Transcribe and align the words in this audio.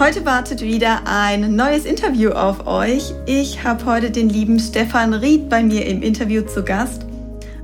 Heute 0.00 0.24
wartet 0.24 0.60
wieder 0.60 1.00
ein 1.06 1.56
neues 1.56 1.84
Interview 1.84 2.30
auf 2.30 2.68
euch. 2.68 3.12
Ich 3.26 3.64
habe 3.64 3.84
heute 3.84 4.12
den 4.12 4.28
lieben 4.28 4.60
Stefan 4.60 5.12
Ried 5.12 5.48
bei 5.48 5.60
mir 5.64 5.86
im 5.86 6.02
Interview 6.02 6.42
zu 6.42 6.62
Gast. 6.62 7.04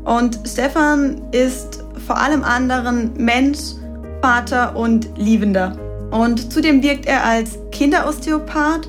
Und 0.02 0.40
Stefan 0.44 1.22
ist 1.30 1.84
vor 2.04 2.18
allem 2.18 2.42
anderen 2.42 3.12
Mensch, 3.16 3.76
Vater 4.20 4.74
und 4.74 5.16
Liebender. 5.16 5.78
Und 6.10 6.52
zudem 6.52 6.82
wirkt 6.82 7.06
er 7.06 7.24
als 7.24 7.56
Kinderosteopath, 7.70 8.88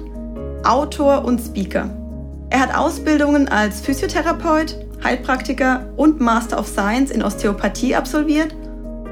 Autor 0.63 1.23
und 1.23 1.39
Speaker. 1.39 1.91
Er 2.49 2.61
hat 2.61 2.75
Ausbildungen 2.75 3.47
als 3.47 3.79
Physiotherapeut, 3.79 4.75
Heilpraktiker 5.03 5.85
und 5.97 6.19
Master 6.19 6.57
of 6.57 6.67
Science 6.67 7.11
in 7.11 7.21
Osteopathie 7.21 7.93
absolviert 7.93 8.55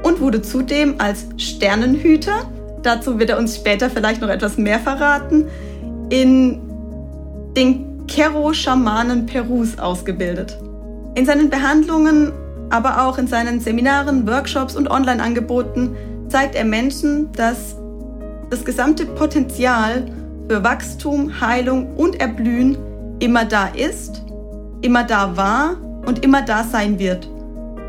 und 0.02 0.20
wurde 0.20 0.42
zudem 0.42 0.96
als 0.98 1.26
Sternenhüter 1.36 2.50
dazu 2.84 3.18
wird 3.18 3.30
er 3.30 3.38
uns 3.38 3.56
später 3.56 3.90
vielleicht 3.90 4.20
noch 4.20 4.28
etwas 4.28 4.56
mehr 4.56 4.78
verraten, 4.78 5.46
in 6.10 6.60
den 7.56 8.06
Kero-Schamanen 8.06 9.26
Perus 9.26 9.78
ausgebildet. 9.78 10.58
In 11.14 11.26
seinen 11.26 11.50
Behandlungen, 11.50 12.32
aber 12.70 13.06
auch 13.06 13.18
in 13.18 13.26
seinen 13.26 13.60
Seminaren, 13.60 14.26
Workshops 14.26 14.76
und 14.76 14.90
Online-Angeboten 14.90 15.96
zeigt 16.28 16.54
er 16.54 16.64
Menschen, 16.64 17.32
dass 17.32 17.76
das 18.50 18.64
gesamte 18.64 19.06
Potenzial 19.06 20.06
für 20.48 20.62
Wachstum, 20.62 21.40
Heilung 21.40 21.94
und 21.96 22.20
Erblühen 22.20 22.76
immer 23.20 23.44
da 23.44 23.68
ist, 23.68 24.22
immer 24.82 25.04
da 25.04 25.36
war 25.36 25.76
und 26.06 26.24
immer 26.24 26.42
da 26.42 26.64
sein 26.64 26.98
wird. 26.98 27.28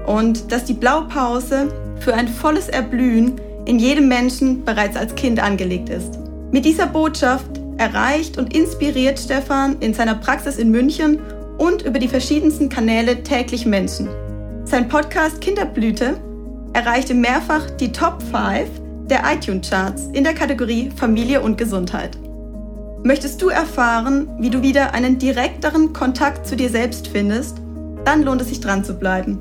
Und 0.05 0.51
dass 0.51 0.65
die 0.65 0.73
Blaupause 0.73 1.67
für 1.99 2.13
ein 2.13 2.27
volles 2.27 2.69
Erblühen 2.69 3.41
in 3.65 3.79
jedem 3.79 4.07
Menschen 4.07 4.63
bereits 4.63 4.95
als 4.95 5.15
Kind 5.15 5.41
angelegt 5.41 5.89
ist. 5.89 6.19
Mit 6.51 6.65
dieser 6.65 6.87
Botschaft 6.87 7.49
erreicht 7.77 8.37
und 8.37 8.55
inspiriert 8.55 9.19
Stefan 9.19 9.77
in 9.79 9.93
seiner 9.93 10.15
Praxis 10.15 10.57
in 10.57 10.71
München 10.71 11.19
und 11.57 11.81
über 11.81 11.99
die 11.99 12.07
verschiedensten 12.07 12.69
Kanäle 12.69 13.23
täglich 13.23 13.65
Menschen. 13.65 14.07
Sein 14.65 14.87
Podcast 14.87 15.41
Kinderblüte 15.41 16.15
erreichte 16.73 17.13
mehrfach 17.13 17.69
die 17.71 17.91
Top 17.91 18.21
5 18.21 18.69
der 19.07 19.23
iTunes-Charts 19.31 20.09
in 20.13 20.23
der 20.23 20.33
Kategorie 20.33 20.91
Familie 20.95 21.41
und 21.41 21.57
Gesundheit. 21.57 22.17
Möchtest 23.03 23.41
du 23.41 23.49
erfahren, 23.49 24.27
wie 24.39 24.49
du 24.49 24.61
wieder 24.61 24.93
einen 24.93 25.19
direkteren 25.19 25.93
Kontakt 25.93 26.47
zu 26.47 26.55
dir 26.55 26.69
selbst 26.69 27.07
findest? 27.07 27.57
Dann 28.03 28.23
lohnt 28.23 28.41
es 28.41 28.49
sich 28.49 28.59
dran 28.59 28.83
zu 28.83 28.95
bleiben. 28.95 29.37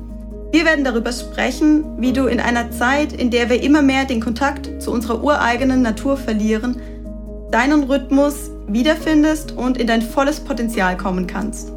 Wir 0.55 0.63
werden 0.63 0.85
darüber 0.85 1.11
sprechen, 1.11 1.83
wie 1.99 2.13
du 2.13 2.27
in 2.27 2.39
einer 2.39 2.71
Zeit, 2.71 3.11
in 3.11 3.29
der 3.29 3.49
wir 3.49 3.61
immer 3.61 3.81
mehr 3.81 4.05
den 4.05 4.21
Kontakt 4.21 4.81
zu 4.81 4.89
unserer 4.89 5.21
ureigenen 5.21 5.81
Natur 5.81 6.15
verlieren, 6.15 6.77
deinen 7.51 7.83
Rhythmus 7.83 8.51
wiederfindest 8.65 9.51
und 9.51 9.77
in 9.77 9.87
dein 9.87 10.01
volles 10.01 10.39
Potenzial 10.39 10.95
kommen 10.95 11.27
kannst. 11.27 11.73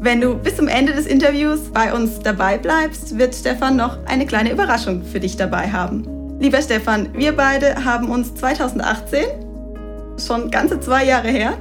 Wenn 0.00 0.20
du 0.20 0.34
bis 0.34 0.56
zum 0.56 0.66
Ende 0.66 0.92
des 0.92 1.06
Interviews 1.06 1.70
bei 1.72 1.94
uns 1.94 2.18
dabei 2.18 2.58
bleibst, 2.58 3.16
wird 3.16 3.32
Stefan 3.32 3.76
noch 3.76 3.96
eine 4.06 4.26
kleine 4.26 4.50
Überraschung 4.50 5.04
für 5.04 5.20
dich 5.20 5.36
dabei 5.36 5.70
haben. 5.70 6.04
Lieber 6.40 6.60
Stefan, 6.60 7.10
wir 7.12 7.30
beide 7.30 7.84
haben 7.84 8.10
uns 8.10 8.34
2018, 8.34 9.24
schon 10.18 10.50
ganze 10.50 10.80
zwei 10.80 11.04
Jahre 11.04 11.28
her, 11.28 11.52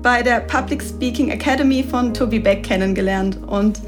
bei 0.00 0.22
der 0.22 0.40
Public 0.40 0.82
Speaking 0.82 1.28
Academy 1.28 1.82
von 1.84 2.14
Toby 2.14 2.38
Beck 2.38 2.62
kennengelernt 2.62 3.38
und 3.46 3.78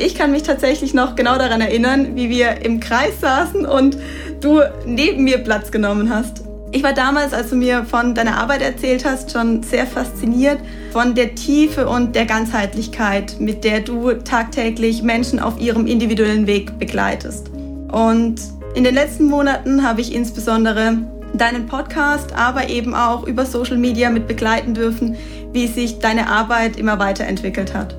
ich 0.00 0.14
kann 0.14 0.32
mich 0.32 0.42
tatsächlich 0.42 0.94
noch 0.94 1.14
genau 1.14 1.36
daran 1.36 1.60
erinnern, 1.60 2.16
wie 2.16 2.30
wir 2.30 2.64
im 2.64 2.80
Kreis 2.80 3.20
saßen 3.20 3.66
und 3.66 3.98
du 4.40 4.60
neben 4.86 5.24
mir 5.24 5.38
Platz 5.38 5.70
genommen 5.70 6.08
hast. 6.08 6.42
Ich 6.72 6.82
war 6.82 6.94
damals, 6.94 7.34
als 7.34 7.50
du 7.50 7.56
mir 7.56 7.84
von 7.84 8.14
deiner 8.14 8.38
Arbeit 8.38 8.62
erzählt 8.62 9.04
hast, 9.04 9.32
schon 9.32 9.62
sehr 9.62 9.86
fasziniert 9.86 10.58
von 10.92 11.14
der 11.14 11.34
Tiefe 11.34 11.88
und 11.88 12.14
der 12.14 12.24
Ganzheitlichkeit, 12.24 13.40
mit 13.40 13.64
der 13.64 13.80
du 13.80 14.12
tagtäglich 14.12 15.02
Menschen 15.02 15.38
auf 15.38 15.60
ihrem 15.60 15.86
individuellen 15.86 16.46
Weg 16.46 16.78
begleitest. 16.78 17.50
Und 17.92 18.36
in 18.74 18.84
den 18.84 18.94
letzten 18.94 19.24
Monaten 19.24 19.82
habe 19.82 20.00
ich 20.00 20.14
insbesondere 20.14 20.98
deinen 21.34 21.66
Podcast, 21.66 22.32
aber 22.32 22.70
eben 22.70 22.94
auch 22.94 23.26
über 23.26 23.44
Social 23.44 23.76
Media 23.76 24.08
mit 24.08 24.28
begleiten 24.28 24.72
dürfen, 24.72 25.16
wie 25.52 25.66
sich 25.66 25.98
deine 25.98 26.28
Arbeit 26.28 26.76
immer 26.76 26.98
weiterentwickelt 26.98 27.74
hat. 27.74 27.96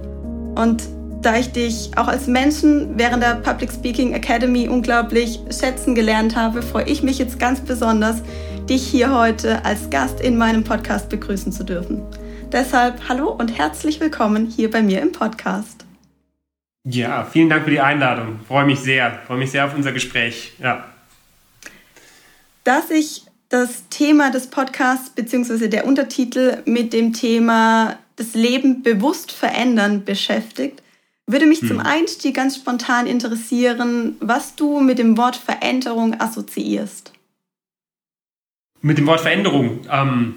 Und 0.56 0.84
da 1.22 1.38
ich 1.38 1.52
dich 1.52 1.92
auch 1.98 2.08
als 2.08 2.28
Menschen 2.28 2.98
während 2.98 3.22
der 3.22 3.36
Public 3.36 3.72
Speaking 3.72 4.14
Academy 4.14 4.68
unglaublich 4.68 5.40
schätzen 5.52 5.94
gelernt 5.94 6.36
habe, 6.36 6.64
freue 6.64 6.86
ich 6.86 7.04
mich 7.04 7.20
jetzt 7.20 7.40
ganz 7.40 7.60
besonders, 7.62 8.24
dich 8.68 8.88
hier 8.88 9.14
heute 9.14 9.64
als 9.64 9.90
Gast 9.92 10.20
in 10.20 10.36
meinem 10.36 10.64
Podcast 10.64 11.10
begrüßen 11.10 11.52
zu 11.52 11.64
dürfen. 11.64 12.02
Deshalb 12.52 13.08
hallo 13.08 13.30
und 13.30 13.56
herzlich 13.56 14.00
willkommen 14.00 14.48
hier 14.48 14.72
bei 14.72 14.82
mir 14.82 15.02
im 15.02 15.12
Podcast. 15.12 15.86
Ja, 16.84 17.24
vielen 17.24 17.50
Dank 17.50 17.66
für 17.66 17.70
die 17.72 17.80
Einladung. 17.80 18.40
Freue 18.48 18.66
mich 18.66 18.80
sehr. 18.80 19.20
Freue 19.28 19.38
mich 19.38 19.52
sehr 19.52 19.66
auf 19.66 19.76
unser 19.76 19.92
Gespräch. 19.92 20.54
Ja. 20.60 20.86
Dass 22.64 22.88
sich 22.88 23.26
das 23.50 23.88
Thema 23.90 24.32
des 24.32 24.48
Podcasts 24.48 25.12
bzw. 25.12 25.68
der 25.68 25.86
Untertitel 25.86 26.64
mit 26.66 26.94
dem 26.94 27.14
Thema 27.14 28.00
das 28.16 28.34
Leben 28.34 28.82
bewusst 28.82 29.32
verändern 29.32 30.04
beschäftigt, 30.04 30.82
würde 31.28 31.46
mich 31.46 31.62
hm. 31.62 31.68
zum 31.68 31.80
Einstieg 31.80 32.36
ganz 32.36 32.56
spontan 32.56 33.08
interessieren, 33.08 34.16
was 34.20 34.56
du 34.56 34.80
mit 34.80 35.00
dem 35.00 35.18
Wort 35.18 35.36
Veränderung 35.36 36.20
assoziierst. 36.20 37.14
Mit 38.82 38.98
dem 38.98 39.06
Wort 39.06 39.22
Veränderung. 39.22 39.82
Ähm, 39.92 40.36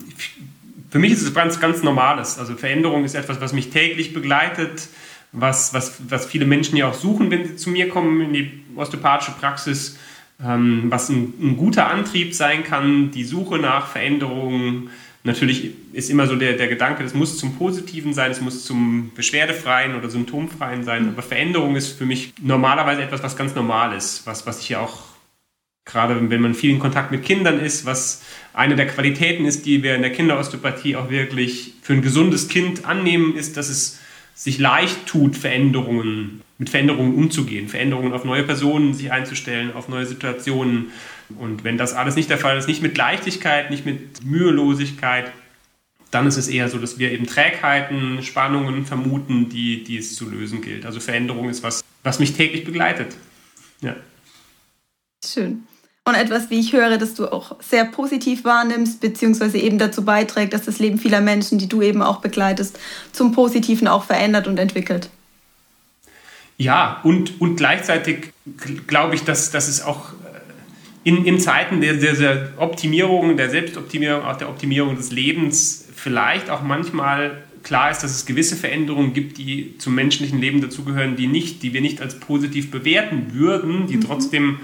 für 0.91 0.99
mich 0.99 1.13
ist 1.13 1.23
es 1.23 1.35
ganz, 1.35 1.59
ganz 1.59 1.83
Normales. 1.83 2.39
Also 2.39 2.55
Veränderung 2.55 3.05
ist 3.05 3.15
etwas, 3.15 3.41
was 3.41 3.53
mich 3.53 3.71
täglich 3.71 4.13
begleitet, 4.13 4.89
was, 5.33 5.75
was, 5.75 5.97
was 6.09 6.27
viele 6.27 6.47
Menschen 6.47 6.77
ja 6.77 6.89
auch 6.89 6.95
suchen, 6.95 7.31
wenn 7.31 7.45
sie 7.47 7.57
zu 7.57 7.71
mir 7.71 7.89
kommen 7.89 8.21
in 8.21 8.33
die 8.33 8.65
osteopathische 8.77 9.33
Praxis, 9.33 9.99
ähm, 10.43 10.85
was 10.91 11.09
ein, 11.09 11.35
ein, 11.41 11.57
guter 11.57 11.89
Antrieb 11.89 12.35
sein 12.35 12.65
kann, 12.65 13.11
die 13.11 13.25
Suche 13.25 13.59
nach 13.59 13.89
Veränderungen, 13.89 14.91
Natürlich 15.27 15.71
ist 15.95 16.11
immer 16.11 16.27
so 16.27 16.37
der, 16.37 16.53
der 16.53 16.69
Gedanke, 16.69 17.03
es 17.03 17.15
muss 17.15 17.39
zum 17.39 17.57
Positiven 17.57 18.13
sein, 18.13 18.31
es 18.31 18.43
muss 18.43 18.65
zum 18.65 19.11
Beschwerdefreien 19.15 19.97
oder 19.97 20.11
Symptomfreien 20.11 20.85
sein. 20.85 21.09
Aber 21.09 21.23
Veränderung 21.23 21.77
ist 21.77 21.97
für 21.99 22.05
mich 22.05 22.35
normalerweise 22.43 23.03
etwas, 23.03 23.23
was 23.23 23.37
ganz 23.37 23.55
normal 23.55 23.97
ist, 23.97 24.27
was, 24.27 24.47
was 24.47 24.61
ich 24.61 24.69
ja 24.69 24.81
auch 24.81 25.15
gerade 25.87 26.31
wenn 26.31 26.41
man 26.41 26.55
viel 26.55 26.71
in 26.71 26.79
Kontakt 26.79 27.11
mit 27.11 27.25
Kindern 27.25 27.61
ist, 27.61 27.85
was 27.85 28.23
eine 28.53 28.77
der 28.77 28.87
Qualitäten 28.87 29.45
ist, 29.45 29.67
die 29.67 29.83
wir 29.83 29.95
in 29.95 30.03
der 30.03 30.13
Kinderosteopathie 30.13 30.97
auch 30.97 31.11
wirklich 31.11 31.75
für 31.83 31.93
ein 31.93 32.03
gesundes 32.03 32.49
Kind 32.49 32.87
annehmen, 32.87 33.37
ist, 33.37 33.57
dass 33.57 33.69
es 33.69 34.01
sich 34.35 34.59
leicht 34.59 35.07
tut, 35.07 35.37
Veränderungen, 35.37 36.41
mit 36.59 36.71
Veränderungen 36.71 37.15
umzugehen, 37.15 37.69
Veränderungen 37.69 38.13
auf 38.13 38.25
neue 38.25 38.45
Personen 38.45 38.95
sich 38.95 39.11
einzustellen, 39.11 39.73
auf 39.75 39.89
neue 39.89 40.07
Situationen. 40.07 40.93
Und 41.39 41.65
wenn 41.65 41.79
das 41.79 41.95
alles 41.95 42.17
nicht 42.17 42.31
der 42.31 42.39
Fall 42.39 42.57
ist, 42.57 42.69
nicht 42.69 42.83
mit 42.83 42.97
Leichtigkeit, 42.97 43.71
nicht 43.71 43.85
mit 43.85 44.25
Mühelosigkeit, 44.25 45.33
dann 46.11 46.29
ist 46.29 46.37
es 46.37 46.47
eher 46.47 46.69
so, 46.69 46.79
dass 46.79 46.99
wir 46.99 47.11
eben 47.11 47.27
Trägheiten, 47.27 48.23
Spannungen 48.23 48.87
vermuten, 48.87 49.49
die, 49.49 49.83
die 49.83 49.97
es 49.97 50.15
zu 50.15 50.31
lösen 50.31 50.63
gilt. 50.63 50.87
Also 50.87 51.01
Veränderung 51.01 51.49
ist 51.49 51.65
was, 51.65 51.83
was 52.05 52.21
mich 52.21 52.35
täglich 52.35 52.65
begleitet. 52.65 53.17
Ja. 53.81 53.97
Schön. 55.25 55.65
Und 56.07 56.15
etwas, 56.15 56.51
wie 56.51 56.61
ich 56.61 56.73
höre, 56.73 56.99
dass 56.99 57.15
du 57.15 57.33
auch 57.33 57.61
sehr 57.63 57.87
positiv 57.87 58.45
wahrnimmst, 58.45 59.01
beziehungsweise 59.01 59.59
eben 59.59 59.79
dazu 59.79 60.05
beiträgt, 60.05 60.53
dass 60.53 60.67
das 60.67 60.79
Leben 60.79 60.99
vieler 60.99 61.23
Menschen, 61.23 61.59
die 61.59 61.69
du 61.69 61.81
eben 61.81 62.03
auch 62.03 62.21
begleitest, 62.21 62.79
zum 63.11 63.33
Positiven 63.33 63.89
auch 63.89 64.05
verändert 64.05 64.47
und 64.47 64.59
entwickelt. 64.59 65.09
Ja, 66.57 67.01
und, 67.03 67.41
und 67.41 67.57
gleichzeitig 67.57 68.33
glaube 68.87 69.15
ich, 69.15 69.25
dass, 69.25 69.51
dass 69.51 69.69
es 69.69 69.83
auch 69.83 70.11
äh, 70.13 71.09
in, 71.09 71.25
in 71.25 71.41
Zeiten 71.41 71.81
der, 71.81 71.95
der, 71.95 72.15
der 72.15 72.53
Optimierung, 72.59 73.37
der 73.37 73.51
Selbstoptimierung, 73.51 74.25
auch 74.25 74.37
der 74.37 74.49
Optimierung 74.49 74.97
des 74.97 75.11
Lebens 75.11 75.87
vielleicht 75.95 76.51
auch 76.51 76.63
manchmal 76.63 77.43
klar 77.63 77.91
ist, 77.91 78.01
dass 78.05 78.11
es 78.11 78.27
gewisse 78.27 78.57
Veränderungen 78.57 79.15
gibt, 79.15 79.39
die 79.39 79.77
zum 79.79 79.95
menschlichen 79.95 80.41
Leben 80.41 80.61
dazugehören, 80.61 81.17
die 81.17 81.27
nicht, 81.27 81.63
die 81.63 81.73
wir 81.73 81.81
nicht 81.81 82.01
als 82.01 82.21
positiv 82.21 82.71
bewerten 82.71 83.33
würden, 83.33 83.87
die 83.87 83.97
mhm. 83.97 84.03
trotzdem 84.03 84.61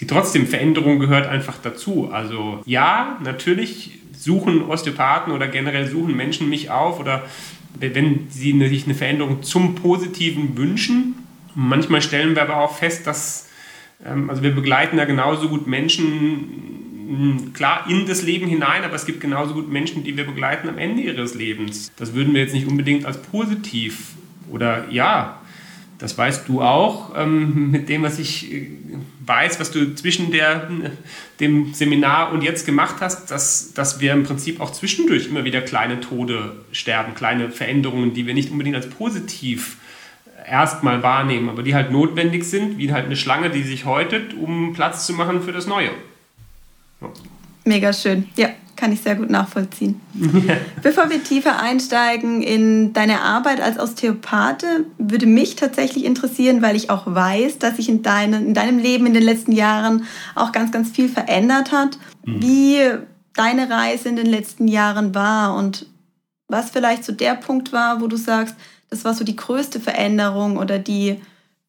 die 0.00 0.06
trotzdem 0.06 0.46
Veränderung 0.46 0.98
gehört 0.98 1.26
einfach 1.26 1.58
dazu. 1.62 2.10
Also 2.12 2.62
ja, 2.66 3.18
natürlich 3.22 3.92
suchen 4.12 4.62
Osteopathen 4.62 5.32
oder 5.32 5.46
generell 5.48 5.88
suchen 5.88 6.16
Menschen 6.16 6.48
mich 6.48 6.70
auf 6.70 6.98
oder 6.98 7.24
wenn 7.80 8.26
sie 8.30 8.58
sich 8.68 8.84
eine 8.84 8.94
Veränderung 8.94 9.42
zum 9.42 9.74
Positiven 9.74 10.56
wünschen. 10.56 11.14
Manchmal 11.54 12.02
stellen 12.02 12.34
wir 12.34 12.42
aber 12.42 12.58
auch 12.58 12.76
fest, 12.76 13.06
dass 13.06 13.48
ähm, 14.04 14.30
also 14.30 14.42
wir 14.42 14.54
begleiten 14.54 14.96
da 14.96 15.04
genauso 15.04 15.48
gut 15.48 15.66
Menschen, 15.66 17.50
klar 17.52 17.86
in 17.88 18.06
das 18.06 18.22
Leben 18.22 18.46
hinein, 18.46 18.82
aber 18.82 18.94
es 18.94 19.06
gibt 19.06 19.20
genauso 19.20 19.54
gut 19.54 19.70
Menschen, 19.70 20.04
die 20.04 20.16
wir 20.16 20.24
begleiten 20.24 20.68
am 20.68 20.78
Ende 20.78 21.02
ihres 21.02 21.34
Lebens. 21.34 21.92
Das 21.96 22.14
würden 22.14 22.34
wir 22.34 22.40
jetzt 22.40 22.54
nicht 22.54 22.66
unbedingt 22.66 23.04
als 23.04 23.20
positiv 23.20 24.14
oder 24.50 24.88
ja, 24.90 25.40
das 25.98 26.18
weißt 26.18 26.48
du 26.48 26.60
auch 26.62 27.12
ähm, 27.16 27.70
mit 27.70 27.88
dem, 27.88 28.02
was 28.02 28.18
ich 28.18 28.52
äh, 28.52 28.68
weiß, 29.26 29.60
was 29.60 29.70
du 29.70 29.94
zwischen 29.94 30.30
der, 30.30 30.70
dem 31.40 31.72
Seminar 31.74 32.32
und 32.32 32.42
jetzt 32.42 32.66
gemacht 32.66 32.96
hast, 33.00 33.30
dass, 33.30 33.72
dass 33.72 34.00
wir 34.00 34.12
im 34.12 34.24
Prinzip 34.24 34.60
auch 34.60 34.70
zwischendurch 34.70 35.28
immer 35.28 35.44
wieder 35.44 35.60
kleine 35.62 36.00
Tode 36.00 36.56
sterben, 36.72 37.14
kleine 37.14 37.50
Veränderungen, 37.50 38.12
die 38.14 38.26
wir 38.26 38.34
nicht 38.34 38.50
unbedingt 38.50 38.76
als 38.76 38.88
positiv 38.88 39.78
erstmal 40.46 41.02
wahrnehmen, 41.02 41.48
aber 41.48 41.62
die 41.62 41.74
halt 41.74 41.90
notwendig 41.90 42.44
sind, 42.44 42.76
wie 42.78 42.92
halt 42.92 43.06
eine 43.06 43.16
Schlange, 43.16 43.50
die 43.50 43.62
sich 43.62 43.84
häutet, 43.84 44.34
um 44.34 44.74
Platz 44.74 45.06
zu 45.06 45.14
machen 45.14 45.42
für 45.42 45.52
das 45.52 45.66
Neue. 45.66 45.90
Ja. 47.00 47.08
Mega 47.64 47.92
schön. 47.92 48.28
Ja, 48.36 48.50
kann 48.76 48.92
ich 48.92 49.00
sehr 49.02 49.14
gut 49.14 49.30
nachvollziehen. 49.30 50.00
Bevor 50.82 51.10
wir 51.10 51.22
tiefer 51.22 51.60
einsteigen 51.60 52.42
in 52.42 52.92
deine 52.92 53.20
Arbeit 53.20 53.60
als 53.60 53.78
Osteopathe, 53.78 54.84
würde 54.98 55.26
mich 55.26 55.56
tatsächlich 55.56 56.04
interessieren, 56.04 56.62
weil 56.62 56.76
ich 56.76 56.90
auch 56.90 57.02
weiß, 57.06 57.58
dass 57.58 57.76
sich 57.76 57.88
in, 57.88 58.02
deine, 58.02 58.38
in 58.38 58.54
deinem 58.54 58.78
Leben 58.78 59.06
in 59.06 59.14
den 59.14 59.22
letzten 59.22 59.52
Jahren 59.52 60.04
auch 60.34 60.52
ganz, 60.52 60.72
ganz 60.72 60.90
viel 60.90 61.08
verändert 61.08 61.72
hat, 61.72 61.98
mhm. 62.24 62.42
wie 62.42 62.78
deine 63.34 63.68
Reise 63.70 64.08
in 64.08 64.16
den 64.16 64.26
letzten 64.26 64.68
Jahren 64.68 65.14
war 65.14 65.56
und 65.56 65.86
was 66.48 66.70
vielleicht 66.70 67.04
so 67.04 67.12
der 67.12 67.34
Punkt 67.34 67.72
war, 67.72 68.00
wo 68.00 68.06
du 68.06 68.16
sagst, 68.16 68.54
das 68.90 69.04
war 69.04 69.14
so 69.14 69.24
die 69.24 69.36
größte 69.36 69.80
Veränderung 69.80 70.56
oder 70.56 70.78
die 70.78 71.16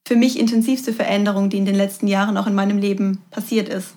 für 0.08 0.16
mich 0.16 0.40
intensivste 0.40 0.94
Veränderung, 0.94 1.50
die 1.50 1.58
in 1.58 1.66
den 1.66 1.76
letzten 1.76 2.08
Jahren 2.08 2.38
auch 2.38 2.48
in 2.48 2.54
meinem 2.54 2.78
Leben 2.78 3.24
passiert 3.32 3.70
ist. 3.70 3.96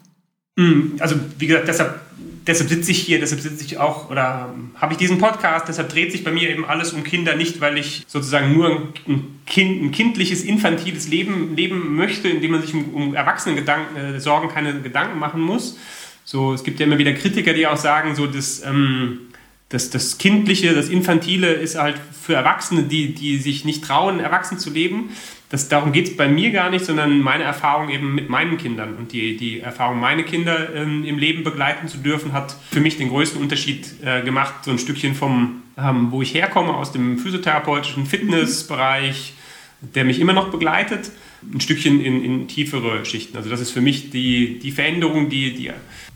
Hm, 0.59 0.97
also 0.99 1.17
wie 1.39 1.47
gesagt, 1.47 1.69
deshalb, 1.69 2.01
deshalb 2.49 2.71
sitze 2.71 2.91
ich 2.91 2.99
hier, 2.99 3.21
deshalb 3.21 3.41
sitze 3.41 3.65
ich 3.65 3.79
auch 3.79 4.11
oder 4.11 4.53
habe 4.75 4.93
ich 4.95 4.99
diesen 4.99 5.19
Podcast, 5.19 5.69
deshalb 5.69 5.91
dreht 5.91 6.11
sich 6.11 6.25
bei 6.25 6.33
mir 6.33 6.49
eben 6.51 6.65
alles 6.65 6.93
um 6.93 7.05
Kinder, 7.05 7.37
nicht 7.37 7.61
weil 7.61 7.79
ich 7.79 8.05
sozusagen 8.09 8.53
nur 8.53 8.89
ein, 9.07 9.41
kind, 9.47 9.83
ein 9.83 9.91
kindliches, 9.93 10.43
infantiles 10.43 11.09
Leben 11.09 11.55
leben 11.55 11.95
möchte, 11.95 12.29
in 12.29 12.41
dem 12.41 12.53
man 12.53 12.63
sich 12.63 12.75
um, 12.75 12.95
um 12.95 13.15
Erwachsenengedanken, 13.15 13.97
äh, 13.97 14.21
Sorgen 14.21 14.49
keine 14.49 14.81
Gedanken 14.81 15.19
machen 15.19 15.41
muss. 15.41 15.79
So, 16.25 16.53
es 16.53 16.65
gibt 16.65 16.81
ja 16.81 16.87
immer 16.87 16.99
wieder 16.99 17.13
Kritiker, 17.13 17.53
die 17.53 17.67
auch 17.67 17.77
sagen, 17.77 18.15
so 18.15 18.27
das, 18.27 18.63
ähm, 18.65 19.28
das, 19.69 19.91
das 19.91 20.19
Kindliche, 20.19 20.75
das 20.75 20.89
Infantile 20.89 21.53
ist 21.53 21.79
halt 21.79 21.97
für 21.99 22.35
Erwachsene, 22.35 22.85
die, 22.85 23.15
die 23.15 23.39
sich 23.39 23.65
nicht 23.65 23.85
trauen, 23.85 24.21
erwachsen 24.21 24.59
zu 24.59 24.71
leben 24.71 25.11
das, 25.51 25.69
darum 25.69 25.93
geht 25.93 26.09
es 26.09 26.17
bei 26.17 26.29
mir 26.29 26.51
gar 26.51 26.69
nicht, 26.69 26.85
sondern 26.85 27.21
meine 27.21 27.45
Erfahrung 27.45 27.89
eben 27.89 28.15
mit 28.15 28.29
meinen 28.29 28.59
Kindern. 28.59 28.97
Und 28.97 29.13
die, 29.13 29.37
die 29.37 29.61
Erfahrung, 29.61 29.99
meine 29.99 30.25
Kinder 30.25 30.75
ähm, 30.75 31.05
im 31.05 31.17
Leben 31.19 31.43
begleiten 31.43 31.89
zu 31.89 31.99
dürfen, 31.99 32.35
hat 32.35 32.55
für 32.71 32.81
mich 32.81 32.99
den 32.99 33.09
größten 33.09 33.41
Unterschied 33.41 33.95
äh, 34.05 34.23
gemacht. 34.23 34.65
So 34.65 34.71
ein 34.71 34.79
Stückchen 34.79 35.15
vom, 35.15 35.63
ähm, 35.79 36.11
wo 36.11 36.21
ich 36.21 36.35
herkomme, 36.35 36.75
aus 36.75 36.93
dem 36.93 37.19
physiotherapeutischen 37.19 38.05
Fitnessbereich, 38.05 39.33
der 39.81 40.05
mich 40.05 40.21
immer 40.21 40.33
noch 40.33 40.51
begleitet, 40.51 41.11
ein 41.43 41.61
Stückchen 41.61 42.01
in, 42.01 42.25
in 42.25 42.49
tiefere 42.49 43.05
Schichten. 43.05 43.37
Also 43.37 43.49
das 43.49 43.61
ist 43.61 43.71
für 43.71 43.81
mich 43.81 44.11
die, 44.11 44.59
die 44.59 44.73
Veränderung, 44.73 45.29
die, 45.29 45.55
die 45.55 45.71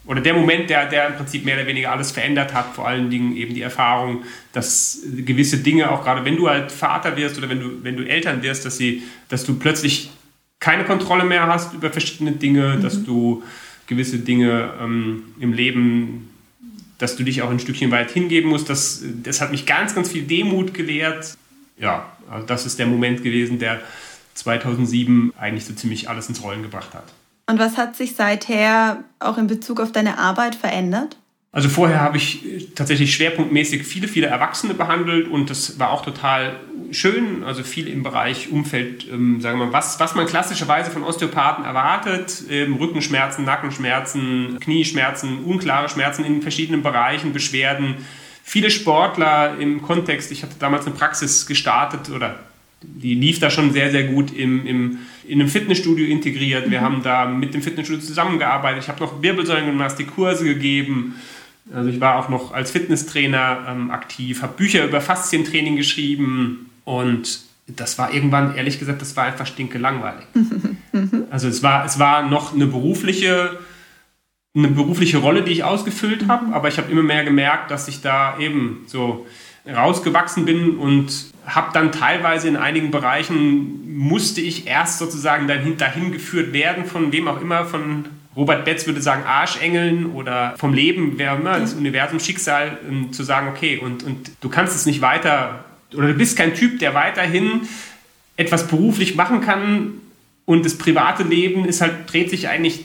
oder 0.04 0.20
der 0.20 0.34
Moment, 0.34 0.68
der, 0.68 0.86
der 0.86 1.08
im 1.08 1.14
Prinzip 1.14 1.44
mehr 1.44 1.56
oder 1.56 1.66
weniger 1.66 1.92
alles 1.92 2.10
verändert 2.10 2.52
hat, 2.54 2.74
vor 2.74 2.88
allen 2.88 3.08
Dingen 3.08 3.36
eben 3.36 3.54
die 3.54 3.62
Erfahrung, 3.62 4.24
dass 4.52 5.02
gewisse 5.24 5.58
Dinge, 5.58 5.90
auch 5.92 6.02
gerade 6.02 6.24
wenn 6.24 6.36
du 6.36 6.48
halt 6.48 6.72
Vater 6.72 7.16
wirst 7.16 7.38
oder 7.38 7.48
wenn 7.48 7.60
du, 7.60 7.84
wenn 7.84 7.96
du 7.96 8.02
Eltern 8.04 8.42
wirst, 8.42 8.64
dass, 8.64 8.76
sie, 8.76 9.04
dass 9.28 9.44
du 9.44 9.54
plötzlich 9.54 10.10
keine 10.58 10.84
Kontrolle 10.84 11.24
mehr 11.24 11.46
hast 11.46 11.74
über 11.74 11.90
verschiedene 11.90 12.32
Dinge, 12.32 12.76
mhm. 12.76 12.82
dass 12.82 13.04
du 13.04 13.44
gewisse 13.86 14.18
Dinge 14.18 14.72
ähm, 14.80 15.24
im 15.38 15.52
Leben, 15.52 16.30
dass 16.98 17.16
du 17.16 17.22
dich 17.22 17.42
auch 17.42 17.50
ein 17.50 17.60
Stückchen 17.60 17.90
weit 17.92 18.10
hingeben 18.10 18.50
musst. 18.50 18.70
Das, 18.70 19.04
das 19.22 19.40
hat 19.40 19.52
mich 19.52 19.66
ganz, 19.66 19.94
ganz 19.94 20.10
viel 20.10 20.22
Demut 20.22 20.74
gelehrt. 20.74 21.36
Ja, 21.78 22.16
also 22.32 22.46
das 22.46 22.66
ist 22.66 22.78
der 22.78 22.86
Moment 22.86 23.22
gewesen, 23.22 23.58
der 23.58 23.80
2007 24.34 25.32
eigentlich 25.38 25.64
so 25.64 25.74
ziemlich 25.74 26.08
alles 26.08 26.28
ins 26.28 26.42
Rollen 26.42 26.62
gebracht 26.62 26.94
hat. 26.94 27.04
Und 27.46 27.58
was 27.58 27.76
hat 27.76 27.96
sich 27.96 28.14
seither 28.14 29.04
auch 29.18 29.36
in 29.36 29.46
Bezug 29.46 29.80
auf 29.80 29.92
deine 29.92 30.18
Arbeit 30.18 30.54
verändert? 30.54 31.16
Also 31.54 31.68
vorher 31.68 32.00
habe 32.00 32.16
ich 32.16 32.46
äh, 32.46 32.66
tatsächlich 32.74 33.14
schwerpunktmäßig 33.14 33.84
viele, 33.84 34.08
viele 34.08 34.26
Erwachsene 34.26 34.72
behandelt 34.72 35.28
und 35.28 35.50
das 35.50 35.78
war 35.78 35.90
auch 35.90 36.02
total 36.02 36.58
schön. 36.92 37.44
Also 37.44 37.62
viel 37.62 37.88
im 37.88 38.02
Bereich 38.02 38.50
Umfeld, 38.50 39.06
ähm, 39.12 39.38
sagen 39.42 39.58
wir 39.58 39.66
mal, 39.66 39.72
was, 39.72 40.00
was 40.00 40.14
man 40.14 40.26
klassischerweise 40.26 40.90
von 40.90 41.04
Osteopathen 41.04 41.66
erwartet. 41.66 42.44
Ähm, 42.48 42.76
Rückenschmerzen, 42.76 43.44
Nackenschmerzen, 43.44 44.58
Knieschmerzen, 44.60 45.44
unklare 45.44 45.90
Schmerzen 45.90 46.24
in 46.24 46.40
verschiedenen 46.40 46.82
Bereichen, 46.82 47.34
Beschwerden. 47.34 47.96
Viele 48.42 48.70
Sportler 48.70 49.58
im 49.58 49.82
Kontext, 49.82 50.32
ich 50.32 50.42
hatte 50.42 50.56
damals 50.58 50.86
eine 50.86 50.94
Praxis 50.94 51.46
gestartet 51.46 52.10
oder 52.10 52.40
die 52.82 53.14
lief 53.14 53.38
da 53.38 53.50
schon 53.50 53.72
sehr, 53.72 53.90
sehr 53.90 54.04
gut 54.04 54.32
im, 54.32 54.66
im, 54.66 54.98
in 55.26 55.40
einem 55.40 55.48
Fitnessstudio 55.48 56.06
integriert. 56.06 56.70
Wir 56.70 56.80
mhm. 56.80 56.84
haben 56.84 57.02
da 57.02 57.26
mit 57.26 57.54
dem 57.54 57.62
Fitnessstudio 57.62 58.02
zusammengearbeitet. 58.02 58.82
Ich 58.82 58.88
habe 58.88 59.00
noch 59.00 59.22
Wirbelsäulengymnastik 59.22 60.14
Kurse 60.14 60.44
gegeben. 60.44 61.14
Also 61.72 61.90
ich 61.90 62.00
war 62.00 62.16
auch 62.16 62.28
noch 62.28 62.52
als 62.52 62.72
Fitnesstrainer 62.72 63.66
ähm, 63.68 63.90
aktiv, 63.90 64.42
habe 64.42 64.54
Bücher 64.56 64.84
über 64.84 65.00
Faszientraining 65.00 65.76
geschrieben 65.76 66.70
und 66.84 67.40
das 67.68 67.98
war 67.98 68.12
irgendwann, 68.12 68.56
ehrlich 68.56 68.78
gesagt, 68.78 69.00
das 69.00 69.16
war 69.16 69.24
einfach 69.24 69.46
stinke 69.46 69.78
langweilig. 69.78 70.24
Mhm. 70.94 71.24
Also 71.30 71.48
es 71.48 71.62
war, 71.62 71.86
es 71.86 71.98
war 71.98 72.28
noch 72.28 72.52
eine 72.52 72.66
berufliche, 72.66 73.58
eine 74.54 74.68
berufliche 74.68 75.18
Rolle, 75.18 75.42
die 75.42 75.52
ich 75.52 75.64
ausgefüllt 75.64 76.28
habe, 76.28 76.46
mhm. 76.46 76.52
aber 76.52 76.68
ich 76.68 76.76
habe 76.76 76.90
immer 76.90 77.02
mehr 77.02 77.24
gemerkt, 77.24 77.70
dass 77.70 77.88
ich 77.88 78.02
da 78.02 78.38
eben 78.38 78.84
so 78.86 79.26
rausgewachsen 79.66 80.44
bin 80.44 80.76
und 80.76 81.32
habe 81.46 81.70
dann 81.72 81.92
teilweise 81.92 82.48
in 82.48 82.56
einigen 82.56 82.90
Bereichen 82.90 83.96
musste 83.96 84.40
ich 84.40 84.66
erst 84.66 84.98
sozusagen 84.98 85.46
dahin, 85.46 85.76
dahin 85.76 86.12
geführt 86.12 86.52
werden 86.52 86.84
von 86.84 87.12
wem 87.12 87.28
auch 87.28 87.40
immer, 87.40 87.64
von 87.64 88.06
Robert 88.34 88.64
Betz 88.64 88.86
würde 88.86 89.00
sagen 89.00 89.24
Arschengeln 89.24 90.06
oder 90.12 90.54
vom 90.56 90.74
Leben, 90.74 91.14
wer 91.16 91.36
immer, 91.36 91.60
das 91.60 91.74
Universum, 91.74 92.18
Schicksal, 92.18 92.78
um, 92.88 93.12
zu 93.12 93.22
sagen, 93.22 93.48
okay, 93.48 93.78
und, 93.78 94.02
und 94.02 94.32
du 94.40 94.48
kannst 94.48 94.74
es 94.74 94.86
nicht 94.86 95.00
weiter, 95.00 95.64
oder 95.94 96.08
du 96.08 96.14
bist 96.14 96.36
kein 96.36 96.54
Typ, 96.54 96.78
der 96.78 96.94
weiterhin 96.94 97.62
etwas 98.36 98.66
beruflich 98.66 99.14
machen 99.14 99.42
kann 99.42 100.01
und 100.44 100.64
das 100.64 100.76
private 100.76 101.22
Leben 101.22 101.64
ist 101.64 101.80
halt, 101.80 102.12
dreht 102.12 102.30
sich 102.30 102.48
eigentlich 102.48 102.84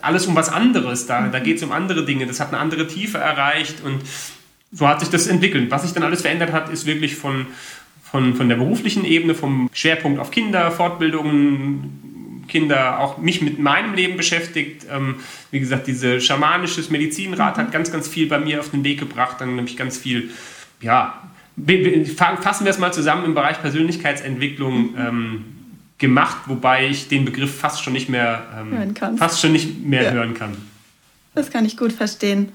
alles 0.00 0.26
um 0.26 0.36
was 0.36 0.48
anderes. 0.48 1.06
Da, 1.06 1.26
da 1.28 1.38
geht 1.40 1.56
es 1.56 1.62
um 1.62 1.72
andere 1.72 2.04
Dinge, 2.04 2.26
das 2.26 2.40
hat 2.40 2.48
eine 2.48 2.58
andere 2.58 2.86
Tiefe 2.86 3.18
erreicht 3.18 3.82
und 3.84 4.02
so 4.70 4.88
hat 4.88 5.00
sich 5.00 5.08
das 5.08 5.26
entwickelt. 5.26 5.70
Was 5.70 5.82
sich 5.82 5.92
dann 5.92 6.02
alles 6.02 6.22
verändert 6.22 6.52
hat, 6.52 6.68
ist 6.70 6.86
wirklich 6.86 7.16
von, 7.16 7.46
von, 8.02 8.34
von 8.34 8.48
der 8.48 8.56
beruflichen 8.56 9.04
Ebene, 9.04 9.34
vom 9.34 9.70
Schwerpunkt 9.72 10.20
auf 10.20 10.30
Kinder, 10.30 10.70
Fortbildungen, 10.70 12.44
Kinder, 12.48 13.00
auch 13.00 13.18
mich 13.18 13.40
mit 13.40 13.58
meinem 13.58 13.94
Leben 13.94 14.16
beschäftigt. 14.16 14.86
Ähm, 14.90 15.16
wie 15.50 15.60
gesagt, 15.60 15.86
dieses 15.86 16.24
schamanisches 16.24 16.90
Medizinrat 16.90 17.56
hat 17.56 17.72
ganz, 17.72 17.90
ganz 17.90 18.08
viel 18.08 18.28
bei 18.28 18.38
mir 18.38 18.60
auf 18.60 18.70
den 18.70 18.84
Weg 18.84 19.00
gebracht. 19.00 19.40
Dann 19.40 19.56
nämlich 19.56 19.76
ganz 19.76 19.96
viel, 19.96 20.30
ja, 20.80 21.22
fassen 22.16 22.64
wir 22.64 22.70
es 22.70 22.78
mal 22.78 22.92
zusammen 22.92 23.24
im 23.24 23.34
Bereich 23.34 23.60
Persönlichkeitsentwicklung 23.60 24.94
ähm, 24.98 25.44
gemacht, 26.06 26.36
wobei 26.46 26.86
ich 26.86 27.08
den 27.08 27.24
Begriff 27.24 27.58
fast 27.58 27.82
schon 27.82 27.94
nicht 27.94 28.08
mehr, 28.08 28.42
ähm, 28.58 28.94
fast 29.16 29.40
schon 29.40 29.52
nicht 29.52 29.84
mehr 29.84 30.02
ja. 30.02 30.10
hören 30.10 30.34
kann. 30.34 30.56
Das 31.34 31.50
kann 31.50 31.64
ich 31.64 31.76
gut 31.76 31.92
verstehen. 31.92 32.52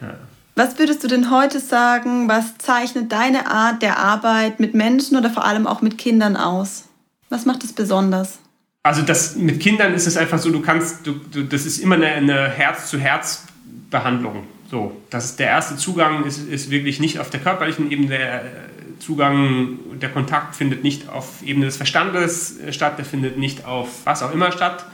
Ja. 0.00 0.14
Was 0.56 0.78
würdest 0.78 1.04
du 1.04 1.08
denn 1.08 1.30
heute 1.30 1.60
sagen, 1.60 2.28
was 2.28 2.58
zeichnet 2.58 3.12
deine 3.12 3.48
Art 3.48 3.80
der 3.80 3.98
Arbeit 3.98 4.58
mit 4.58 4.74
Menschen 4.74 5.16
oder 5.16 5.30
vor 5.30 5.44
allem 5.44 5.68
auch 5.68 5.82
mit 5.82 5.98
Kindern 5.98 6.36
aus? 6.36 6.86
Was 7.28 7.44
macht 7.46 7.62
es 7.62 7.72
besonders? 7.72 8.38
Also 8.82 9.02
das 9.02 9.36
mit 9.36 9.60
Kindern 9.60 9.94
ist 9.94 10.06
es 10.06 10.16
einfach 10.16 10.38
so, 10.38 10.50
du 10.50 10.60
kannst, 10.60 11.06
du, 11.06 11.12
du, 11.30 11.44
das 11.44 11.66
ist 11.66 11.78
immer 11.78 11.96
eine, 11.96 12.06
eine 12.08 12.48
Herz-zu-Herz-Behandlung. 12.48 14.44
So, 14.70 14.94
das 15.08 15.24
ist 15.24 15.38
der 15.38 15.46
erste 15.46 15.76
Zugang 15.76 16.24
ist, 16.24 16.46
ist 16.46 16.70
wirklich 16.70 17.00
nicht 17.00 17.18
auf 17.18 17.30
der 17.30 17.40
körperlichen 17.40 17.90
Ebene, 17.90 18.08
der 18.08 18.44
Zugang, 18.98 19.78
der 20.00 20.10
Kontakt 20.10 20.56
findet 20.56 20.82
nicht 20.82 21.08
auf 21.08 21.42
Ebene 21.42 21.66
des 21.66 21.76
Verstandes 21.76 22.58
statt, 22.70 22.98
der 22.98 23.04
findet 23.04 23.38
nicht 23.38 23.64
auf 23.64 23.88
was 24.04 24.22
auch 24.22 24.32
immer 24.32 24.52
statt, 24.52 24.84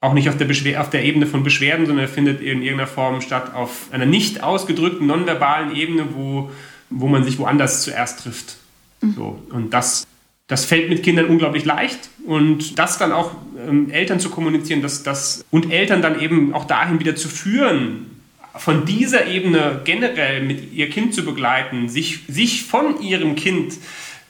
auch 0.00 0.14
nicht 0.14 0.28
auf 0.30 0.38
der, 0.38 0.46
Beschwer 0.46 0.80
auf 0.80 0.88
der 0.88 1.04
Ebene 1.04 1.26
von 1.26 1.42
Beschwerden, 1.42 1.84
sondern 1.84 2.06
er 2.06 2.08
findet 2.08 2.40
in 2.40 2.62
irgendeiner 2.62 2.86
Form 2.86 3.20
statt 3.20 3.54
auf 3.54 3.88
einer 3.90 4.06
nicht 4.06 4.42
ausgedrückten, 4.42 5.06
nonverbalen 5.06 5.76
Ebene, 5.76 6.06
wo, 6.14 6.50
wo 6.88 7.06
man 7.06 7.24
sich 7.24 7.38
woanders 7.38 7.82
zuerst 7.82 8.20
trifft. 8.20 8.56
Mhm. 9.02 9.12
So, 9.14 9.42
und 9.50 9.74
das, 9.74 10.06
das 10.46 10.64
fällt 10.64 10.88
mit 10.88 11.02
Kindern 11.02 11.26
unglaublich 11.26 11.66
leicht. 11.66 12.08
Und 12.26 12.78
das 12.78 12.96
dann 12.96 13.12
auch 13.12 13.32
ähm, 13.58 13.90
Eltern 13.90 14.20
zu 14.20 14.30
kommunizieren 14.30 14.80
dass, 14.80 15.02
dass, 15.02 15.44
und 15.50 15.70
Eltern 15.70 16.00
dann 16.00 16.18
eben 16.20 16.54
auch 16.54 16.64
dahin 16.64 16.98
wieder 16.98 17.14
zu 17.14 17.28
führen, 17.28 18.19
von 18.56 18.84
dieser 18.84 19.26
Ebene 19.26 19.80
generell 19.84 20.42
mit 20.42 20.72
ihr 20.72 20.90
Kind 20.90 21.14
zu 21.14 21.24
begleiten, 21.24 21.88
sich, 21.88 22.20
sich 22.28 22.64
von 22.64 23.00
ihrem 23.00 23.36
Kind 23.36 23.74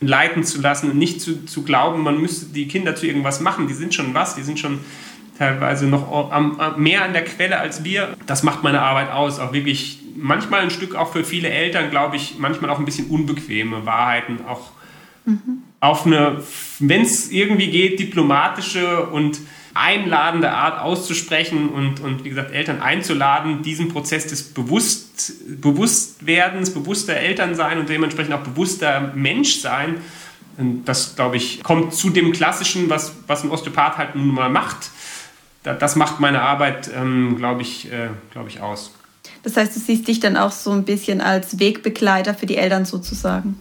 leiten 0.00 0.44
zu 0.44 0.60
lassen 0.60 0.90
und 0.90 0.98
nicht 0.98 1.20
zu, 1.20 1.44
zu 1.44 1.62
glauben, 1.62 2.02
man 2.02 2.20
müsste 2.20 2.46
die 2.46 2.68
Kinder 2.68 2.96
zu 2.96 3.06
irgendwas 3.06 3.40
machen. 3.40 3.66
Die 3.66 3.74
sind 3.74 3.94
schon 3.94 4.14
was, 4.14 4.34
die 4.34 4.42
sind 4.42 4.58
schon 4.58 4.80
teilweise 5.38 5.86
noch 5.86 6.30
am, 6.32 6.58
mehr 6.76 7.04
an 7.04 7.12
der 7.12 7.24
Quelle 7.24 7.58
als 7.58 7.84
wir. 7.84 8.14
Das 8.26 8.42
macht 8.42 8.62
meine 8.62 8.82
Arbeit 8.82 9.10
aus. 9.10 9.38
Auch 9.38 9.52
wirklich 9.52 10.00
manchmal 10.16 10.60
ein 10.60 10.70
Stück 10.70 10.94
auch 10.94 11.12
für 11.12 11.24
viele 11.24 11.48
Eltern, 11.48 11.90
glaube 11.90 12.16
ich, 12.16 12.36
manchmal 12.38 12.70
auch 12.70 12.78
ein 12.78 12.84
bisschen 12.84 13.06
unbequeme 13.06 13.86
Wahrheiten 13.86 14.40
auch 14.46 14.70
mhm. 15.24 15.62
auf 15.80 16.06
eine, 16.06 16.42
wenn 16.78 17.02
es 17.02 17.30
irgendwie 17.30 17.68
geht, 17.68 18.00
diplomatische 18.00 19.06
und 19.06 19.40
einladende 19.74 20.50
Art 20.50 20.80
auszusprechen 20.80 21.68
und, 21.68 22.00
und 22.00 22.24
wie 22.24 22.30
gesagt, 22.30 22.52
Eltern 22.52 22.82
einzuladen, 22.82 23.62
diesen 23.62 23.88
Prozess 23.88 24.26
des 24.26 24.42
Bewusst, 24.42 25.60
Bewusstwerdens, 25.60 26.70
bewusster 26.70 27.14
Elternsein 27.14 27.78
und 27.78 27.88
dementsprechend 27.88 28.34
auch 28.34 28.42
bewusster 28.42 29.12
Menschsein, 29.14 30.00
das, 30.84 31.14
glaube 31.16 31.36
ich, 31.36 31.62
kommt 31.62 31.94
zu 31.94 32.10
dem 32.10 32.32
Klassischen, 32.32 32.90
was, 32.90 33.12
was 33.26 33.44
ein 33.44 33.50
Osteopath 33.50 33.96
halt 33.96 34.14
nun 34.14 34.34
mal 34.34 34.50
macht. 34.50 34.90
Das 35.62 35.96
macht 35.96 36.20
meine 36.20 36.42
Arbeit, 36.42 36.90
ähm, 36.94 37.36
glaube 37.36 37.62
ich, 37.62 37.90
äh, 37.92 38.08
glaub 38.32 38.48
ich, 38.48 38.60
aus. 38.60 38.92
Das 39.42 39.56
heißt, 39.56 39.74
du 39.74 39.80
siehst 39.80 40.08
dich 40.08 40.20
dann 40.20 40.36
auch 40.36 40.52
so 40.52 40.70
ein 40.70 40.84
bisschen 40.84 41.20
als 41.20 41.58
Wegbegleiter 41.58 42.34
für 42.34 42.46
die 42.46 42.56
Eltern 42.56 42.84
sozusagen. 42.84 43.60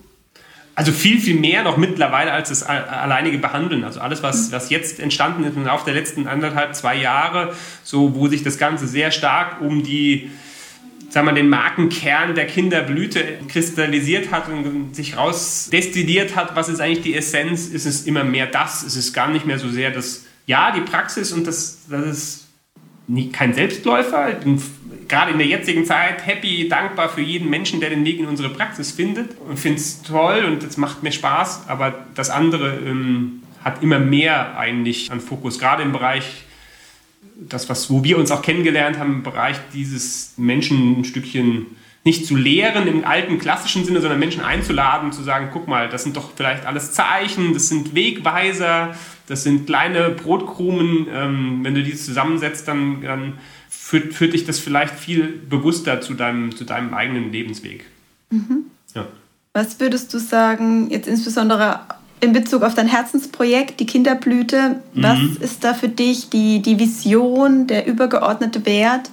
Also 0.76 0.92
viel, 0.92 1.20
viel 1.20 1.38
mehr 1.38 1.64
noch 1.64 1.76
mittlerweile 1.76 2.32
als 2.32 2.50
das 2.50 2.64
alleinige 2.64 3.38
Behandeln. 3.38 3.84
Also 3.84 4.00
alles, 4.00 4.24
was, 4.24 4.52
was 4.52 4.70
jetzt 4.70 5.00
entstanden 5.00 5.44
ist 5.44 5.58
im 5.58 5.66
Laufe 5.66 5.86
der 5.86 5.94
letzten 5.94 6.28
anderthalb, 6.28 6.74
zwei 6.74 6.96
Jahre, 6.96 7.54
so 7.84 8.16
wo 8.16 8.28
sich 8.28 8.44
das 8.44 8.58
Ganze 8.58 8.88
sehr 8.88 9.12
stark 9.12 9.62
um 9.62 9.84
die, 9.84 10.32
sagen 11.10 11.28
wir, 11.28 11.34
den 11.34 11.50
Markenkern 11.50 12.34
der 12.34 12.48
Kinderblüte 12.48 13.40
kristallisiert 13.50 14.32
hat 14.32 14.48
und 14.48 14.96
sich 14.96 15.18
rausdestilliert 15.18 16.36
hat, 16.38 16.56
was 16.56 16.70
ist 16.70 16.80
eigentlich 16.80 17.04
die 17.04 17.16
Essenz, 17.16 17.68
ist 17.68 17.86
es 17.86 18.06
immer 18.06 18.24
mehr 18.24 18.48
das, 18.48 18.84
ist 18.84 18.96
es 18.96 19.12
gar 19.12 19.30
nicht 19.30 19.46
mehr 19.46 19.60
so 19.60 19.70
sehr 19.70 19.92
das, 19.92 20.26
ja, 20.46 20.72
die 20.72 20.82
Praxis 20.82 21.34
und 21.34 21.46
das, 21.46 21.80
das 21.90 22.06
ist 22.06 22.49
nie, 23.10 23.32
kein 23.32 23.54
Selbstläufer. 23.54 24.32
Bin 24.34 24.62
gerade 25.08 25.32
in 25.32 25.38
der 25.38 25.48
jetzigen 25.48 25.86
Zeit 25.86 26.26
happy, 26.26 26.70
dankbar 26.70 27.10
für 27.10 27.22
jeden 27.22 27.50
Menschen, 27.50 27.80
der 27.80 27.90
den 27.90 28.06
Weg 28.06 28.20
in 28.20 28.28
unsere 28.28 28.50
Praxis 28.50 28.92
findet 28.92 29.36
und 29.40 29.60
finde 29.60 29.80
es 29.80 30.02
toll 30.04 30.46
und 30.46 30.64
es 30.64 30.78
macht 30.78 31.04
mir 31.04 31.12
Spaß. 31.12 31.68
Aber 31.68 32.06
das 32.16 32.30
andere 32.30 32.78
ähm, 32.78 33.44
hat 33.64 33.84
immer 33.84 34.00
mehr 34.00 34.58
eigentlich 34.58 35.12
an 35.12 35.20
Fokus, 35.20 35.60
gerade 35.60 35.84
im 35.84 35.92
Bereich 35.92 36.44
das, 37.42 37.70
was, 37.70 37.90
wo 37.90 38.04
wir 38.04 38.18
uns 38.18 38.32
auch 38.32 38.42
kennengelernt 38.42 39.00
haben, 39.00 39.16
im 39.16 39.24
Bereich 39.24 39.58
dieses 39.74 40.34
Menschen 40.38 41.00
ein 41.00 41.06
Stückchen 41.06 41.66
nicht 42.04 42.26
zu 42.26 42.36
lehren 42.36 42.88
im 42.88 43.06
alten 43.06 43.40
klassischen 43.40 43.84
Sinne, 43.84 44.02
sondern 44.02 44.20
Menschen 44.20 44.42
einzuladen, 44.42 45.12
zu 45.12 45.22
sagen, 45.22 45.50
guck 45.52 45.68
mal, 45.68 45.90
das 45.90 46.04
sind 46.04 46.16
doch 46.16 46.32
vielleicht 46.36 46.66
alles 46.66 46.94
Zeichen, 46.94 47.54
das 47.54 47.68
sind 47.68 47.94
Wegweiser, 47.94 48.96
das 49.28 49.44
sind 49.44 49.66
kleine 49.66 50.10
Brotkrumen. 50.10 51.08
Ähm, 51.14 51.60
wenn 51.64 51.76
du 51.76 51.84
die 51.84 51.96
zusammensetzt, 51.96 52.68
dann, 52.68 53.02
dann 53.02 53.34
führt, 53.70 54.14
führt 54.14 54.34
dich 54.34 54.46
das 54.46 54.60
vielleicht 54.60 54.96
viel 54.96 55.28
bewusster 55.28 56.00
zu 56.00 56.14
deinem, 56.14 56.56
zu 56.56 56.64
deinem 56.64 56.94
eigenen 56.94 57.32
Lebensweg. 57.32 57.86
Mhm. 58.30 58.66
Ja. 58.96 59.08
Was 59.54 59.80
würdest 59.80 60.14
du 60.14 60.20
sagen, 60.20 60.90
jetzt 60.90 61.08
insbesondere 61.08 61.82
in 62.22 62.34
Bezug 62.34 62.64
auf 62.64 62.76
dein 62.76 62.88
Herzensprojekt, 62.88 63.80
die 63.80 63.86
Kinderblüte, 63.86 64.82
mhm. 64.94 65.04
was 65.04 65.20
ist 65.42 65.64
da 65.64 65.74
für 65.74 65.90
dich 65.90 66.30
die, 66.30 66.62
die 66.62 66.80
Vision, 66.80 67.68
der 67.68 67.88
übergeordnete 67.88 68.66
Wert? 68.66 69.10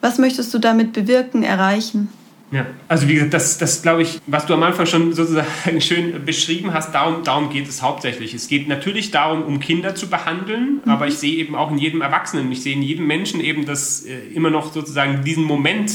Was 0.00 0.18
möchtest 0.18 0.52
du 0.54 0.58
damit 0.58 0.92
bewirken, 0.92 1.42
erreichen? 1.42 2.08
Ja, 2.50 2.64
also 2.88 3.08
wie 3.08 3.14
gesagt, 3.14 3.34
das, 3.34 3.58
das 3.58 3.82
glaube 3.82 4.02
ich, 4.02 4.20
was 4.26 4.46
du 4.46 4.54
am 4.54 4.62
Anfang 4.62 4.86
schon 4.86 5.12
sozusagen 5.12 5.80
schön 5.80 6.24
beschrieben 6.24 6.72
hast, 6.72 6.94
darum, 6.94 7.22
darum 7.22 7.50
geht 7.50 7.68
es 7.68 7.82
hauptsächlich. 7.82 8.32
Es 8.32 8.48
geht 8.48 8.68
natürlich 8.68 9.10
darum, 9.10 9.42
um 9.42 9.60
Kinder 9.60 9.94
zu 9.94 10.08
behandeln, 10.08 10.80
mhm. 10.84 10.90
aber 10.90 11.06
ich 11.06 11.18
sehe 11.18 11.36
eben 11.36 11.54
auch 11.54 11.70
in 11.70 11.76
jedem 11.76 12.00
Erwachsenen, 12.00 12.50
ich 12.50 12.62
sehe 12.62 12.74
in 12.74 12.82
jedem 12.82 13.06
Menschen 13.06 13.40
eben, 13.40 13.66
dass 13.66 14.04
äh, 14.06 14.18
immer 14.34 14.48
noch 14.48 14.72
sozusagen 14.72 15.24
diesen 15.24 15.44
Moment, 15.44 15.92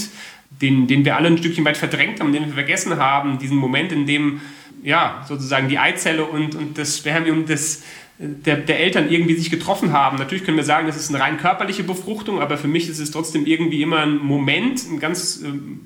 den, 0.61 0.85
den 0.85 1.05
wir 1.05 1.15
alle 1.15 1.27
ein 1.27 1.39
Stückchen 1.39 1.65
weit 1.65 1.77
verdrängt 1.77 2.19
haben, 2.19 2.31
den 2.31 2.45
wir 2.45 2.53
vergessen 2.53 2.97
haben, 2.97 3.39
diesen 3.39 3.57
Moment, 3.57 3.91
in 3.91 4.05
dem 4.05 4.41
ja 4.83 5.25
sozusagen 5.27 5.69
die 5.69 5.79
Eizelle 5.79 6.25
und, 6.25 6.55
und 6.55 6.77
das 6.77 6.97
Spermium 6.97 7.45
des 7.45 7.83
der, 8.19 8.57
der, 8.57 8.79
Eltern 8.79 9.09
irgendwie 9.09 9.35
sich 9.35 9.49
getroffen 9.49 9.91
haben. 9.91 10.17
Natürlich 10.17 10.43
können 10.43 10.57
wir 10.57 10.63
sagen, 10.63 10.87
das 10.87 10.95
ist 10.95 11.09
eine 11.09 11.19
rein 11.21 11.37
körperliche 11.37 11.83
Befruchtung, 11.83 12.41
aber 12.41 12.57
für 12.57 12.67
mich 12.67 12.87
ist 12.87 12.99
es 12.99 13.11
trotzdem 13.11 13.45
irgendwie 13.45 13.81
immer 13.81 13.99
ein 13.99 14.17
Moment, 14.17 14.87
ein 14.89 14.99
ganz, 14.99 15.41
ähm, 15.43 15.81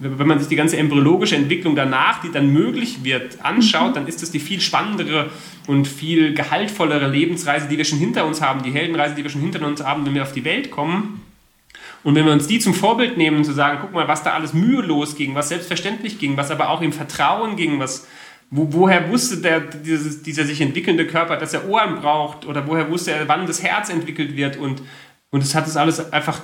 wenn 0.00 0.26
man 0.26 0.38
sich 0.38 0.48
die 0.48 0.56
ganze 0.56 0.78
embryologische 0.78 1.36
Entwicklung 1.36 1.76
danach, 1.76 2.22
die 2.22 2.32
dann 2.32 2.52
möglich 2.52 3.04
wird, 3.04 3.44
anschaut, 3.44 3.94
dann 3.94 4.06
ist 4.06 4.22
das 4.22 4.30
die 4.30 4.40
viel 4.40 4.60
spannendere 4.60 5.30
und 5.66 5.86
viel 5.86 6.34
gehaltvollere 6.34 7.08
Lebensreise, 7.08 7.68
die 7.68 7.76
wir 7.76 7.84
schon 7.84 7.98
hinter 7.98 8.26
uns 8.26 8.40
haben, 8.40 8.62
die 8.62 8.72
Heldenreise, 8.72 9.14
die 9.14 9.22
wir 9.22 9.30
schon 9.30 9.42
hinter 9.42 9.64
uns 9.66 9.84
haben, 9.84 10.06
wenn 10.06 10.14
wir 10.14 10.22
auf 10.22 10.32
die 10.32 10.44
Welt 10.44 10.70
kommen. 10.70 11.22
Und 12.04 12.14
wenn 12.14 12.24
wir 12.24 12.32
uns 12.32 12.46
die 12.46 12.58
zum 12.58 12.72
Vorbild 12.72 13.16
nehmen, 13.16 13.44
zu 13.44 13.52
sagen, 13.52 13.78
guck 13.80 13.92
mal, 13.92 14.06
was 14.08 14.22
da 14.22 14.32
alles 14.32 14.54
mühelos 14.54 15.16
ging, 15.16 15.34
was 15.34 15.48
selbstverständlich 15.48 16.18
ging, 16.18 16.36
was 16.36 16.50
aber 16.50 16.70
auch 16.70 16.80
im 16.80 16.92
Vertrauen 16.92 17.56
ging, 17.56 17.80
was 17.80 18.06
wo, 18.50 18.72
woher 18.72 19.10
wusste 19.10 19.38
der, 19.38 19.60
dieses, 19.60 20.22
dieser 20.22 20.44
sich 20.44 20.60
entwickelnde 20.60 21.06
Körper, 21.06 21.36
dass 21.36 21.52
er 21.52 21.68
Ohren 21.68 21.96
braucht? 21.96 22.46
Oder 22.46 22.66
woher 22.66 22.90
wusste 22.90 23.12
er, 23.12 23.28
wann 23.28 23.46
das 23.46 23.62
Herz 23.62 23.90
entwickelt 23.90 24.36
wird? 24.36 24.56
Und, 24.56 24.82
und 25.30 25.42
es 25.42 25.54
hat 25.54 25.66
es 25.66 25.76
alles 25.76 26.12
einfach 26.12 26.40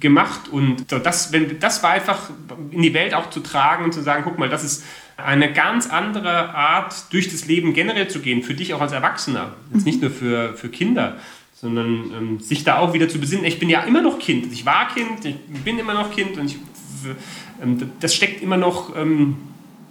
gemacht. 0.00 0.48
Und 0.48 0.90
das, 0.90 1.32
wenn, 1.32 1.58
das 1.60 1.82
war 1.82 1.90
einfach 1.90 2.30
in 2.70 2.82
die 2.82 2.94
Welt 2.94 3.14
auch 3.14 3.30
zu 3.30 3.40
tragen 3.40 3.84
und 3.84 3.92
zu 3.92 4.02
sagen, 4.02 4.22
guck 4.24 4.38
mal, 4.38 4.48
das 4.48 4.64
ist 4.64 4.84
eine 5.18 5.52
ganz 5.52 5.88
andere 5.90 6.54
Art, 6.54 7.12
durch 7.12 7.30
das 7.30 7.46
Leben 7.46 7.74
generell 7.74 8.08
zu 8.08 8.20
gehen, 8.20 8.42
für 8.42 8.54
dich 8.54 8.72
auch 8.72 8.80
als 8.80 8.92
Erwachsener. 8.92 9.54
Jetzt 9.72 9.84
nicht 9.84 10.00
nur 10.00 10.10
für, 10.10 10.54
für 10.54 10.70
Kinder, 10.70 11.18
sondern 11.54 12.10
ähm, 12.16 12.40
sich 12.40 12.64
da 12.64 12.78
auch 12.78 12.94
wieder 12.94 13.08
zu 13.08 13.18
besinnen. 13.20 13.44
Ich 13.44 13.58
bin 13.58 13.68
ja 13.68 13.82
immer 13.82 14.00
noch 14.00 14.18
Kind. 14.18 14.50
Ich 14.52 14.64
war 14.64 14.88
Kind, 14.88 15.24
ich 15.24 15.36
bin 15.64 15.78
immer 15.78 15.94
noch 15.94 16.10
Kind 16.10 16.38
und 16.38 16.46
ich, 16.46 16.56
ähm, 17.62 17.92
das 18.00 18.14
steckt 18.14 18.42
immer 18.42 18.56
noch... 18.56 18.96
Ähm, 18.96 19.36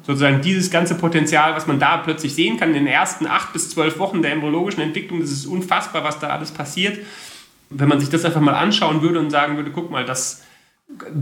sozusagen 0.04 0.42
dieses 0.42 0.72
ganze 0.72 0.96
Potenzial, 0.96 1.56
was 1.56 1.68
man 1.68 1.80
da 1.80 1.98
plötzlich 1.98 2.34
sehen 2.34 2.58
kann 2.58 2.70
in 2.70 2.76
den 2.76 2.88
ersten 2.88 3.28
acht 3.28 3.54
bis 3.54 3.70
zwölf 3.70 4.00
Wochen 4.00 4.22
der 4.22 4.32
embryologischen 4.32 4.82
Entwicklung, 4.82 5.20
das 5.20 5.32
ist 5.32 5.46
unfassbar, 5.46 6.04
was 6.04 6.20
da 6.20 6.30
alles 6.30 6.52
passiert. 6.52 7.00
Wenn 7.70 7.88
man 7.88 8.00
sich 8.00 8.10
das 8.10 8.26
einfach 8.26 8.42
mal 8.42 8.56
anschauen 8.56 9.02
würde 9.02 9.20
und 9.20 9.30
sagen 9.30 9.56
würde, 9.56 9.72
guck 9.72 9.92
mal, 9.92 10.06
das, 10.06 10.44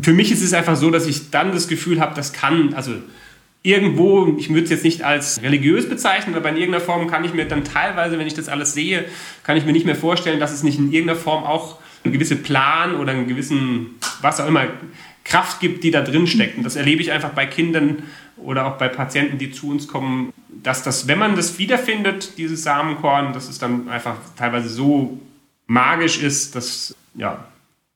für 0.02 0.14
mich 0.14 0.32
ist 0.32 0.42
es 0.42 0.54
einfach 0.54 0.76
so, 0.76 0.90
dass 0.90 1.06
ich 1.06 1.30
dann 1.30 1.52
das 1.52 1.68
Gefühl 1.68 2.00
habe, 2.00 2.16
das 2.16 2.34
kann, 2.34 2.74
also 2.74 2.94
irgendwo, 3.62 4.36
ich 4.38 4.50
würde 4.50 4.64
es 4.64 4.70
jetzt 4.70 4.84
nicht 4.84 5.04
als 5.04 5.42
religiös 5.44 5.90
bezeichnen, 5.90 6.36
aber 6.36 6.50
in 6.50 6.58
irgendeiner 6.58 6.84
Form 6.84 7.08
kann 7.08 7.26
ich 7.26 7.34
mir 7.34 7.46
dann 7.46 7.64
teilweise, 7.64 8.18
wenn 8.18 8.28
ich 8.28 8.34
das 8.34 8.48
alles 8.48 8.74
sehe, 8.74 9.06
kann 9.44 9.58
ich 9.58 9.66
mir 9.66 9.74
nicht 9.74 9.86
mehr 9.86 9.98
vorstellen, 9.98 10.40
dass 10.40 10.54
es 10.54 10.64
nicht 10.64 10.80
in 10.80 10.92
irgendeiner 10.92 11.20
Form 11.20 11.44
auch 11.44 11.78
einen 12.04 12.14
gewissen 12.14 12.42
Plan 12.42 12.96
oder 12.96 13.12
einen 13.12 13.28
gewissen, 13.28 13.98
was 14.22 14.40
auch 14.40 14.48
immer, 14.48 14.68
Kraft 15.30 15.60
gibt, 15.60 15.84
die 15.84 15.92
da 15.92 16.02
drin 16.02 16.28
steckt. 16.28 16.58
Und 16.58 16.64
das 16.64 16.76
erlebe 16.76 17.02
ich 17.02 17.12
einfach 17.12 17.30
bei 17.30 17.46
Kindern 17.46 18.04
oder 18.38 18.66
auch 18.66 18.78
bei 18.78 18.88
Patienten, 18.88 19.38
die 19.38 19.52
zu 19.52 19.70
uns 19.70 19.88
kommen, 19.88 20.34
dass 20.64 20.84
das, 20.84 21.08
wenn 21.08 21.20
man 21.20 21.36
das 21.36 21.60
wiederfindet, 21.60 22.38
dieses 22.38 22.64
Samenkorn, 22.64 23.34
dass 23.34 23.48
es 23.48 23.60
dann 23.60 23.90
einfach 23.90 24.16
teilweise 24.36 24.70
so 24.70 25.20
magisch 25.68 26.22
ist, 26.22 26.56
dass, 26.56 26.96
ja, 27.14 27.46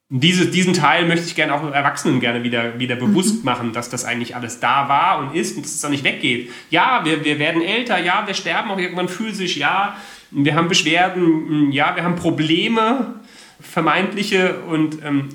diese, 0.09 0.45
diesen 0.45 0.75
Teil 0.75 1.07
möchte 1.07 1.25
ich 1.25 1.33
gerne 1.33 1.55
auch 1.55 1.71
Erwachsenen 1.71 2.19
gerne 2.19 2.43
wieder, 2.43 2.77
wieder 2.77 2.95
bewusst 2.95 3.39
mhm. 3.39 3.45
machen, 3.45 3.73
dass 3.73 3.89
das 3.89 4.05
eigentlich 4.05 4.35
alles 4.35 4.59
da 4.59 4.87
war 4.87 5.17
und 5.17 5.35
ist 5.35 5.55
und 5.55 5.65
dass 5.65 5.73
es 5.73 5.81
dann 5.81 5.89
nicht 5.89 6.03
weggeht. 6.03 6.51
Ja, 6.69 7.01
wir, 7.03 7.25
wir 7.25 7.39
werden 7.39 7.63
älter, 7.63 7.97
ja, 7.97 8.27
wir 8.27 8.35
sterben 8.35 8.69
auch 8.69 8.77
irgendwann 8.77 9.09
physisch, 9.09 9.57
ja, 9.57 9.97
wir 10.29 10.53
haben 10.53 10.67
Beschwerden, 10.67 11.71
ja, 11.71 11.95
wir 11.95 12.03
haben 12.03 12.15
Probleme, 12.15 13.15
vermeintliche 13.59 14.59
und 14.67 15.03
ähm, 15.03 15.29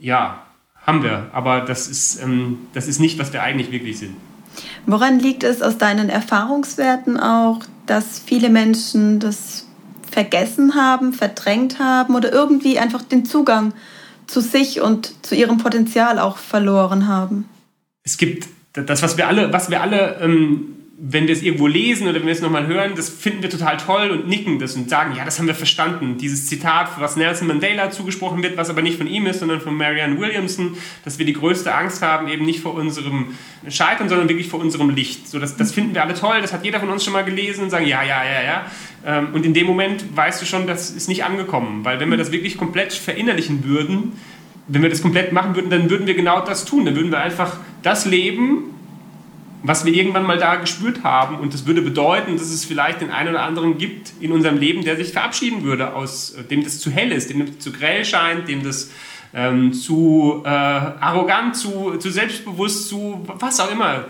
ja, 0.00 0.43
haben 0.86 1.02
wir, 1.02 1.28
aber 1.32 1.62
das 1.62 1.88
ist, 1.88 2.22
ähm, 2.22 2.58
das 2.72 2.86
ist 2.88 3.00
nicht, 3.00 3.18
was 3.18 3.32
wir 3.32 3.42
eigentlich 3.42 3.70
wirklich 3.70 3.98
sind. 3.98 4.16
Woran 4.86 5.18
liegt 5.18 5.42
es 5.42 5.62
aus 5.62 5.78
deinen 5.78 6.08
Erfahrungswerten 6.08 7.18
auch, 7.18 7.60
dass 7.86 8.20
viele 8.24 8.50
Menschen 8.50 9.18
das 9.18 9.66
vergessen 10.10 10.74
haben, 10.74 11.12
verdrängt 11.12 11.78
haben 11.78 12.14
oder 12.14 12.32
irgendwie 12.32 12.78
einfach 12.78 13.02
den 13.02 13.24
Zugang 13.24 13.72
zu 14.26 14.40
sich 14.40 14.80
und 14.80 15.24
zu 15.24 15.34
ihrem 15.34 15.58
Potenzial 15.58 16.18
auch 16.18 16.36
verloren 16.36 17.08
haben? 17.08 17.48
Es 18.04 18.16
gibt 18.16 18.48
das, 18.72 19.02
was 19.02 19.16
wir 19.16 19.26
alle, 19.26 19.52
was 19.52 19.70
wir 19.70 19.82
alle 19.82 20.18
ähm, 20.20 20.76
wenn 20.96 21.26
wir 21.26 21.34
es 21.34 21.42
irgendwo 21.42 21.66
lesen 21.66 22.06
oder 22.06 22.20
wenn 22.20 22.26
wir 22.26 22.32
es 22.32 22.40
nochmal 22.40 22.68
hören, 22.68 22.92
das 22.94 23.08
finden 23.08 23.42
wir 23.42 23.50
total 23.50 23.78
toll 23.78 24.10
und 24.10 24.28
nicken 24.28 24.60
das 24.60 24.76
und 24.76 24.88
sagen, 24.88 25.14
ja, 25.16 25.24
das 25.24 25.38
haben 25.38 25.48
wir 25.48 25.54
verstanden. 25.54 26.18
Dieses 26.18 26.46
Zitat, 26.46 27.00
was 27.00 27.16
Nelson 27.16 27.48
Mandela 27.48 27.90
zugesprochen 27.90 28.42
wird, 28.42 28.56
was 28.56 28.70
aber 28.70 28.80
nicht 28.80 28.96
von 28.96 29.08
ihm 29.08 29.26
ist, 29.26 29.40
sondern 29.40 29.60
von 29.60 29.76
Marianne 29.76 30.20
Williamson, 30.20 30.76
dass 31.04 31.18
wir 31.18 31.26
die 31.26 31.32
größte 31.32 31.74
Angst 31.74 32.00
haben, 32.00 32.28
eben 32.28 32.44
nicht 32.44 32.60
vor 32.60 32.74
unserem 32.74 33.34
Scheitern, 33.68 34.08
sondern 34.08 34.28
wirklich 34.28 34.48
vor 34.48 34.60
unserem 34.60 34.90
Licht. 34.90 35.28
So, 35.28 35.40
das, 35.40 35.56
das 35.56 35.72
finden 35.72 35.94
wir 35.94 36.02
alle 36.02 36.14
toll, 36.14 36.40
das 36.40 36.52
hat 36.52 36.64
jeder 36.64 36.78
von 36.78 36.90
uns 36.90 37.02
schon 37.02 37.12
mal 37.12 37.24
gelesen 37.24 37.64
und 37.64 37.70
sagen, 37.70 37.86
ja, 37.86 38.02
ja, 38.04 38.22
ja, 38.24 38.42
ja. 38.42 38.66
Ähm, 39.04 39.28
und 39.32 39.44
in 39.44 39.52
dem 39.52 39.66
Moment 39.66 40.16
weißt 40.16 40.40
du 40.40 40.46
schon, 40.46 40.68
das 40.68 40.90
ist 40.90 41.08
nicht 41.08 41.24
angekommen, 41.24 41.84
weil 41.84 41.98
wenn 41.98 42.08
wir 42.08 42.16
das 42.16 42.30
wirklich 42.30 42.56
komplett 42.56 42.92
verinnerlichen 42.92 43.64
würden, 43.64 44.12
wenn 44.68 44.82
wir 44.82 44.90
das 44.90 45.02
komplett 45.02 45.32
machen 45.32 45.56
würden, 45.56 45.70
dann 45.70 45.90
würden 45.90 46.06
wir 46.06 46.14
genau 46.14 46.44
das 46.44 46.64
tun. 46.64 46.84
Dann 46.84 46.96
würden 46.96 47.10
wir 47.10 47.18
einfach 47.18 47.58
das 47.82 48.06
leben, 48.06 48.73
was 49.64 49.86
wir 49.86 49.94
irgendwann 49.94 50.24
mal 50.24 50.36
da 50.36 50.56
gespürt 50.56 51.02
haben. 51.04 51.36
Und 51.36 51.54
das 51.54 51.66
würde 51.66 51.80
bedeuten, 51.80 52.36
dass 52.36 52.50
es 52.50 52.66
vielleicht 52.66 53.00
den 53.00 53.10
einen 53.10 53.30
oder 53.30 53.42
anderen 53.42 53.78
gibt 53.78 54.12
in 54.20 54.30
unserem 54.30 54.58
Leben, 54.58 54.84
der 54.84 54.96
sich 54.96 55.12
verabschieden 55.12 55.64
würde, 55.64 55.94
aus 55.94 56.36
dem 56.50 56.62
das 56.62 56.80
zu 56.80 56.90
hell 56.90 57.10
ist, 57.10 57.30
dem 57.30 57.46
das 57.46 57.58
zu 57.58 57.72
grell 57.72 58.04
scheint, 58.04 58.46
dem 58.46 58.62
das 58.62 58.90
ähm, 59.32 59.72
zu 59.72 60.42
äh, 60.44 60.48
arrogant, 60.48 61.56
zu, 61.56 61.96
zu 61.96 62.10
selbstbewusst, 62.10 62.88
zu 62.88 63.24
was 63.26 63.58
auch 63.58 63.72
immer. 63.72 64.04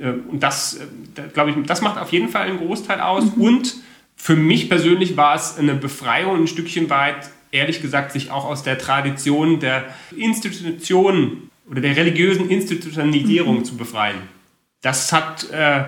Äh, 0.00 0.08
und 0.28 0.42
das, 0.42 0.74
äh, 0.74 1.28
glaube 1.32 1.52
ich, 1.52 1.56
das 1.64 1.80
macht 1.80 1.96
auf 1.96 2.10
jeden 2.10 2.28
Fall 2.28 2.48
einen 2.48 2.58
Großteil 2.58 3.00
aus. 3.00 3.36
Mhm. 3.36 3.42
Und 3.42 3.76
für 4.16 4.34
mich 4.34 4.68
persönlich 4.68 5.16
war 5.16 5.36
es 5.36 5.58
eine 5.58 5.74
Befreiung 5.74 6.40
ein 6.40 6.46
Stückchen 6.48 6.90
weit, 6.90 7.30
ehrlich 7.52 7.82
gesagt, 7.82 8.10
sich 8.10 8.32
auch 8.32 8.46
aus 8.46 8.64
der 8.64 8.78
Tradition 8.78 9.60
der 9.60 9.84
Institution 10.16 11.50
oder 11.70 11.80
der 11.80 11.96
religiösen 11.96 12.50
Institutionalisierung 12.50 13.58
mhm. 13.58 13.64
zu 13.64 13.76
befreien 13.76 14.41
das 14.82 15.12
hat, 15.12 15.48
äh, 15.50 15.84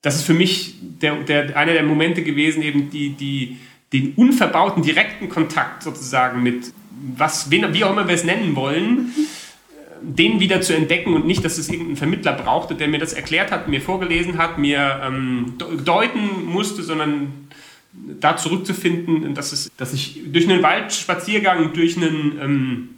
das 0.00 0.16
ist 0.16 0.22
für 0.22 0.34
mich 0.34 0.76
der, 0.80 1.16
der, 1.16 1.56
einer 1.56 1.72
der 1.72 1.82
Momente 1.82 2.22
gewesen, 2.22 2.62
eben 2.62 2.90
die, 2.90 3.10
die, 3.10 3.58
den 3.92 4.14
unverbauten 4.14 4.82
direkten 4.82 5.28
Kontakt 5.28 5.82
sozusagen 5.82 6.42
mit 6.42 6.72
was, 7.16 7.50
wen, 7.50 7.72
wie 7.74 7.84
auch 7.84 7.92
immer 7.92 8.08
wir 8.08 8.14
es 8.14 8.24
nennen 8.24 8.56
wollen, 8.56 8.96
mhm. 8.96 9.26
den 10.00 10.40
wieder 10.40 10.60
zu 10.60 10.74
entdecken 10.74 11.14
und 11.14 11.26
nicht, 11.26 11.44
dass 11.44 11.58
es 11.58 11.68
irgendeinen 11.68 11.96
Vermittler 11.96 12.32
brauchte, 12.32 12.74
der 12.74 12.88
mir 12.88 12.98
das 12.98 13.12
erklärt 13.12 13.50
hat, 13.50 13.68
mir 13.68 13.80
vorgelesen 13.80 14.38
hat, 14.38 14.58
mir 14.58 15.00
ähm, 15.04 15.54
deuten 15.84 16.44
musste, 16.46 16.82
sondern 16.82 17.48
da 17.92 18.36
zurückzufinden, 18.36 19.34
dass, 19.34 19.52
es, 19.52 19.70
dass 19.76 19.92
ich 19.92 20.20
durch 20.26 20.48
einen 20.48 20.62
Waldspaziergang, 20.62 21.72
durch 21.72 21.96
einen, 21.96 22.38
ähm, 22.40 22.88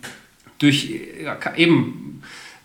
durch 0.58 0.92
ja, 1.22 1.38
eben 1.56 2.22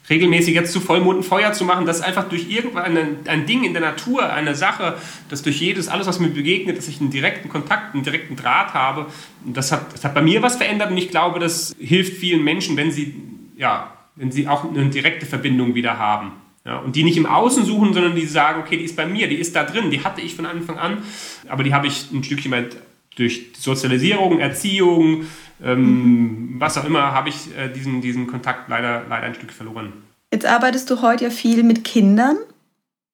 regelmäßig 0.10 0.54
jetzt 0.54 0.72
zu 0.72 0.80
Vollmond 0.80 1.20
ein 1.20 1.24
Feuer 1.24 1.54
zu 1.54 1.66
machen, 1.66 1.86
dass 1.86 2.02
einfach 2.02 2.30
durch 2.30 2.50
irgendein 2.50 3.18
ein 3.28 3.46
Ding 3.46 3.64
in 3.64 3.74
der 3.74 3.82
Natur, 3.82 4.32
eine 4.32 4.56
Sache, 4.56 4.98
dass 5.30 5.42
durch 5.42 5.60
jedes, 5.60 5.88
alles, 5.88 6.08
was 6.08 6.20
mir 6.20 6.30
begegnet, 6.30 6.78
dass 6.78 6.88
ich 6.88 7.02
einen 7.02 7.10
direkten 7.10 7.50
Kontakt, 7.50 7.94
einen 7.94 8.04
direkten 8.04 8.36
Draht 8.36 8.74
habe. 8.74 9.08
Das 9.46 9.72
hat, 9.72 9.94
das 9.94 10.04
hat 10.04 10.14
bei 10.14 10.22
mir 10.22 10.42
was 10.42 10.58
verändert 10.58 10.92
und 10.92 10.98
ich 10.98 11.10
glaube, 11.10 11.40
das 11.40 11.76
hilft 11.80 12.18
vielen 12.18 12.44
Menschen, 12.44 12.78
wenn 12.78 12.92
sie, 12.92 13.16
ja, 13.58 13.92
wenn 14.16 14.32
sie 14.32 14.48
auch 14.48 14.70
eine 14.70 14.90
direkte 14.90 15.26
Verbindung 15.26 15.76
wieder 15.76 15.98
haben. 15.98 16.32
Ja, 16.66 16.78
und 16.80 16.96
die 16.96 17.04
nicht 17.04 17.18
im 17.18 17.28
Außen 17.28 17.64
suchen, 17.64 17.94
sondern 17.94 18.16
die 18.16 18.26
sagen, 18.26 18.62
okay, 18.62 18.78
die 18.78 18.86
ist 18.86 18.96
bei 18.96 19.06
mir, 19.06 19.28
die 19.28 19.36
ist 19.36 19.56
da 19.56 19.64
drin, 19.64 19.92
die 19.92 20.04
hatte 20.04 20.22
ich 20.22 20.36
von 20.36 20.48
Anfang 20.48 20.80
an, 20.80 21.04
aber 21.48 21.64
die 21.64 21.76
habe 21.76 21.86
ich 21.86 22.12
ein 22.12 22.24
Stückchen 22.24 22.52
weit 22.52 22.78
durch 23.16 23.52
Sozialisierung, 23.58 24.40
Erziehung, 24.40 25.26
ähm, 25.64 26.56
was 26.58 26.78
auch 26.78 26.86
immer, 26.86 27.14
habe 27.14 27.30
ich 27.30 27.56
äh, 27.58 27.70
diesen, 27.70 28.02
diesen 28.02 28.28
Kontakt 28.28 28.70
leider, 28.70 29.04
leider 29.08 29.28
ein 29.28 29.36
Stück 29.36 29.52
verloren. 29.52 29.94
Jetzt 30.32 30.46
arbeitest 30.46 30.90
du 30.90 31.02
heute 31.02 31.26
ja 31.26 31.30
viel 31.30 31.64
mit 31.64 31.84
Kindern. 31.84 32.38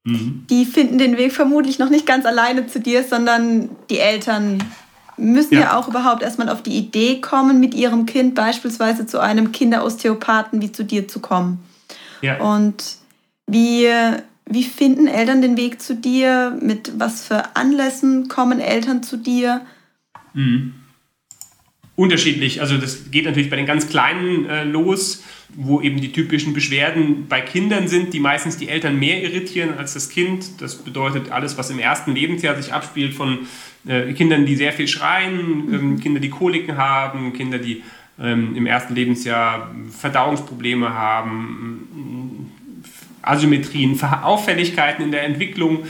Mhm. 0.03 0.45
Die 0.49 0.65
finden 0.65 0.97
den 0.97 1.17
Weg 1.17 1.33
vermutlich 1.33 1.77
noch 1.77 1.89
nicht 1.89 2.05
ganz 2.05 2.25
alleine 2.25 2.65
zu 2.65 2.79
dir, 2.79 3.03
sondern 3.03 3.69
die 3.89 3.99
Eltern 3.99 4.63
müssen 5.17 5.53
ja. 5.53 5.61
ja 5.61 5.77
auch 5.77 5.87
überhaupt 5.87 6.23
erstmal 6.23 6.49
auf 6.49 6.63
die 6.63 6.75
Idee 6.77 7.21
kommen, 7.21 7.59
mit 7.59 7.75
ihrem 7.75 8.07
Kind 8.07 8.33
beispielsweise 8.33 9.05
zu 9.05 9.19
einem 9.19 9.51
Kinderosteopathen 9.51 10.61
wie 10.61 10.71
zu 10.71 10.83
dir 10.83 11.07
zu 11.07 11.19
kommen. 11.19 11.59
Ja. 12.21 12.39
Und 12.39 12.83
wie, 13.45 13.87
wie 14.45 14.63
finden 14.63 15.05
Eltern 15.05 15.43
den 15.43 15.57
Weg 15.57 15.79
zu 15.79 15.95
dir? 15.95 16.57
Mit 16.59 16.93
was 16.97 17.27
für 17.27 17.55
Anlässen 17.55 18.29
kommen 18.29 18.59
Eltern 18.59 19.03
zu 19.03 19.17
dir? 19.17 19.61
Mhm 20.33 20.80
unterschiedlich. 22.01 22.61
Also 22.61 22.77
das 22.77 23.11
geht 23.11 23.25
natürlich 23.25 23.51
bei 23.51 23.57
den 23.57 23.67
ganz 23.67 23.87
Kleinen 23.87 24.49
äh, 24.49 24.63
los, 24.63 25.23
wo 25.55 25.81
eben 25.81 26.01
die 26.01 26.11
typischen 26.11 26.53
Beschwerden 26.53 27.27
bei 27.27 27.41
Kindern 27.41 27.87
sind, 27.87 28.13
die 28.13 28.19
meistens 28.19 28.57
die 28.57 28.69
Eltern 28.69 28.97
mehr 28.97 29.21
irritieren 29.21 29.77
als 29.77 29.93
das 29.93 30.09
Kind. 30.09 30.61
Das 30.61 30.77
bedeutet 30.77 31.31
alles, 31.31 31.59
was 31.59 31.69
im 31.69 31.77
ersten 31.77 32.15
Lebensjahr 32.15 32.59
sich 32.59 32.73
abspielt 32.73 33.13
von 33.13 33.39
äh, 33.87 34.13
Kindern, 34.13 34.47
die 34.47 34.55
sehr 34.55 34.73
viel 34.73 34.87
schreien, 34.87 35.71
ähm, 35.71 35.99
Kinder, 35.99 36.19
die 36.19 36.31
Koliken 36.31 36.75
haben, 36.75 37.33
Kinder, 37.33 37.59
die 37.59 37.83
ähm, 38.19 38.55
im 38.55 38.65
ersten 38.65 38.95
Lebensjahr 38.95 39.69
Verdauungsprobleme 39.91 40.93
haben, 40.95 42.49
Asymmetrien, 43.21 44.01
Auffälligkeiten 44.01 45.03
in 45.05 45.11
der 45.11 45.23
Entwicklung. 45.23 45.83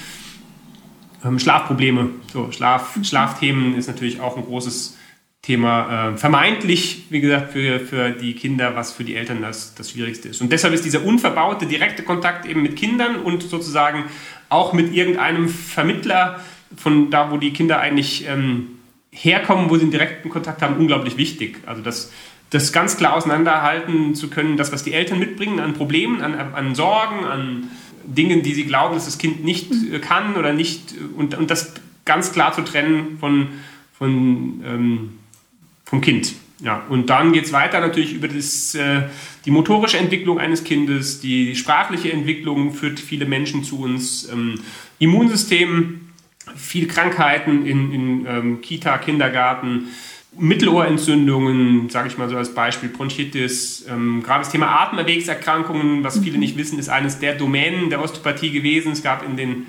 Ähm, 1.23 1.39
Schlafprobleme, 1.39 2.09
so 2.33 2.51
Schlaf, 2.51 2.97
Schlafthemen 3.01 3.77
ist 3.77 3.87
natürlich 3.87 4.19
auch 4.19 4.35
ein 4.35 4.43
großes 4.43 4.97
Thema 5.41 6.11
äh, 6.13 6.17
vermeintlich, 6.17 7.05
wie 7.09 7.19
gesagt, 7.19 7.53
für, 7.53 7.79
für 7.79 8.11
die 8.11 8.33
Kinder, 8.33 8.75
was 8.75 8.93
für 8.93 9.03
die 9.03 9.15
Eltern 9.15 9.41
das, 9.41 9.73
das 9.73 9.89
Schwierigste 9.89 10.29
ist. 10.29 10.39
Und 10.39 10.51
deshalb 10.51 10.73
ist 10.73 10.85
dieser 10.85 11.03
unverbaute, 11.03 11.65
direkte 11.65 12.03
Kontakt 12.03 12.45
eben 12.45 12.61
mit 12.61 12.75
Kindern 12.75 13.15
und 13.15 13.41
sozusagen 13.41 14.03
auch 14.49 14.73
mit 14.73 14.93
irgendeinem 14.93 15.49
Vermittler 15.49 16.41
von 16.77 17.09
da, 17.09 17.31
wo 17.31 17.37
die 17.37 17.53
Kinder 17.53 17.79
eigentlich 17.79 18.27
ähm, 18.27 18.67
herkommen, 19.11 19.69
wo 19.71 19.77
sie 19.77 19.83
einen 19.83 19.91
direkten 19.91 20.29
Kontakt 20.29 20.61
haben, 20.61 20.77
unglaublich 20.77 21.17
wichtig. 21.17 21.57
Also 21.65 21.81
das, 21.81 22.11
das 22.51 22.71
ganz 22.71 22.97
klar 22.97 23.15
auseinanderhalten 23.15 24.13
zu 24.13 24.29
können, 24.29 24.57
das, 24.57 24.71
was 24.71 24.83
die 24.83 24.93
Eltern 24.93 25.17
mitbringen 25.17 25.59
an 25.59 25.73
Problemen, 25.73 26.21
an, 26.21 26.35
an 26.35 26.75
Sorgen, 26.75 27.25
an 27.25 27.69
Dingen, 28.05 28.43
die 28.43 28.53
sie 28.53 28.65
glauben, 28.65 28.93
dass 28.93 29.05
das 29.05 29.17
Kind 29.17 29.43
nicht 29.43 29.71
äh, 29.91 29.97
kann 29.97 30.35
oder 30.35 30.53
nicht, 30.53 30.93
und, 31.17 31.33
und 31.33 31.49
das 31.49 31.73
ganz 32.05 32.31
klar 32.31 32.53
zu 32.53 32.61
trennen 32.61 33.17
von, 33.19 33.47
von 33.97 34.61
ähm, 34.65 35.09
vom 35.91 36.01
Kind. 36.01 36.33
Ja, 36.63 36.83
und 36.89 37.09
dann 37.09 37.33
geht 37.33 37.45
es 37.45 37.53
weiter 37.53 37.81
natürlich 37.81 38.13
über 38.13 38.27
das, 38.27 38.73
äh, 38.75 39.03
die 39.45 39.51
motorische 39.51 39.97
Entwicklung 39.97 40.39
eines 40.39 40.63
Kindes, 40.63 41.19
die 41.19 41.55
sprachliche 41.55 42.13
Entwicklung 42.13 42.73
führt 42.73 42.99
viele 42.99 43.25
Menschen 43.25 43.63
zu 43.63 43.81
uns, 43.81 44.29
ähm, 44.31 44.59
Immunsystem, 44.99 46.09
viele 46.55 46.87
Krankheiten 46.87 47.65
in, 47.65 47.91
in 47.91 48.25
ähm, 48.25 48.61
Kita, 48.61 48.99
Kindergarten, 48.99 49.87
Mittelohrentzündungen, 50.37 51.89
sage 51.89 52.07
ich 52.07 52.17
mal 52.17 52.29
so 52.29 52.37
als 52.37 52.53
Beispiel, 52.53 52.87
Bronchitis, 52.87 53.85
ähm, 53.89 54.23
gerade 54.23 54.43
das 54.43 54.51
Thema 54.51 54.67
Atemwegserkrankungen, 54.67 56.05
was 56.05 56.19
viele 56.19 56.35
mhm. 56.35 56.39
nicht 56.41 56.57
wissen, 56.57 56.79
ist 56.79 56.87
eines 56.87 57.19
der 57.19 57.35
Domänen 57.35 57.89
der 57.89 58.01
Osteopathie 58.01 58.51
gewesen. 58.51 58.93
Es 58.93 59.03
gab 59.03 59.27
in 59.27 59.35
den 59.35 59.65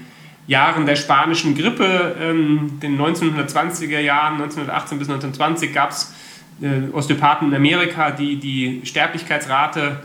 Jahren 0.46 0.86
der 0.86 0.96
spanischen 0.96 1.54
Grippe, 1.54 2.16
ähm, 2.20 2.80
den 2.82 2.98
1920er 3.00 4.00
Jahren, 4.00 4.34
1918 4.34 4.98
bis 4.98 5.08
1920, 5.08 5.72
gab 5.72 5.90
es 5.90 6.12
äh, 6.60 6.92
Osteopathen 6.92 7.48
in 7.48 7.54
Amerika, 7.54 8.10
die 8.10 8.36
die 8.36 8.82
Sterblichkeitsrate 8.84 10.00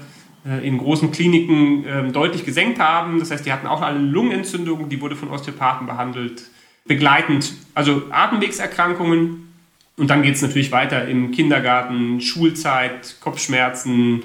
äh, 0.45 0.65
in 0.65 0.77
großen 0.77 1.11
Kliniken 1.11 1.85
äh, 1.85 2.11
deutlich 2.11 2.45
gesenkt 2.45 2.79
haben. 2.79 3.19
Das 3.19 3.31
heißt, 3.31 3.45
die 3.45 3.51
hatten 3.51 3.67
auch 3.67 3.81
alle 3.81 3.99
Lungenentzündungen, 3.99 4.89
die 4.89 5.01
wurde 5.01 5.15
von 5.15 5.29
Osteopathen 5.29 5.87
behandelt. 5.87 6.43
Begleitend, 6.85 7.53
also 7.73 8.03
Atemwegserkrankungen. 8.11 9.53
Und 9.97 10.09
dann 10.09 10.21
geht 10.21 10.35
es 10.35 10.41
natürlich 10.41 10.71
weiter 10.71 11.07
im 11.07 11.31
Kindergarten, 11.31 12.21
Schulzeit, 12.21 13.17
Kopfschmerzen, 13.19 14.23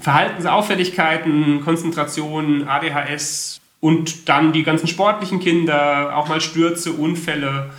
Verhaltensauffälligkeiten, 0.00 1.62
Konzentration, 1.62 2.66
ADHS, 2.66 3.60
und 3.80 4.28
dann 4.28 4.52
die 4.52 4.62
ganzen 4.62 4.88
sportlichen 4.88 5.40
Kinder, 5.40 6.16
auch 6.16 6.28
mal 6.28 6.40
Stürze, 6.40 6.92
Unfälle. 6.92 7.70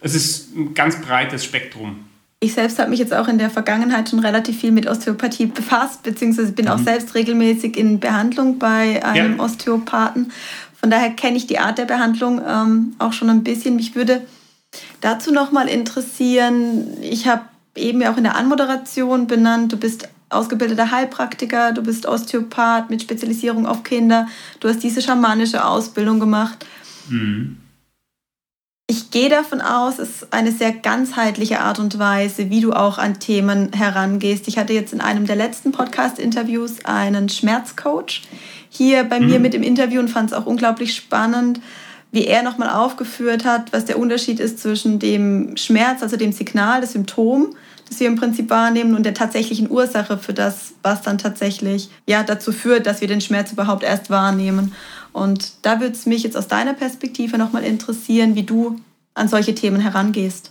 Es 0.00 0.14
ist 0.14 0.56
ein 0.56 0.74
ganz 0.74 1.00
breites 1.00 1.44
Spektrum. 1.44 2.04
Ich 2.40 2.52
selbst 2.52 2.78
habe 2.78 2.90
mich 2.90 2.98
jetzt 2.98 3.14
auch 3.14 3.28
in 3.28 3.38
der 3.38 3.48
Vergangenheit 3.48 4.10
schon 4.10 4.18
relativ 4.18 4.60
viel 4.60 4.70
mit 4.70 4.86
Osteopathie 4.86 5.46
befasst, 5.46 6.02
beziehungsweise 6.02 6.52
bin 6.52 6.66
mhm. 6.66 6.72
auch 6.72 6.78
selbst 6.78 7.14
regelmäßig 7.14 7.76
in 7.76 8.00
Behandlung 8.00 8.58
bei 8.58 9.02
einem 9.04 9.38
ja. 9.38 9.42
Osteopathen. 9.42 10.30
Von 10.78 10.90
daher 10.90 11.10
kenne 11.10 11.38
ich 11.38 11.46
die 11.46 11.58
Art 11.58 11.78
der 11.78 11.86
Behandlung 11.86 12.42
ähm, 12.46 12.94
auch 12.98 13.14
schon 13.14 13.30
ein 13.30 13.44
bisschen. 13.44 13.76
Mich 13.76 13.94
würde 13.94 14.20
dazu 15.00 15.32
nochmal 15.32 15.68
interessieren, 15.68 16.88
ich 17.00 17.26
habe 17.26 17.42
eben 17.74 18.02
ja 18.02 18.12
auch 18.12 18.18
in 18.18 18.24
der 18.24 18.36
Anmoderation 18.36 19.26
benannt, 19.26 19.72
du 19.72 19.78
bist 19.78 20.08
ausgebildeter 20.34 20.90
Heilpraktiker, 20.90 21.72
du 21.72 21.82
bist 21.82 22.06
Osteopath 22.06 22.90
mit 22.90 23.02
Spezialisierung 23.02 23.66
auf 23.66 23.82
Kinder, 23.82 24.26
du 24.60 24.68
hast 24.68 24.82
diese 24.82 25.02
schamanische 25.02 25.64
Ausbildung 25.64 26.20
gemacht. 26.20 26.66
Mhm. 27.08 27.58
Ich 28.86 29.10
gehe 29.10 29.30
davon 29.30 29.62
aus, 29.62 29.98
es 29.98 30.22
ist 30.22 30.32
eine 30.34 30.52
sehr 30.52 30.70
ganzheitliche 30.70 31.60
Art 31.60 31.78
und 31.78 31.98
Weise, 31.98 32.50
wie 32.50 32.60
du 32.60 32.74
auch 32.74 32.98
an 32.98 33.18
Themen 33.18 33.72
herangehst. 33.72 34.46
Ich 34.46 34.58
hatte 34.58 34.74
jetzt 34.74 34.92
in 34.92 35.00
einem 35.00 35.26
der 35.26 35.36
letzten 35.36 35.72
Podcast-Interviews 35.72 36.84
einen 36.84 37.30
Schmerzcoach 37.30 38.22
hier 38.68 39.04
bei 39.04 39.20
mhm. 39.20 39.26
mir 39.26 39.40
mit 39.40 39.54
im 39.54 39.62
Interview 39.62 40.00
und 40.00 40.08
fand 40.08 40.30
es 40.30 40.36
auch 40.36 40.44
unglaublich 40.44 40.94
spannend, 40.94 41.60
wie 42.12 42.26
er 42.26 42.42
nochmal 42.42 42.68
aufgeführt 42.68 43.46
hat, 43.46 43.72
was 43.72 43.86
der 43.86 43.98
Unterschied 43.98 44.38
ist 44.38 44.58
zwischen 44.58 44.98
dem 44.98 45.56
Schmerz, 45.56 46.02
also 46.02 46.16
dem 46.16 46.32
Signal, 46.32 46.82
das 46.82 46.92
Symptom, 46.92 47.56
das 47.94 48.00
wir 48.00 48.08
im 48.08 48.16
Prinzip 48.16 48.50
wahrnehmen 48.50 48.94
und 48.96 49.04
der 49.04 49.14
tatsächlichen 49.14 49.70
Ursache 49.70 50.18
für 50.18 50.34
das, 50.34 50.74
was 50.82 51.02
dann 51.02 51.16
tatsächlich 51.18 51.90
ja, 52.06 52.24
dazu 52.24 52.52
führt, 52.52 52.86
dass 52.86 53.00
wir 53.00 53.08
den 53.08 53.20
Schmerz 53.20 53.52
überhaupt 53.52 53.84
erst 53.84 54.10
wahrnehmen. 54.10 54.74
Und 55.12 55.54
da 55.62 55.80
würde 55.80 55.94
es 55.94 56.04
mich 56.04 56.24
jetzt 56.24 56.36
aus 56.36 56.48
deiner 56.48 56.74
Perspektive 56.74 57.38
nochmal 57.38 57.62
interessieren, 57.62 58.34
wie 58.34 58.42
du 58.42 58.80
an 59.14 59.28
solche 59.28 59.54
Themen 59.54 59.80
herangehst. 59.80 60.50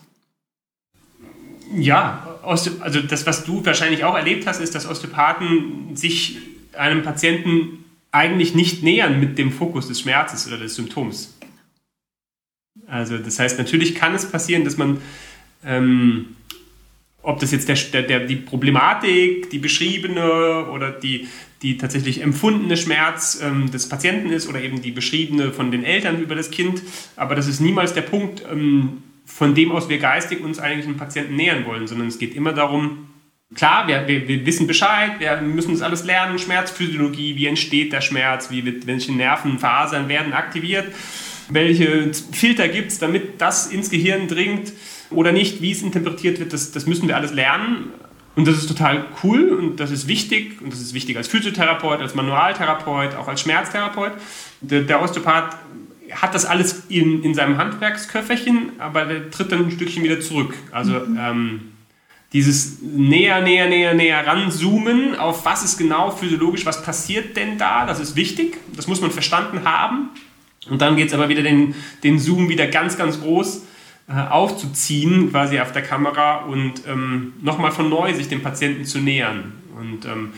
Ja, 1.76 2.40
also 2.44 3.02
das, 3.02 3.26
was 3.26 3.44
du 3.44 3.66
wahrscheinlich 3.66 4.06
auch 4.06 4.16
erlebt 4.16 4.48
hast, 4.48 4.62
ist, 4.62 4.74
dass 4.74 4.88
Osteopathen 4.88 5.96
sich 5.96 6.38
einem 6.78 7.04
Patienten 7.04 7.84
eigentlich 8.12 8.56
nicht 8.56 8.84
nähern 8.84 9.20
mit 9.20 9.38
dem 9.38 9.52
Fokus 9.52 9.88
des 9.90 10.00
Schmerzes 10.00 10.48
oder 10.48 10.58
des 10.58 10.76
Symptoms. 10.76 11.34
Also 12.88 13.18
das 13.18 13.40
heißt, 13.40 13.58
natürlich 13.58 13.96
kann 13.96 14.14
es 14.14 14.30
passieren, 14.30 14.64
dass 14.64 14.78
man, 14.78 15.02
ähm, 15.66 16.36
ob 17.24 17.40
das 17.40 17.52
jetzt 17.52 17.70
der, 17.70 18.04
der, 18.04 18.20
die 18.22 18.36
Problematik, 18.36 19.50
die 19.50 19.58
beschriebene 19.58 20.68
oder 20.68 20.92
die, 20.92 21.28
die 21.62 21.78
tatsächlich 21.78 22.22
empfundene 22.22 22.78
Schmerz 22.78 23.40
ähm, 23.42 23.72
des 23.72 23.88
Patienten 23.90 24.30
ist 24.30 24.48
oder 24.48 24.62
eben 24.62 24.82
die 24.82 24.92
beschriebene 24.92 25.52
von 25.52 25.72
den 25.72 25.86
Eltern 25.86 26.22
über 26.22 26.36
das 26.36 26.52
Kind, 26.52 26.82
aber 27.16 27.36
das 27.36 27.48
ist 27.48 27.62
niemals 27.62 27.94
der 27.94 28.02
Punkt, 28.02 28.44
ähm, 28.52 29.04
von 29.26 29.56
dem 29.56 29.72
aus 29.72 29.88
wir 29.88 30.00
geistig 30.00 30.42
uns 30.44 30.60
eigentlich 30.60 30.86
einem 30.86 30.98
Patienten 30.98 31.38
nähern 31.38 31.66
wollen, 31.66 31.88
sondern 31.88 32.10
es 32.10 32.20
geht 32.20 32.36
immer 32.36 32.52
darum, 32.52 33.08
klar, 33.56 33.88
wir, 33.88 34.06
wir, 34.06 34.28
wir 34.28 34.46
wissen 34.46 34.68
Bescheid, 34.68 35.14
wir 35.20 35.42
müssen 35.42 35.72
das 35.72 35.82
alles 35.82 36.04
lernen, 36.04 36.38
Schmerzphysiologie, 36.38 37.38
wie 37.38 37.48
entsteht 37.48 37.94
der 37.94 38.02
Schmerz, 38.02 38.52
wie 38.52 38.66
wird, 38.66 38.86
welche 38.86 39.14
Nervenfasern 39.14 40.10
werden 40.10 40.34
aktiviert 40.34 40.88
welche 41.50 42.12
Filter 42.32 42.68
gibt 42.68 42.92
es, 42.92 43.00
damit 43.00 43.42
das 43.42 43.68
ins 43.68 43.90
Gehirn 43.90 44.28
dringt 44.28 44.72
oder 45.14 45.32
nicht, 45.32 45.62
wie 45.62 45.72
es 45.72 45.82
interpretiert 45.82 46.40
wird, 46.40 46.54
das, 46.54 46.72
das 46.72 46.86
müssen 46.86 47.08
wir 47.08 47.16
alles 47.16 47.34
lernen. 47.34 47.92
Und 48.36 48.48
das 48.48 48.58
ist 48.58 48.68
total 48.68 49.06
cool 49.24 49.50
und 49.50 49.80
das 49.80 49.92
ist 49.92 50.08
wichtig 50.08 50.60
und 50.62 50.74
das 50.74 50.82
ist 50.82 50.96
wichtig 50.96 51.18
als 51.18 51.28
Physiotherapeut, 51.28 52.02
als 52.02 52.16
Manualtherapeut, 52.16 53.16
auch 53.16 53.28
als 53.28 53.42
Schmerztherapeut. 53.42 54.14
Der, 54.62 54.82
der 54.82 55.02
Osteopath 55.04 55.56
hat 56.12 56.34
das 56.34 56.46
alles 56.46 56.84
in, 56.90 57.24
in 57.24 57.36
seinem 57.36 57.58
Handwerksköfferchen, 57.58 58.72
aber 58.80 59.06
der 59.06 59.30
tritt 59.30 59.52
dann 59.52 59.66
ein 59.66 59.72
Stückchen 59.72 60.04
wieder 60.04 60.20
zurück. 60.20 60.56
Also 60.72 60.94
mhm. 60.94 61.18
ähm, 61.20 61.62
dieses 62.34 62.82
näher, 62.82 63.42
näher, 63.42 63.70
näher, 63.70 63.94
näher 63.94 64.26
ranzoomen 64.26 65.16
auf 65.16 65.46
was 65.46 65.64
ist 65.64 65.78
genau 65.78 66.10
physiologisch, 66.10 66.66
was 66.66 66.84
passiert 66.84 67.38
denn 67.38 67.60
da, 67.60 67.86
das 67.86 68.00
ist 68.00 68.16
wichtig, 68.16 68.58
das 68.76 68.88
muss 68.88 69.02
man 69.02 69.12
verstanden 69.12 69.64
haben. 69.64 70.10
Und 70.68 70.82
dann 70.82 70.96
geht 70.96 71.10
es 71.10 71.14
aber 71.14 71.30
wieder 71.30 71.44
den, 71.44 71.76
den 72.04 72.18
Zoom 72.18 72.50
wieder 72.50 72.66
ganz, 72.68 72.98
ganz 72.98 73.22
groß 73.22 73.64
aufzuziehen, 74.08 75.32
quasi 75.32 75.60
auf 75.60 75.72
der 75.72 75.82
Kamera 75.82 76.40
und 76.40 76.86
ähm, 76.88 77.34
nochmal 77.42 77.72
von 77.72 77.90
neu 77.90 78.14
sich 78.14 78.28
dem 78.28 78.42
Patienten 78.42 78.86
zu 78.86 79.00
nähern. 79.00 79.54
Und 79.80 80.06
ähm, 80.06 80.34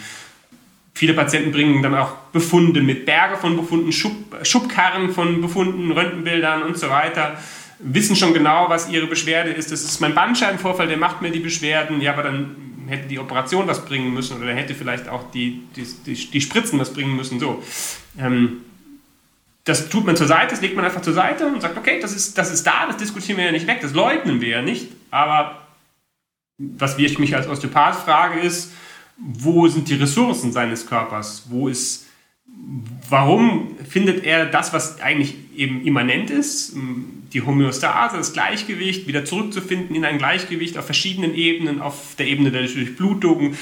viele 0.93 1.13
Patienten 1.13 1.51
bringen 1.51 1.82
dann 1.82 1.95
auch 1.95 2.12
Befunde 2.32 2.82
mit, 2.82 3.06
Berge 3.06 3.38
von 3.38 3.58
Befunden, 3.58 3.91
Schub, 3.91 4.13
Schubkarren 4.43 5.12
von 5.12 5.41
Befunden, 5.41 5.91
Röntgenbildern 5.91 6.63
und 6.63 6.78
so 6.78 6.89
weiter. 6.89 7.38
Wissen 7.80 8.15
schon 8.15 8.34
genau, 8.34 8.69
was 8.69 8.89
ihre 8.89 9.08
Beschwerde 9.08 9.49
ist. 9.49 9.71
Das 9.71 9.84
ist 9.84 9.99
mein 9.99 10.15
Bandscheibenvorfall, 10.15 10.88
der 10.88 10.97
macht 10.97 11.21
mir 11.21 11.32
die 11.32 11.39
Beschwerden. 11.39 12.01
Ja, 12.01 12.13
aber 12.13 12.23
dann 12.23 12.56
hätte 12.88 13.08
die 13.08 13.19
Operation 13.19 13.67
was 13.67 13.84
bringen 13.84 14.13
müssen 14.13 14.41
oder 14.41 14.54
hätte 14.54 14.75
vielleicht 14.75 15.10
auch 15.10 15.32
die, 15.32 15.63
die, 15.75 15.86
die, 16.06 16.13
die 16.13 16.41
Spritzen 16.41 16.80
was 16.80 16.93
bringen 16.93 17.15
müssen. 17.15 17.39
So. 17.39 17.63
Ähm, 18.19 18.62
das 19.65 19.89
tut 19.89 20.06
man 20.06 20.15
zur 20.15 20.28
Seite, 20.28 20.51
das 20.51 20.62
legt 20.62 20.75
man 20.75 20.86
einfach 20.86 21.01
zur 21.01 21.13
Seite 21.13 21.47
und 21.47 21.60
sagt, 21.60 21.75
okay, 21.75 21.99
das 21.99 22.15
ist, 22.15 22.38
das 22.38 22.51
ist 22.51 22.65
da, 22.65 22.86
das 22.86 22.97
diskutieren 22.97 23.38
wir 23.38 23.45
ja 23.45 23.51
nicht 23.51 23.67
weg, 23.67 23.80
das 23.82 23.93
leugnen 23.93 24.39
wir 24.39 24.49
ja 24.49 24.62
nicht. 24.62 24.91
Aber 25.10 25.60
was 26.58 26.97
ich 26.97 27.19
mich 27.19 27.36
als 27.36 27.47
Osteopath 27.47 27.95
frage, 27.95 28.39
ist, 28.39 28.71
wo 29.17 29.67
sind 29.67 29.89
die 29.89 29.95
Ressourcen 29.95 30.51
seines 30.51 30.86
Körpers? 30.86 31.43
Wo 31.49 31.67
ist, 31.67 32.05
warum 33.10 33.78
findet 33.88 34.24
er 34.24 34.46
das, 34.46 34.74
was 34.74 35.00
eigentlich 35.02 35.36
eben 35.56 35.86
immanent 35.86 36.30
ist, 36.30 36.76
die 37.34 37.41
Homöostase, 37.41 38.18
das 38.18 38.34
Gleichgewicht, 38.34 39.08
wieder 39.08 39.26
zurückzufinden 39.26 39.96
in 39.96 40.06
ein 40.06 40.18
Gleichgewicht 40.18 40.78
auf 40.78 40.86
verschiedenen 40.86 41.36
Ebenen, 41.36 41.82
auf 41.82 42.15
der 42.18 42.28
Ebene 42.28 42.52
der 42.52 42.62
Durchblutung, 42.62 43.56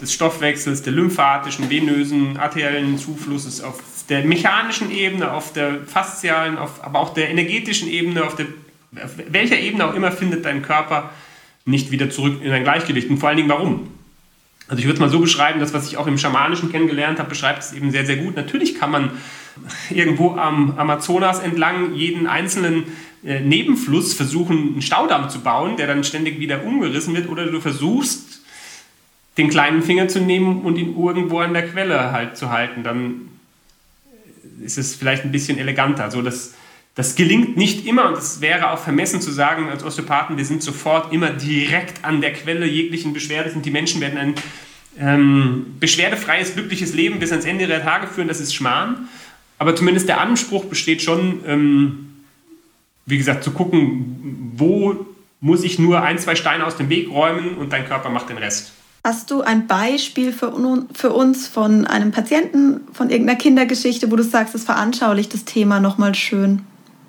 des 0.00 0.12
Stoffwechsels, 0.12 0.82
der 0.82 0.92
lymphatischen, 0.92 1.70
venösen, 1.70 2.36
arteriellen 2.36 2.98
Zuflusses, 2.98 3.60
auf 3.62 3.80
der 4.08 4.24
mechanischen 4.24 4.90
Ebene, 4.90 5.32
auf 5.32 5.52
der 5.52 5.84
faszialen, 5.86 6.58
auf, 6.58 6.82
aber 6.84 6.98
auch 6.98 7.14
der 7.14 7.30
energetischen 7.30 7.88
Ebene, 7.88 8.24
auf, 8.24 8.34
der, 8.34 8.46
auf 9.02 9.12
welcher 9.28 9.58
Ebene 9.58 9.86
auch 9.86 9.94
immer 9.94 10.10
findet 10.10 10.44
dein 10.44 10.62
Körper 10.62 11.10
nicht 11.64 11.90
wieder 11.90 12.10
zurück 12.10 12.40
in 12.42 12.50
ein 12.50 12.64
Gleichgewicht. 12.64 13.08
Und 13.10 13.18
vor 13.18 13.28
allen 13.28 13.38
Dingen 13.38 13.48
warum? 13.48 13.88
Also 14.70 14.78
ich 14.78 14.86
würde 14.86 14.94
es 14.94 15.00
mal 15.00 15.10
so 15.10 15.18
beschreiben, 15.18 15.58
das, 15.58 15.74
was 15.74 15.88
ich 15.88 15.96
auch 15.96 16.06
im 16.06 16.16
Schamanischen 16.16 16.70
kennengelernt 16.70 17.18
habe, 17.18 17.28
beschreibt 17.28 17.60
es 17.64 17.72
eben 17.72 17.90
sehr, 17.90 18.06
sehr 18.06 18.16
gut. 18.16 18.36
Natürlich 18.36 18.76
kann 18.78 18.92
man 18.92 19.10
irgendwo 19.90 20.36
am 20.36 20.78
Amazonas 20.78 21.40
entlang 21.40 21.94
jeden 21.94 22.28
einzelnen 22.28 22.84
äh, 23.24 23.40
Nebenfluss 23.40 24.14
versuchen, 24.14 24.74
einen 24.74 24.82
Staudamm 24.82 25.28
zu 25.28 25.40
bauen, 25.40 25.76
der 25.76 25.88
dann 25.88 26.04
ständig 26.04 26.38
wieder 26.38 26.64
umgerissen 26.64 27.16
wird, 27.16 27.28
oder 27.28 27.46
du 27.46 27.60
versuchst, 27.60 28.42
den 29.38 29.50
kleinen 29.50 29.82
Finger 29.82 30.06
zu 30.06 30.20
nehmen 30.20 30.62
und 30.62 30.78
ihn 30.78 30.96
irgendwo 30.96 31.40
an 31.40 31.52
der 31.52 31.66
Quelle 31.68 32.12
halt 32.12 32.36
zu 32.36 32.50
halten. 32.50 32.84
Dann 32.84 33.28
ist 34.62 34.78
es 34.78 34.94
vielleicht 34.94 35.24
ein 35.24 35.32
bisschen 35.32 35.58
eleganter. 35.58 36.04
Also 36.04 36.22
das, 36.22 36.54
das 36.94 37.14
gelingt 37.14 37.56
nicht 37.56 37.86
immer 37.86 38.08
und 38.08 38.18
es 38.18 38.40
wäre 38.40 38.70
auch 38.70 38.78
vermessen 38.78 39.20
zu 39.20 39.30
sagen, 39.30 39.68
als 39.68 39.84
Osteopathen, 39.84 40.36
wir 40.36 40.44
sind 40.44 40.62
sofort 40.62 41.12
immer 41.12 41.30
direkt 41.30 42.04
an 42.04 42.20
der 42.20 42.32
Quelle 42.32 42.66
jeglichen 42.66 43.12
Beschwerdes 43.12 43.54
und 43.54 43.64
die 43.64 43.70
Menschen 43.70 44.00
werden 44.00 44.18
ein 44.18 44.34
ähm, 44.98 45.76
beschwerdefreies, 45.78 46.54
glückliches 46.54 46.94
Leben 46.94 47.18
bis 47.18 47.30
ans 47.30 47.44
Ende 47.44 47.66
der 47.66 47.82
Tage 47.82 48.06
führen. 48.06 48.28
Das 48.28 48.40
ist 48.40 48.54
Schmarrn. 48.54 49.08
Aber 49.58 49.76
zumindest 49.76 50.08
der 50.08 50.20
Anspruch 50.20 50.64
besteht 50.64 51.02
schon, 51.02 51.40
ähm, 51.46 52.16
wie 53.06 53.18
gesagt, 53.18 53.44
zu 53.44 53.52
gucken, 53.52 54.52
wo 54.56 55.06
muss 55.40 55.64
ich 55.64 55.78
nur 55.78 56.02
ein, 56.02 56.18
zwei 56.18 56.34
Steine 56.34 56.66
aus 56.66 56.76
dem 56.76 56.88
Weg 56.88 57.10
räumen 57.10 57.56
und 57.56 57.72
dein 57.72 57.86
Körper 57.86 58.10
macht 58.10 58.28
den 58.28 58.38
Rest. 58.38 58.72
Hast 59.04 59.30
du 59.30 59.40
ein 59.40 59.66
Beispiel 59.66 60.32
für, 60.32 60.52
für, 60.92 61.10
uns 61.10 61.48
von 61.48 61.86
einem 61.86 62.10
Patienten, 62.10 62.80
von 62.92 63.08
irgendeiner 63.08 63.38
Kindergeschichte, 63.38 64.10
wo 64.10 64.16
du 64.16 64.22
sagst, 64.22 64.54
das 64.54 64.64
veranschaulicht 64.64 65.32
das 65.32 65.46
Thema 65.46 65.80
nochmal 65.80 66.14
schön? 66.14 66.62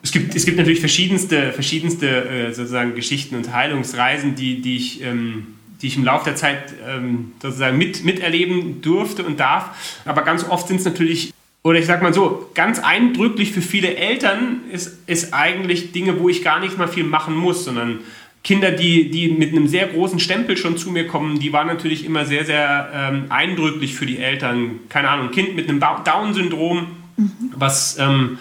Es 0.04 0.12
gibt, 0.12 0.36
es 0.36 0.46
gibt 0.46 0.58
natürlich 0.58 0.80
verschiedenste, 0.80 1.52
verschiedenste 1.52 2.08
äh, 2.08 2.54
sozusagen 2.54 2.96
Geschichten 2.96 3.36
und 3.36 3.54
Heilungsreisen, 3.54 4.36
die, 4.36 4.62
die, 4.62 4.78
ich, 4.78 5.04
ähm, 5.04 5.48
die 5.82 5.88
ich 5.88 5.98
im 5.98 6.04
Laufe 6.04 6.26
der 6.26 6.36
Zeit 6.36 6.74
ähm, 6.88 7.34
sozusagen 7.42 7.78
mit, 7.78 8.04
miterleben 8.04 8.82
durfte 8.82 9.24
und 9.24 9.40
darf. 9.40 10.02
Aber 10.06 10.24
ganz 10.24 10.44
oft 10.48 10.68
sind 10.68 10.78
es 10.78 10.86
natürlich, 10.86 11.34
oder 11.64 11.78
ich 11.78 11.86
sag 11.86 12.02
mal 12.02 12.14
so, 12.14 12.50
ganz 12.56 12.80
eindrücklich 12.80 13.52
für 13.52 13.62
viele 13.62 13.96
Eltern 13.96 14.62
ist, 14.72 14.98
ist 15.08 15.34
eigentlich 15.34 15.92
Dinge, 15.92 16.20
wo 16.20 16.30
ich 16.30 16.44
gar 16.44 16.60
nicht 16.60 16.80
mal 16.80 16.88
viel 16.88 17.04
machen 17.04 17.36
muss, 17.36 17.66
sondern 17.66 18.00
Kinder, 18.44 18.72
die, 18.72 19.12
die 19.12 19.30
mit 19.30 19.52
einem 19.52 19.68
sehr 19.68 19.88
großen 19.88 20.20
Stempel 20.20 20.58
schon 20.58 20.76
zu 20.76 20.90
mir 20.90 21.06
kommen, 21.06 21.40
die 21.40 21.54
waren 21.54 21.68
natürlich 21.68 22.06
immer 22.06 22.26
sehr, 22.26 22.44
sehr 22.44 22.90
ähm, 22.92 23.26
eindrücklich 23.30 23.94
für 23.94 24.08
die 24.08 24.18
Eltern. 24.18 24.80
Keine 24.90 25.10
Ahnung, 25.10 25.28
ein 25.28 25.32
Kind 25.32 25.56
mit 25.56 25.70
einem 25.70 25.80
Down-Syndrom, 25.80 26.88
mhm. 27.18 27.32
was, 27.56 28.00
ähm, 28.00 28.40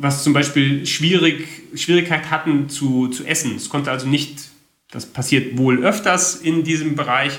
was 0.00 0.24
zum 0.24 0.32
Beispiel 0.32 0.86
schwierig, 0.86 1.46
Schwierigkeit 1.74 2.30
hatten 2.30 2.68
zu, 2.68 3.08
zu 3.08 3.24
essen. 3.24 3.56
Es 3.56 3.68
konnte 3.68 3.90
also 3.90 4.06
nicht, 4.06 4.48
das 4.90 5.06
passiert 5.06 5.58
wohl 5.58 5.84
öfters 5.84 6.36
in 6.36 6.64
diesem 6.64 6.96
Bereich, 6.96 7.38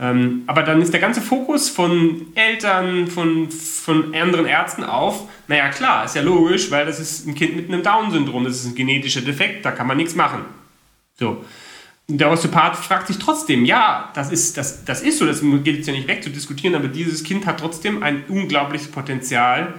ähm, 0.00 0.42
aber 0.46 0.62
dann 0.62 0.80
ist 0.80 0.92
der 0.92 1.00
ganze 1.00 1.20
Fokus 1.20 1.68
von 1.68 2.28
Eltern, 2.34 3.08
von, 3.08 3.50
von 3.50 4.14
anderen 4.14 4.46
Ärzten 4.46 4.84
auf, 4.84 5.28
naja 5.48 5.70
klar, 5.70 6.04
ist 6.04 6.14
ja 6.14 6.22
logisch, 6.22 6.70
weil 6.70 6.86
das 6.86 7.00
ist 7.00 7.26
ein 7.26 7.34
Kind 7.34 7.56
mit 7.56 7.68
einem 7.68 7.82
Down-Syndrom, 7.82 8.44
das 8.44 8.56
ist 8.56 8.66
ein 8.66 8.74
genetischer 8.76 9.22
Defekt, 9.22 9.64
da 9.64 9.72
kann 9.72 9.88
man 9.88 9.96
nichts 9.96 10.14
machen. 10.14 10.42
So. 11.18 11.44
Der 12.10 12.30
Osteopath 12.30 12.76
fragt 12.76 13.08
sich 13.08 13.18
trotzdem, 13.18 13.66
ja, 13.66 14.10
das 14.14 14.30
ist, 14.30 14.56
das, 14.56 14.84
das 14.84 15.02
ist 15.02 15.18
so, 15.18 15.26
das 15.26 15.42
geht 15.42 15.76
jetzt 15.76 15.86
ja 15.88 15.92
nicht 15.92 16.08
weg 16.08 16.22
zu 16.22 16.30
diskutieren, 16.30 16.74
aber 16.74 16.88
dieses 16.88 17.22
Kind 17.22 17.44
hat 17.44 17.60
trotzdem 17.60 18.02
ein 18.02 18.24
unglaubliches 18.28 18.88
Potenzial, 18.88 19.74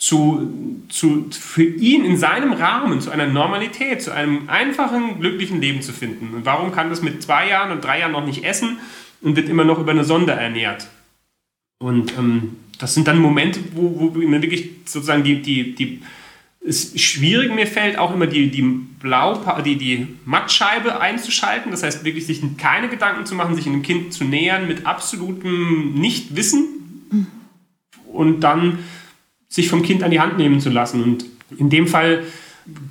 zu, 0.00 0.50
zu, 0.88 1.26
für 1.30 1.62
ihn 1.62 2.06
in 2.06 2.16
seinem 2.16 2.54
Rahmen 2.54 3.02
zu 3.02 3.10
einer 3.10 3.26
Normalität, 3.26 4.02
zu 4.02 4.12
einem 4.12 4.48
einfachen, 4.48 5.20
glücklichen 5.20 5.60
Leben 5.60 5.82
zu 5.82 5.92
finden. 5.92 6.34
Und 6.34 6.46
warum 6.46 6.72
kann 6.72 6.88
das 6.88 7.02
mit 7.02 7.22
zwei 7.22 7.50
Jahren 7.50 7.70
und 7.70 7.84
drei 7.84 8.00
Jahren 8.00 8.12
noch 8.12 8.24
nicht 8.24 8.42
essen 8.42 8.78
und 9.20 9.36
wird 9.36 9.50
immer 9.50 9.64
noch 9.64 9.78
über 9.78 9.90
eine 9.90 10.04
Sonde 10.04 10.32
ernährt? 10.32 10.88
Und 11.80 12.16
ähm, 12.18 12.56
das 12.78 12.94
sind 12.94 13.08
dann 13.08 13.18
Momente, 13.18 13.60
wo, 13.74 14.14
wo 14.14 14.18
mir 14.18 14.40
wirklich 14.40 14.70
sozusagen 14.86 15.22
die, 15.22 15.42
die, 15.42 15.74
die 15.74 16.00
ist 16.62 16.98
schwierig 16.98 17.54
mir 17.54 17.66
fällt, 17.66 17.98
auch 17.98 18.14
immer 18.14 18.26
die, 18.26 18.50
die, 18.50 18.62
Blau, 18.62 19.42
die, 19.64 19.76
die 19.76 20.06
Mattscheibe 20.24 20.98
einzuschalten. 20.98 21.70
Das 21.72 21.82
heißt, 21.82 22.04
wirklich 22.04 22.24
sich 22.24 22.40
keine 22.56 22.88
Gedanken 22.88 23.26
zu 23.26 23.34
machen, 23.34 23.54
sich 23.54 23.66
einem 23.66 23.82
Kind 23.82 24.14
zu 24.14 24.24
nähern 24.24 24.66
mit 24.66 24.86
absolutem 24.86 25.92
Nichtwissen 25.94 26.68
und 28.06 28.40
dann 28.40 28.78
sich 29.50 29.68
vom 29.68 29.82
Kind 29.82 30.02
an 30.02 30.10
die 30.10 30.20
Hand 30.20 30.38
nehmen 30.38 30.60
zu 30.60 30.70
lassen. 30.70 31.02
Und 31.02 31.26
in 31.58 31.68
dem 31.68 31.86
Fall 31.86 32.24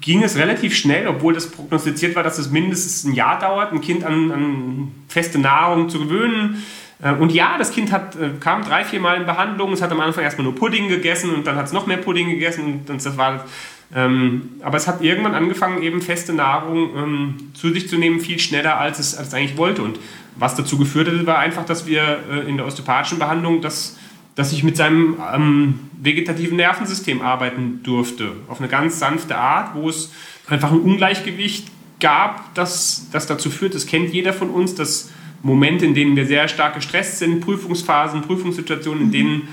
ging 0.02 0.22
es 0.22 0.38
relativ 0.38 0.76
schnell, 0.76 1.08
obwohl 1.08 1.34
das 1.34 1.50
prognostiziert 1.50 2.16
war, 2.16 2.22
dass 2.22 2.38
es 2.38 2.52
mindestens 2.52 3.06
ein 3.06 3.16
Jahr 3.16 3.40
dauert, 3.40 3.74
ein 3.74 3.82
Kind 3.82 4.04
an, 4.04 4.32
an 4.32 4.92
feste 5.08 5.40
Nahrung 5.40 5.90
zu 5.90 6.00
gewöhnen 6.00 6.64
äh, 7.02 7.14
und 7.14 7.32
ja, 7.32 7.58
das 7.58 7.72
Kind 7.72 7.92
hat, 7.92 8.16
äh, 8.16 8.32
kam 8.40 8.64
drei, 8.64 8.84
vier 8.84 9.00
Mal 9.00 9.18
in 9.18 9.26
Behandlung. 9.26 9.74
Es 9.74 9.82
hat 9.82 9.92
am 9.92 10.00
Anfang 10.00 10.24
erstmal 10.24 10.44
nur 10.44 10.56
Pudding 10.56 10.90
gegessen 10.90 11.34
und 11.34 11.48
dann 11.48 11.56
hat 11.56 11.66
es 11.66 11.74
noch 11.74 11.88
mehr 11.88 11.98
Pudding 11.98 12.30
gegessen. 12.30 12.86
Und 12.88 13.06
das 13.06 13.18
war 13.18 13.46
Ähm, 13.92 14.52
aber 14.62 14.78
es 14.78 14.88
hat 14.88 15.02
irgendwann 15.02 15.34
angefangen, 15.34 15.82
eben 15.82 16.00
feste 16.00 16.32
Nahrung 16.32 16.96
ähm, 16.96 17.36
zu 17.56 17.74
sich 17.74 17.90
zu 17.90 17.98
nehmen, 17.98 18.20
viel 18.20 18.38
schneller, 18.38 18.78
als 18.78 19.00
es, 19.00 19.18
als 19.18 19.30
es 19.30 19.34
eigentlich 19.34 19.58
wollte. 19.58 19.82
Und 19.82 20.00
was 20.36 20.54
dazu 20.54 20.78
geführt 20.78 21.08
hat, 21.08 21.26
war 21.26 21.40
einfach, 21.40 21.66
dass 21.66 21.88
wir 21.88 22.20
äh, 22.32 22.48
in 22.48 22.58
der 22.58 22.68
osteopathischen 22.68 23.18
Behandlung, 23.18 23.62
dass, 23.62 23.98
dass 24.36 24.54
ich 24.54 24.64
mit 24.64 24.78
seinem 24.78 25.18
ähm, 25.34 25.80
vegetativen 26.02 26.58
Nervensystem 26.58 27.22
arbeiten 27.22 27.82
durfte. 27.84 28.32
Auf 28.48 28.60
eine 28.60 28.70
ganz 28.70 29.00
sanfte 29.00 29.38
Art, 29.38 29.76
wo 29.76 29.90
es 29.90 30.12
einfach 30.48 30.72
ein 30.72 30.80
Ungleichgewicht 30.80 31.68
gab, 32.00 32.54
das, 32.56 33.10
das 33.12 33.28
dazu 33.28 33.50
führt, 33.50 33.76
das 33.76 33.86
kennt 33.86 34.14
jeder 34.14 34.34
von 34.34 34.50
uns, 34.50 34.76
dass 34.76 35.12
Momente, 35.42 35.86
in 35.86 35.94
denen 35.94 36.16
wir 36.16 36.26
sehr 36.26 36.48
stark 36.48 36.76
gestresst 36.76 37.20
sind, 37.20 37.42
Prüfungsphasen, 37.42 38.22
Prüfungssituationen, 38.22 39.04
in 39.04 39.12
denen 39.12 39.48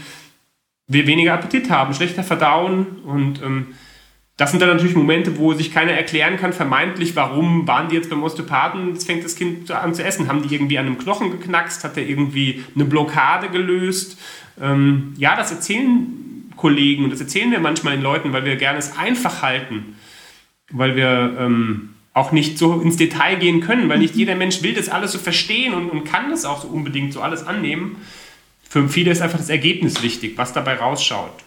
wir 0.88 1.06
weniger 1.06 1.34
Appetit 1.34 1.70
haben, 1.70 1.94
schlechter 1.94 2.22
verdauen 2.22 2.86
und 3.04 3.42
ähm, 3.42 3.74
das 4.37 4.51
sind 4.51 4.61
dann 4.61 4.68
natürlich 4.68 4.94
Momente, 4.94 5.38
wo 5.38 5.55
sich 5.55 5.72
keiner 5.72 5.92
erklären 5.92 6.37
kann, 6.37 6.53
vermeintlich, 6.53 7.16
warum 7.16 7.66
waren 7.66 7.88
die 7.88 7.94
jetzt 7.94 8.11
beim 8.11 8.22
Osteopathen, 8.22 8.88
jetzt 8.88 9.07
fängt 9.07 9.25
das 9.25 9.35
Kind 9.35 9.70
an 9.70 9.94
zu 9.94 10.05
essen. 10.05 10.29
Haben 10.29 10.46
die 10.46 10.55
irgendwie 10.55 10.79
an 10.79 10.87
einem 10.87 10.99
Knochen 10.99 11.31
geknackst? 11.31 11.85
Hat 11.85 11.96
der 11.96 12.07
irgendwie 12.07 12.62
eine 12.75 12.85
Blockade 12.85 13.49
gelöst? 13.49 14.18
Ähm, 14.61 15.14
ja, 15.16 15.37
das 15.37 15.53
erzählen 15.53 16.53
Kollegen 16.57 17.05
und 17.05 17.11
das 17.11 17.20
erzählen 17.20 17.51
wir 17.51 17.61
manchmal 17.61 17.94
den 17.94 18.03
Leuten, 18.03 18.35
weil 18.35 18.44
wir 18.44 18.57
gerne 18.57 18.79
es 18.79 18.99
einfach 18.99 19.40
halten. 19.40 19.96
Weil 20.70 20.96
wir 20.96 21.37
ähm, 21.38 21.94
auch 22.12 22.31
nicht 22.31 22.59
so 22.59 22.81
ins 22.81 22.99
Detail 22.99 23.37
gehen 23.37 23.61
können, 23.61 23.88
weil 23.88 23.99
nicht 23.99 24.16
jeder 24.16 24.35
Mensch 24.35 24.62
will 24.62 24.75
das 24.75 24.90
alles 24.90 25.12
so 25.12 25.18
verstehen 25.18 25.72
und, 25.72 25.88
und 25.88 26.05
kann 26.05 26.29
das 26.31 26.44
auch 26.44 26.61
so 26.61 26.68
unbedingt 26.68 27.14
so 27.14 27.22
alles 27.22 27.46
annehmen. 27.46 27.96
Für 28.68 28.87
viele 28.87 29.12
ist 29.12 29.22
einfach 29.22 29.38
das 29.38 29.49
Ergebnis 29.49 30.03
wichtig, 30.03 30.37
was 30.37 30.53
dabei 30.53 30.75
rausschaut. 30.75 31.45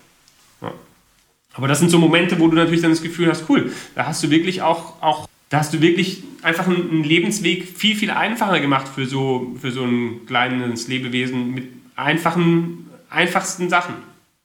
Aber 1.53 1.67
das 1.67 1.79
sind 1.79 1.89
so 1.89 1.97
Momente, 1.97 2.39
wo 2.39 2.47
du 2.47 2.55
natürlich 2.55 2.81
dann 2.81 2.91
das 2.91 3.01
Gefühl 3.01 3.27
hast, 3.29 3.49
cool, 3.49 3.71
da 3.95 4.05
hast 4.05 4.23
du 4.23 4.29
wirklich 4.29 4.61
auch, 4.61 5.01
auch 5.01 5.27
da 5.49 5.59
hast 5.59 5.73
du 5.73 5.81
wirklich 5.81 6.23
einfach 6.43 6.67
einen 6.67 7.03
Lebensweg 7.03 7.67
viel, 7.67 7.95
viel 7.95 8.11
einfacher 8.11 8.59
gemacht 8.59 8.87
für 8.87 9.05
so, 9.05 9.55
für 9.59 9.71
so 9.71 9.83
ein 9.83 10.25
kleines 10.27 10.87
Lebewesen 10.87 11.53
mit 11.53 11.65
einfachen, 11.95 12.87
einfachsten 13.09 13.69
Sachen. 13.69 13.95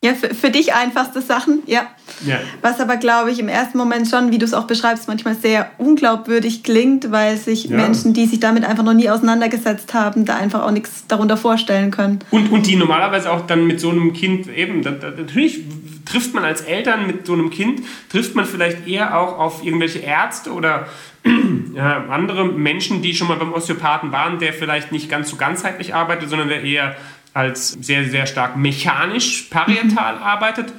Ja, 0.03 0.13
für, 0.13 0.35
für 0.35 0.51
dich 0.51 0.75
einfachste 0.75 1.23
Sachen, 1.23 1.63
ja. 1.65 1.87
ja. 2.27 2.39
Was 2.61 2.79
aber, 2.79 2.99
glaube 2.99 3.31
ich, 3.31 3.39
im 3.39 3.49
ersten 3.49 3.79
Moment 3.79 4.07
schon, 4.07 4.33
wie 4.33 4.37
du 4.37 4.45
es 4.45 4.53
auch 4.53 4.67
beschreibst, 4.67 5.09
manchmal 5.09 5.35
sehr 5.35 5.71
unglaubwürdig 5.79 6.63
klingt, 6.63 7.11
weil 7.11 7.39
sich 7.39 7.65
ja. 7.65 7.77
Menschen, 7.79 8.13
die 8.13 8.27
sich 8.27 8.39
damit 8.39 8.67
einfach 8.67 8.85
noch 8.85 8.93
nie 8.93 9.09
auseinandergesetzt 9.09 9.95
haben, 9.95 10.27
da 10.27 10.37
einfach 10.37 10.63
auch 10.63 10.73
nichts 10.73 11.07
darunter 11.09 11.39
vorstellen 11.39 11.91
können. 11.91 12.19
Und, 12.31 12.53
und 12.53 12.67
die 12.67 12.77
normalerweise 12.77 13.33
auch 13.33 13.47
dann 13.47 13.67
mit 13.67 13.81
so 13.81 13.89
einem 13.89 14.13
Kind 14.13 14.47
eben, 14.55 14.83
da, 14.83 14.91
da, 14.91 15.09
natürlich 15.09 15.63
trifft 16.05 16.35
man 16.35 16.45
als 16.45 16.61
Eltern 16.61 17.07
mit 17.07 17.27
so 17.27 17.33
einem 17.33 17.51
Kind, 17.51 17.83
trifft 18.09 18.35
man 18.35 18.45
vielleicht 18.45 18.87
eher 18.87 19.19
auch 19.19 19.39
auf 19.39 19.65
irgendwelche 19.65 20.01
Ärzte 20.01 20.53
oder 20.53 20.89
ja, 21.75 22.07
andere 22.09 22.45
Menschen, 22.47 23.03
die 23.03 23.15
schon 23.15 23.29
mal 23.29 23.37
beim 23.37 23.53
Osteopathen 23.53 24.13
waren, 24.13 24.39
der 24.39 24.53
vielleicht 24.53 24.93
nicht 24.93 25.09
ganz 25.09 25.31
so 25.31 25.37
ganzheitlich 25.37 25.95
arbeitet, 25.95 26.29
sondern 26.29 26.49
der 26.49 26.63
eher 26.63 26.97
als 27.33 27.71
sehr, 27.71 28.09
sehr 28.09 28.27
stark 28.27 28.57
mechanisch 28.57 29.49
parietal 29.51 30.17
mhm. 30.17 30.23
arbeitet. 30.23 30.73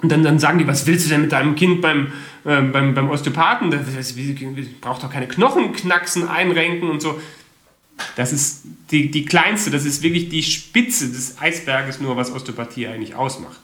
Und 0.00 0.10
dann, 0.10 0.22
dann 0.22 0.38
sagen 0.38 0.58
die, 0.58 0.66
was 0.66 0.86
willst 0.86 1.06
du 1.06 1.10
denn 1.10 1.20
mit 1.22 1.32
deinem 1.32 1.56
Kind 1.56 1.82
beim, 1.82 2.12
äh, 2.44 2.62
beim, 2.62 2.94
beim 2.94 3.10
Osteopathen? 3.10 3.70
Das, 3.70 3.82
das, 3.94 4.14
braucht 4.80 5.02
doch 5.02 5.12
keine 5.12 5.28
Knochenknacksen 5.28 6.26
einrenken 6.26 6.88
und 6.88 7.02
so. 7.02 7.20
Das 8.16 8.32
ist 8.32 8.62
die, 8.90 9.10
die 9.10 9.26
kleinste, 9.26 9.70
das 9.70 9.84
ist 9.84 10.02
wirklich 10.02 10.30
die 10.30 10.42
Spitze 10.42 11.08
des 11.08 11.38
Eisberges 11.38 12.00
nur, 12.00 12.16
was 12.16 12.32
Osteopathie 12.32 12.86
eigentlich 12.86 13.14
ausmacht. 13.14 13.60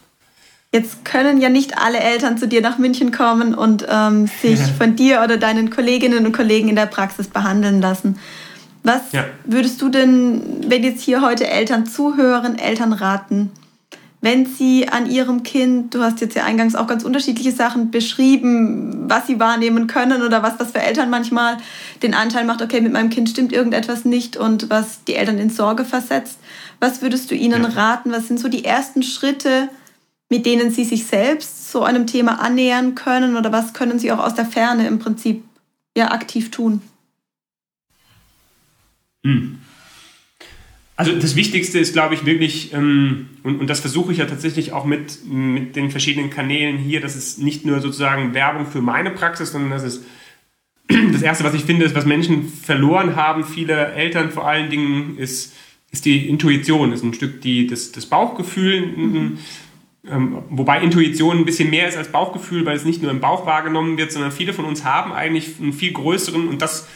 Jetzt 0.73 1.05
können 1.05 1.39
ja 1.39 1.49
nicht 1.49 1.77
alle 1.77 1.99
Eltern 1.99 2.37
zu 2.37 2.47
dir 2.47 2.61
nach 2.61 2.77
München 2.77 3.11
kommen 3.11 3.55
und 3.55 3.85
ähm, 3.89 4.27
sich 4.27 4.59
von 4.77 4.95
dir 4.95 5.21
oder 5.23 5.37
deinen 5.37 5.69
Kolleginnen 5.69 6.25
und 6.25 6.33
Kollegen 6.33 6.67
in 6.67 6.75
der 6.75 6.87
Praxis 6.87 7.27
behandeln 7.27 7.81
lassen. 7.81 8.19
Was 8.83 9.11
ja. 9.11 9.25
würdest 9.45 9.81
du 9.81 9.89
denn, 9.89 10.41
wenn 10.67 10.83
jetzt 10.83 11.01
hier 11.01 11.21
heute 11.21 11.47
Eltern 11.47 11.85
zuhören, 11.85 12.57
Eltern 12.59 12.93
raten, 12.93 13.51
wenn 14.19 14.45
sie 14.45 14.89
an 14.89 15.09
ihrem 15.09 15.43
Kind, 15.43 15.93
du 15.93 16.01
hast 16.01 16.21
jetzt 16.21 16.35
ja 16.35 16.43
eingangs 16.43 16.75
auch 16.75 16.87
ganz 16.87 17.03
unterschiedliche 17.03 17.51
Sachen 17.51 17.91
beschrieben, 17.91 19.05
was 19.07 19.27
sie 19.27 19.39
wahrnehmen 19.39 19.87
können 19.87 20.23
oder 20.23 20.41
was 20.41 20.57
das 20.57 20.71
für 20.71 20.79
Eltern 20.81 21.09
manchmal 21.09 21.57
den 22.01 22.13
Anteil 22.13 22.43
macht, 22.43 22.61
okay, 22.61 22.81
mit 22.81 22.91
meinem 22.91 23.09
Kind 23.09 23.29
stimmt 23.29 23.53
irgendetwas 23.53 24.05
nicht 24.05 24.35
und 24.35 24.69
was 24.69 25.03
die 25.05 25.15
Eltern 25.15 25.37
in 25.37 25.49
Sorge 25.49 25.85
versetzt. 25.85 26.39
Was 26.79 27.01
würdest 27.01 27.29
du 27.29 27.35
ihnen 27.35 27.63
ja. 27.63 27.69
raten? 27.69 28.11
Was 28.11 28.27
sind 28.27 28.39
so 28.39 28.47
die 28.47 28.65
ersten 28.65 29.03
Schritte, 29.03 29.69
mit 30.29 30.45
denen 30.45 30.71
sie 30.71 30.83
sich 30.83 31.05
selbst 31.05 31.71
so 31.71 31.83
einem 31.83 32.07
Thema 32.07 32.41
annähern 32.41 32.95
können 32.95 33.37
oder 33.37 33.51
was 33.51 33.73
können 33.73 33.99
sie 33.99 34.11
auch 34.11 34.19
aus 34.19 34.35
der 34.35 34.45
Ferne 34.45 34.87
im 34.87 34.99
Prinzip 34.99 35.43
ja 35.95 36.11
aktiv 36.11 36.51
tun? 36.51 36.81
Hm. 39.23 39.59
Also 40.97 41.11
das 41.13 41.35
Wichtigste 41.35 41.77
ist, 41.77 41.93
glaube 41.93 42.15
ich, 42.15 42.25
wirklich, 42.25 42.73
ähm, 42.73 43.29
und, 43.43 43.59
und 43.59 43.69
das 43.69 43.81
versuche 43.81 44.11
ich 44.11 44.17
ja 44.17 44.25
tatsächlich 44.25 44.73
auch 44.73 44.83
mit, 44.83 45.25
mit 45.25 45.75
den 45.75 45.91
verschiedenen 45.91 46.31
Kanälen 46.31 46.77
hier, 46.77 47.01
dass 47.01 47.15
es 47.15 47.37
nicht 47.37 47.65
nur 47.65 47.81
sozusagen 47.81 48.33
Werbung 48.33 48.65
für 48.65 48.81
meine 48.81 49.11
Praxis, 49.11 49.51
sondern 49.51 49.69
dass 49.69 49.83
es 49.83 50.03
das 50.87 51.21
Erste, 51.21 51.43
was 51.43 51.53
ich 51.53 51.65
finde, 51.65 51.85
ist, 51.85 51.93
was 51.93 52.05
Menschen 52.05 52.49
verloren 52.49 53.15
haben, 53.15 53.43
viele 53.43 53.93
Eltern 53.93 54.31
vor 54.31 54.47
allen 54.47 54.71
Dingen, 54.71 55.17
ist, 55.19 55.53
ist 55.91 56.05
die 56.05 56.27
Intuition, 56.27 56.91
ist 56.91 57.03
ein 57.03 57.13
Stück 57.13 57.41
die, 57.41 57.67
das, 57.67 57.91
das 57.91 58.07
Bauchgefühl. 58.07 58.87
Mhm. 58.87 59.37
Ähm, 60.09 60.43
wobei 60.49 60.81
Intuition 60.81 61.39
ein 61.39 61.45
bisschen 61.45 61.69
mehr 61.69 61.87
ist 61.87 61.97
als 61.97 62.11
Bauchgefühl, 62.11 62.65
weil 62.65 62.75
es 62.75 62.85
nicht 62.85 63.01
nur 63.01 63.11
im 63.11 63.19
Bauch 63.19 63.45
wahrgenommen 63.45 63.97
wird, 63.97 64.11
sondern 64.11 64.31
viele 64.31 64.53
von 64.53 64.65
uns 64.65 64.85
haben 64.85 65.11
eigentlich 65.11 65.59
einen 65.59 65.73
viel 65.73 65.91
größeren 65.91 66.47
und 66.47 66.61
das 66.61 66.87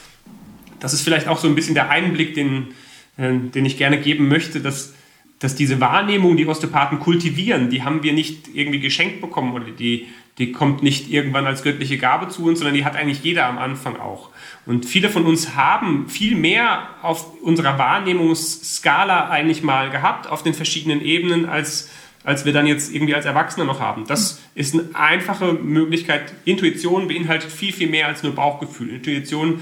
das 0.82 0.94
ist 0.94 1.04
vielleicht 1.04 1.30
auch 1.30 1.38
so 1.38 1.48
ein 1.48 1.56
bisschen 1.56 1.76
der 1.76 1.90
Einblick, 1.90 2.34
den, 2.34 2.74
äh, 3.18 3.34
den 3.34 3.66
ich 3.66 3.78
gerne 3.78 4.02
geben 4.02 4.28
möchte, 4.28 4.60
dass, 4.60 4.94
dass 5.40 5.56
diese 5.56 5.80
Wahrnehmung, 5.80 6.36
die 6.36 6.46
Osteopathen 6.46 7.00
kultivieren, 7.00 7.70
die 7.70 7.84
haben 7.84 8.04
wir 8.04 8.12
nicht 8.12 8.50
irgendwie 8.54 8.82
geschenkt 8.82 9.22
bekommen 9.22 9.54
oder 9.54 9.66
die, 9.66 10.08
die 10.38 10.52
kommt 10.52 10.82
nicht 10.82 11.10
irgendwann 11.10 11.46
als 11.46 11.64
göttliche 11.64 11.98
Gabe 11.98 12.30
zu 12.30 12.46
uns, 12.46 12.60
sondern 12.60 12.76
die 12.76 12.84
hat 12.84 12.96
eigentlich 12.96 13.24
jeder 13.24 13.46
am 13.46 13.60
Anfang 13.60 13.98
auch. 13.98 14.30
Und 14.66 14.86
viele 14.86 15.10
von 15.10 15.26
uns 15.26 15.56
haben 15.56 16.10
viel 16.10 16.36
mehr 16.36 16.90
auf 17.04 17.42
unserer 17.42 17.78
Wahrnehmungsskala 17.78 19.30
eigentlich 19.30 19.62
mal 19.62 19.92
gehabt, 19.92 20.28
auf 20.28 20.42
den 20.42 20.56
verschiedenen 20.56 21.02
Ebenen, 21.02 21.46
als, 21.46 21.92
als 22.24 22.46
wir 22.46 22.54
dann 22.54 22.68
jetzt 22.68 22.94
irgendwie 22.94 23.16
als 23.16 23.26
Erwachsene 23.26 23.66
noch 23.66 23.80
haben. 23.80 24.06
Das 24.06 24.42
ist 24.54 24.74
eine 24.74 24.90
einfache 24.94 25.54
Möglichkeit. 25.54 26.34
Intuition 26.46 27.08
beinhaltet 27.08 27.52
viel, 27.52 27.74
viel 27.74 27.90
mehr 27.90 28.08
als 28.08 28.24
nur 28.24 28.36
Bauchgefühl. 28.36 28.90
Intuition 28.90 29.62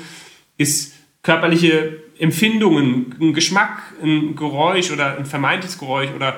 ist 0.57 0.95
körperliche 1.23 2.03
Empfindungen, 2.17 3.15
ein 3.19 3.33
Geschmack, 3.33 3.81
ein 4.03 4.35
Geräusch 4.35 4.91
oder 4.91 5.17
ein 5.17 5.25
vermeintes 5.25 5.77
Geräusch 5.77 6.09
oder 6.15 6.37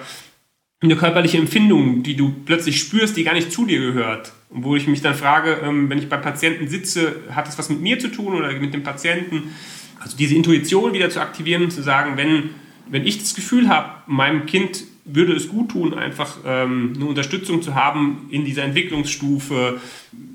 eine 0.79 0.95
körperliche 0.95 1.37
Empfindung, 1.37 2.03
die 2.03 2.15
du 2.15 2.33
plötzlich 2.45 2.79
spürst, 2.79 3.15
die 3.15 3.23
gar 3.23 3.33
nicht 3.33 3.51
zu 3.51 3.65
dir 3.65 3.79
gehört. 3.79 4.33
Und 4.49 4.63
wo 4.63 4.75
ich 4.75 4.87
mich 4.87 5.01
dann 5.01 5.15
frage, 5.15 5.59
ähm, 5.63 5.89
wenn 5.89 5.99
ich 5.99 6.09
bei 6.09 6.17
Patienten 6.17 6.67
sitze, 6.67 7.15
hat 7.33 7.47
das 7.47 7.57
was 7.57 7.69
mit 7.69 7.81
mir 7.81 7.99
zu 7.99 8.09
tun 8.09 8.35
oder 8.35 8.51
mit 8.53 8.73
dem 8.73 8.83
Patienten? 8.83 9.55
Also 9.99 10.17
diese 10.17 10.35
Intuition 10.35 10.93
wieder 10.93 11.09
zu 11.09 11.21
aktivieren 11.21 11.63
und 11.63 11.71
zu 11.71 11.83
sagen, 11.83 12.17
wenn, 12.17 12.49
wenn 12.89 13.05
ich 13.05 13.19
das 13.19 13.35
Gefühl 13.35 13.69
habe, 13.69 14.01
meinem 14.07 14.47
Kind 14.47 14.83
würde 15.05 15.33
es 15.33 15.49
gut 15.49 15.71
tun, 15.71 15.93
einfach 15.93 16.37
ähm, 16.45 16.93
eine 16.95 17.05
Unterstützung 17.05 17.61
zu 17.61 17.75
haben 17.75 18.27
in 18.29 18.45
dieser 18.45 18.63
Entwicklungsstufe. 18.63 19.81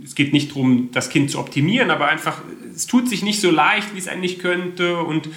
Es 0.04 0.14
geht 0.14 0.32
nicht 0.32 0.50
darum, 0.50 0.90
das 0.92 1.08
Kind 1.08 1.30
zu 1.30 1.38
optimieren, 1.38 1.90
aber 1.90 2.08
einfach, 2.08 2.42
es 2.74 2.86
tut 2.86 3.08
sich 3.08 3.22
nicht 3.22 3.40
so 3.40 3.50
leicht, 3.50 3.94
wie 3.94 3.98
es 3.98 4.08
eigentlich 4.08 4.38
könnte 4.38 4.98
und 4.98 5.28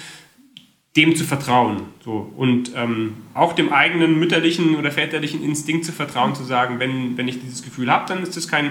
dem 0.96 1.14
zu 1.14 1.24
vertrauen. 1.24 1.82
So. 2.04 2.32
Und 2.36 2.72
ähm, 2.74 3.14
auch 3.34 3.52
dem 3.52 3.72
eigenen 3.72 4.18
mütterlichen 4.18 4.76
oder 4.76 4.90
väterlichen 4.90 5.42
Instinkt 5.42 5.84
zu 5.84 5.92
vertrauen, 5.92 6.34
zu 6.34 6.42
sagen, 6.42 6.80
wenn, 6.80 7.16
wenn 7.16 7.28
ich 7.28 7.40
dieses 7.40 7.62
Gefühl 7.62 7.90
habe, 7.90 8.06
dann 8.08 8.22
ist 8.22 8.36
das 8.36 8.48
kein, 8.48 8.66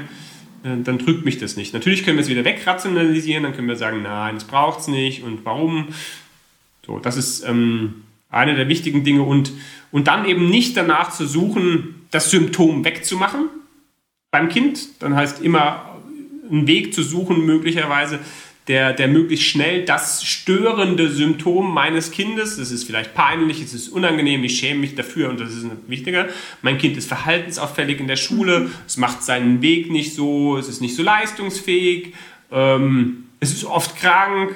äh, 0.63 0.76
dann 0.84 0.98
drückt 0.98 1.24
mich 1.24 1.38
das 1.38 1.56
nicht. 1.56 1.74
Natürlich 1.74 2.04
können 2.04 2.17
wir 2.17 2.24
es 2.24 2.30
wieder 2.30 2.43
wegrationalisieren, 2.43 3.43
dann 3.43 3.56
können 3.56 3.69
wir 3.69 3.78
sagen, 3.78 4.02
nein, 4.04 4.36
das 4.36 4.43
braucht 4.43 4.82
es 4.82 4.88
nicht 4.89 5.24
und 5.24 5.45
warum. 5.45 5.88
So, 6.86 7.00
das 7.00 7.15
ist 7.15 7.48
ähm, 7.48 8.04
eine 8.30 8.56
der 8.56 8.67
wichtigen 8.67 9.04
Dinge 9.04 9.24
und 9.24 9.54
und 9.91 10.08
dann 10.08 10.25
eben 10.25 10.49
nicht 10.49 10.78
danach 10.78 11.12
zu 11.12 11.25
suchen, 11.25 12.06
das 12.12 12.32
Symptom 12.32 12.84
wegzumachen 12.84 13.49
beim 14.32 14.49
Kind. 14.49 15.02
Dann 15.02 15.15
heißt 15.15 15.41
immer 15.41 15.97
einen 16.49 16.67
Weg 16.67 16.93
zu 16.93 17.04
suchen, 17.04 17.45
möglicherweise, 17.45 18.19
der, 18.67 18.93
der 18.93 19.08
möglichst 19.08 19.47
schnell 19.47 19.84
das 19.84 20.23
störende 20.23 21.10
Symptom 21.10 21.73
meines 21.73 22.12
Kindes, 22.12 22.58
das 22.58 22.69
ist 22.69 22.84
vielleicht 22.84 23.15
peinlich, 23.15 23.63
es 23.63 23.73
ist 23.73 23.89
unangenehm, 23.89 24.43
ich 24.43 24.60
schäme 24.60 24.82
mich 24.82 24.93
dafür 24.93 25.30
und 25.30 25.39
das 25.39 25.54
ist 25.54 25.65
wichtiger. 25.88 26.28
Mein 26.62 26.78
Kind 26.78 26.95
ist 26.95 27.08
verhaltensauffällig 27.08 27.99
in 27.99 28.08
der 28.08 28.15
Schule, 28.15 28.69
es 28.86 28.97
macht 28.97 29.23
seinen 29.23 29.63
Weg 29.63 29.89
nicht 29.91 30.13
so, 30.13 30.56
es 30.56 30.69
ist 30.69 30.82
nicht 30.82 30.95
so 30.95 31.02
leistungsfähig, 31.02 32.13
ähm, 32.52 33.25
es 33.39 33.52
ist 33.54 33.65
oft 33.65 33.95
krank, 33.95 34.54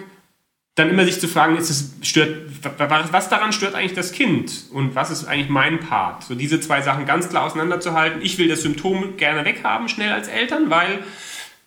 dann 0.75 0.89
immer 0.89 1.05
sich 1.05 1.19
zu 1.19 1.27
fragen, 1.27 1.55
ist 1.55 1.69
es, 1.69 1.93
stört, 2.01 2.47
was 2.79 3.29
daran 3.29 3.53
stört 3.53 3.75
eigentlich 3.75 3.93
das 3.93 4.12
Kind 4.12 4.65
und 4.71 4.95
was 4.95 5.12
ist 5.12 5.25
eigentlich 5.25 5.49
mein 5.49 5.79
Part? 5.79 6.23
So 6.23 6.33
diese 6.33 6.59
zwei 6.59 6.81
Sachen 6.81 7.05
ganz 7.05 7.29
klar 7.29 7.45
auseinanderzuhalten. 7.45 8.21
Ich 8.23 8.39
will 8.39 8.47
das 8.47 8.63
Symptom 8.63 9.15
gerne 9.17 9.45
weghaben, 9.45 9.88
schnell 9.88 10.12
als 10.12 10.27
Eltern, 10.27 10.69
weil 10.69 10.99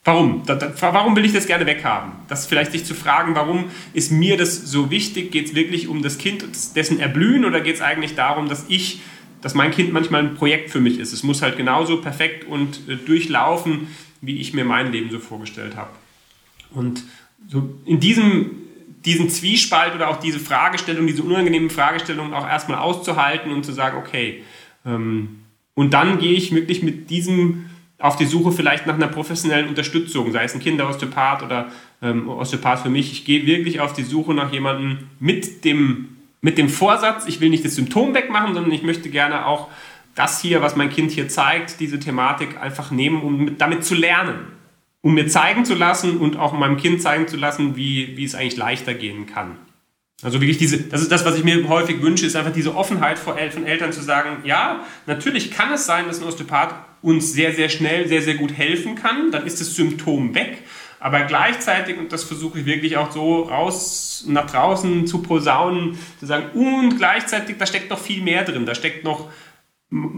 Warum? 0.07 0.43
warum 0.47 1.17
will 1.17 1.25
ich 1.25 1.33
das 1.33 1.49
gerne 1.49 1.67
weghaben? 1.67 2.13
Das 2.29 2.47
vielleicht 2.47 2.71
sich 2.71 2.85
zu 2.85 2.95
fragen, 2.95 3.35
warum 3.35 3.65
ist 3.93 4.13
mir 4.13 4.37
das 4.37 4.55
so 4.55 4.89
wichtig? 4.89 5.33
Geht 5.33 5.47
es 5.47 5.55
wirklich 5.57 5.89
um 5.89 6.01
das 6.01 6.17
Kind 6.17 6.45
dessen 6.77 7.01
Erblühen 7.01 7.45
oder 7.45 7.61
geht 7.61 7.75
es 7.75 7.81
eigentlich 7.81 8.15
darum, 8.15 8.49
dass 8.49 8.67
ich, 8.69 9.01
dass 9.43 9.55
mein 9.55 9.73
Kind 9.73 9.93
manchmal 9.93 10.23
ein 10.23 10.37
Projekt 10.37 10.71
für 10.71 10.79
mich 10.79 11.01
ist? 11.01 11.13
Es 11.13 11.25
muss 11.25 11.43
halt 11.43 11.57
genauso 11.57 12.01
perfekt 12.03 12.47
und 12.47 12.89
äh, 12.89 12.95
durchlaufen, 12.95 13.89
wie 14.21 14.39
ich 14.39 14.55
mir 14.55 14.65
mein 14.65 14.93
Leben 14.93 15.11
so 15.11 15.19
vorgestellt 15.19 15.75
habe. 15.75 15.91
Und 16.71 17.03
so 17.49 17.77
in 17.85 17.99
diesem 17.99 18.66
diesen 19.07 19.31
Zwiespalt 19.31 19.95
oder 19.95 20.09
auch 20.11 20.19
diese 20.19 20.41
Fragestellung, 20.41 21.07
diese 21.07 21.23
unangenehmen 21.23 21.71
Fragestellungen 21.71 22.35
auch 22.35 22.47
erstmal 22.47 22.79
auszuhalten 22.79 23.53
und 23.53 23.65
zu 23.65 23.73
sagen, 23.73 23.97
okay, 23.97 24.43
ähm, 24.85 25.41
und 25.75 25.95
dann 25.95 26.19
gehe 26.19 26.33
ich 26.33 26.55
wirklich 26.55 26.83
mit 26.83 27.11
diesem 27.11 27.67
auf 27.99 28.17
die 28.17 28.27
Suche 28.27 28.53
vielleicht 28.53 28.87
nach 28.87 28.95
einer 28.95 29.09
professionellen 29.09 29.69
Unterstützung, 29.69 30.31
sei 30.33 30.45
es 30.45 30.55
ein 30.55 30.61
Kinderosteopath 30.61 31.43
oder 31.43 31.71
ähm, 32.03 32.29
Osteopath 32.29 32.81
für 32.81 32.91
mich. 32.91 33.11
Ich 33.13 33.25
gehe 33.25 33.47
wirklich 33.47 33.81
auf 33.81 33.95
die 33.95 34.03
Suche 34.03 34.35
nach 34.35 34.53
jemandem 34.53 35.09
mit 35.19 35.65
dem, 35.65 36.17
mit 36.43 36.59
dem 36.59 36.69
Vorsatz, 36.69 37.27
ich 37.27 37.41
will 37.41 37.49
nicht 37.49 37.65
das 37.65 37.75
Symptom 37.75 38.15
wegmachen, 38.15 38.55
sondern 38.55 38.73
ich 38.73 38.83
möchte 38.83 39.09
gerne 39.09 39.47
auch 39.47 39.69
das 40.15 40.41
hier, 40.41 40.61
was 40.63 40.77
mein 40.77 40.91
Kind 40.91 41.11
hier 41.11 41.29
zeigt, 41.29 41.81
diese 41.81 41.99
Thematik 41.99 42.61
einfach 42.61 42.91
nehmen, 42.91 43.23
um 43.23 43.45
mit, 43.45 43.61
damit 43.61 43.85
zu 43.85 43.95
lernen. 43.95 44.41
Um 45.07 45.15
mir 45.15 45.29
zeigen 45.29 45.65
zu 45.65 45.77
lassen 45.77 46.17
und 46.17 46.37
auch 46.37 46.53
meinem 46.53 46.79
Kind 46.79 47.01
zeigen 47.01 47.29
zu 47.29 47.37
lassen, 47.37 47.77
wie, 47.77 48.17
wie 48.17 48.25
es 48.25 48.35
eigentlich 48.35 48.57
leichter 48.57 48.93
gehen 48.93 49.27
kann. 49.27 49.57
Also 50.21 50.41
wirklich 50.41 50.59
diese, 50.59 50.79
das 50.79 51.01
ist 51.01 51.13
das, 51.13 51.25
was 51.25 51.37
ich 51.37 51.45
mir 51.45 51.69
häufig 51.69 52.03
wünsche, 52.03 52.27
ist 52.27 52.35
einfach 52.35 52.53
diese 52.53 52.75
Offenheit 52.75 53.17
von 53.17 53.37
Eltern 53.37 53.93
zu 53.93 54.03
sagen, 54.03 54.39
ja, 54.43 54.85
natürlich 55.07 55.53
kann 55.53 55.73
es 55.73 55.87
sein, 55.87 56.09
dass 56.09 56.21
ein 56.21 56.27
Osteopath 56.27 56.75
uns 57.03 57.33
sehr, 57.33 57.55
sehr 57.55 57.69
schnell, 57.69 58.09
sehr, 58.09 58.21
sehr 58.21 58.35
gut 58.35 58.53
helfen 58.53 58.97
kann. 58.97 59.31
Dann 59.31 59.47
ist 59.47 59.61
das 59.61 59.77
Symptom 59.77 60.35
weg. 60.35 60.65
Aber 60.99 61.21
gleichzeitig, 61.21 61.99
und 61.99 62.13
das 62.13 62.25
versuche 62.25 62.59
ich 62.59 62.67
wirklich 62.67 62.97
auch 62.97 63.13
so 63.13 63.43
raus 63.43 64.25
nach 64.27 64.51
draußen 64.51 65.07
zu 65.07 65.23
posaunen, 65.23 65.97
zu 66.19 66.27
sagen, 66.27 66.51
und 66.53 66.97
gleichzeitig, 66.99 67.59
da 67.59 67.67
steckt 67.67 67.91
noch 67.91 68.01
viel 68.01 68.23
mehr 68.23 68.43
drin. 68.43 68.67
Da 68.67 68.75
steckt 68.75 69.05
noch, 69.05 69.31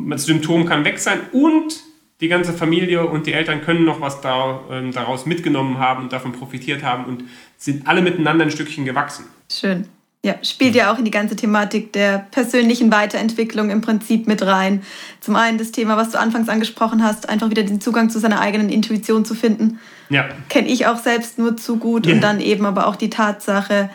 das 0.09 0.25
Symptom 0.25 0.65
kann 0.65 0.87
weg 0.87 0.99
sein 0.99 1.21
und 1.33 1.88
die 2.21 2.29
ganze 2.29 2.53
Familie 2.53 3.07
und 3.07 3.27
die 3.27 3.33
Eltern 3.33 3.63
können 3.63 3.85
noch 3.85 4.01
was 4.01 4.21
da, 4.21 4.61
äh, 4.71 4.91
daraus 4.91 5.27
mitgenommen 5.27 5.79
haben 5.79 6.05
und 6.05 6.13
davon 6.13 6.33
profitiert 6.33 6.83
haben 6.83 7.05
und 7.05 7.25
sind 7.57 7.87
alle 7.87 8.03
miteinander 8.03 8.45
ein 8.45 8.51
Stückchen 8.51 8.85
gewachsen. 8.85 9.27
Schön. 9.51 9.89
Ja, 10.25 10.35
spielt 10.43 10.75
ja 10.75 10.93
auch 10.93 10.99
in 10.99 11.05
die 11.05 11.13
ganze 11.13 11.37
Thematik 11.37 11.93
der 11.93 12.27
persönlichen 12.33 12.91
Weiterentwicklung 12.91 13.71
im 13.71 13.83
Prinzip 13.83 14.27
mit 14.27 14.45
rein. 14.45 14.83
Zum 15.21 15.37
einen 15.37 15.59
das 15.59 15.71
Thema, 15.71 15.97
was 15.97 16.11
du 16.11 16.19
anfangs 16.19 16.49
angesprochen 16.49 17.05
hast, 17.05 17.29
einfach 17.29 17.51
wieder 17.51 17.63
den 17.63 17.81
Zugang 17.81 18.11
zu 18.11 18.19
seiner 18.19 18.41
eigenen 18.41 18.69
Intuition 18.69 19.25
zu 19.25 19.37
finden. 19.37 19.79
Ja. 20.09 20.29
Kenne 20.49 20.67
ich 20.69 20.87
auch 20.87 20.99
selbst 20.99 21.39
nur 21.39 21.57
zu 21.57 21.77
gut. 21.77 22.07
Ja. 22.07 22.15
Und 22.15 22.21
dann 22.21 22.41
eben 22.41 22.67
aber 22.67 22.89
auch 22.89 22.97
die 22.97 23.11
Tatsache, 23.11 23.91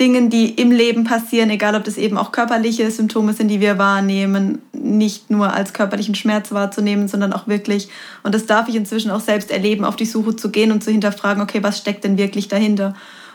Dingen, 0.00 0.28
die 0.28 0.50
im 0.50 0.72
Leben 0.72 1.04
passieren, 1.04 1.50
egal 1.50 1.76
ob 1.76 1.84
das 1.84 1.96
eben 1.96 2.18
auch 2.18 2.32
körperliche 2.32 2.90
Symptome 2.90 3.32
sind, 3.32 3.48
die 3.48 3.60
wir 3.60 3.78
wahrnehmen, 3.78 4.60
nicht 4.72 5.30
nur 5.30 5.52
als 5.52 5.72
körperlichen 5.72 6.16
Schmerz 6.16 6.50
wahrzunehmen, 6.50 7.06
sondern 7.06 7.32
auch 7.32 7.46
wirklich, 7.46 7.88
und 8.24 8.34
das 8.34 8.46
darf 8.46 8.68
ich 8.68 8.74
inzwischen 8.74 9.12
auch 9.12 9.20
selbst 9.20 9.52
erleben, 9.52 9.84
auf 9.84 9.94
die 9.94 10.04
Suche 10.04 10.34
zu 10.34 10.50
gehen 10.50 10.72
und 10.72 10.82
zu 10.82 10.90
hinterfragen, 10.90 11.42
okay, 11.42 11.62
was 11.62 11.78
steckt 11.78 12.02
denn 12.02 12.18
wirklich 12.18 12.48
dahinter? 12.48 12.94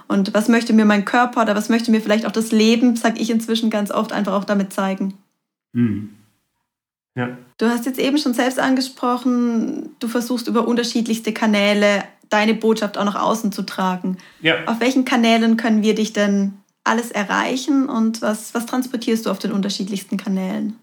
Und 0.10 0.34
was 0.34 0.50
möchte 0.50 0.74
mir 0.74 0.86
mein 0.86 1.06
Körper 1.06 1.44
oder 1.44 1.56
was 1.56 1.70
möchte 1.70 1.92
mir 1.92 2.02
vielleicht 2.02 2.26
auch 2.26 2.32
das 2.32 2.52
Leben, 2.52 2.96
sag 2.98 3.22
ich 3.22 3.30
inzwischen 3.30 3.70
ganz 3.70 3.92
oft, 3.92 4.12
einfach 4.12 4.34
auch 4.34 4.44
damit 4.44 4.74
zeigen. 4.74 5.14
Mhm. 5.72 6.10
Ja. 7.16 7.38
Du 7.58 7.68
hast 7.68 7.86
jetzt 7.86 8.00
eben 8.00 8.18
schon 8.18 8.34
selbst 8.34 8.60
angesprochen, 8.60 9.92
du 10.00 10.08
versuchst 10.08 10.48
über 10.48 10.68
unterschiedlichste 10.68 11.34
Kanäle 11.34 12.04
deine 12.30 12.54
Botschaft 12.54 12.98
auch 12.98 13.06
nach 13.06 13.20
außen 13.20 13.52
zu 13.52 13.64
tragen. 13.64 14.18
Ja. 14.42 14.56
Auf 14.66 14.80
welchen 14.80 15.06
Kanälen 15.06 15.58
können 15.58 15.82
wir 15.82 15.96
dich 15.96 16.14
denn 16.14 16.54
alles 16.84 17.12
erreichen 17.12 17.90
und 17.90 18.22
was, 18.22 18.54
was 18.54 18.66
transportierst 18.66 19.26
du 19.26 19.32
auf 19.32 19.40
den 19.40 19.52
unterschiedlichsten 19.52 20.18
Kanälen? 20.18 20.76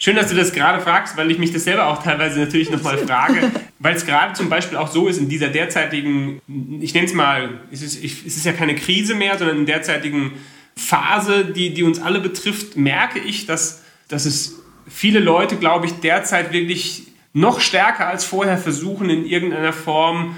Schön, 0.00 0.14
dass 0.14 0.28
du 0.28 0.36
das 0.36 0.52
gerade 0.52 0.80
fragst, 0.80 1.16
weil 1.16 1.30
ich 1.30 1.38
mich 1.38 1.52
das 1.52 1.64
selber 1.64 1.86
auch 1.86 2.02
teilweise 2.02 2.38
natürlich 2.38 2.70
nochmal 2.70 2.98
frage, 2.98 3.50
weil 3.80 3.96
es 3.96 4.06
gerade 4.06 4.34
zum 4.34 4.48
Beispiel 4.48 4.78
auch 4.78 4.88
so 4.88 5.08
ist 5.08 5.18
in 5.18 5.28
dieser 5.28 5.48
derzeitigen, 5.48 6.40
ich 6.80 6.94
nenne 6.94 7.06
es 7.06 7.14
mal, 7.14 7.60
es 7.72 7.82
ist, 7.82 8.02
es 8.02 8.36
ist 8.36 8.46
ja 8.46 8.52
keine 8.52 8.76
Krise 8.76 9.16
mehr, 9.16 9.36
sondern 9.38 9.58
in 9.58 9.66
derzeitigen 9.66 10.34
Phase, 10.76 11.44
die, 11.44 11.74
die 11.74 11.82
uns 11.82 12.00
alle 12.00 12.20
betrifft, 12.20 12.76
merke 12.76 13.18
ich, 13.18 13.46
dass, 13.46 13.82
dass 14.06 14.24
es 14.24 14.60
viele 14.86 15.18
Leute, 15.18 15.56
glaube 15.56 15.86
ich, 15.86 15.94
derzeit 15.94 16.52
wirklich 16.52 17.08
noch 17.32 17.60
stärker 17.60 18.06
als 18.06 18.24
vorher 18.24 18.56
versuchen, 18.56 19.10
in 19.10 19.26
irgendeiner 19.26 19.72
Form 19.72 20.36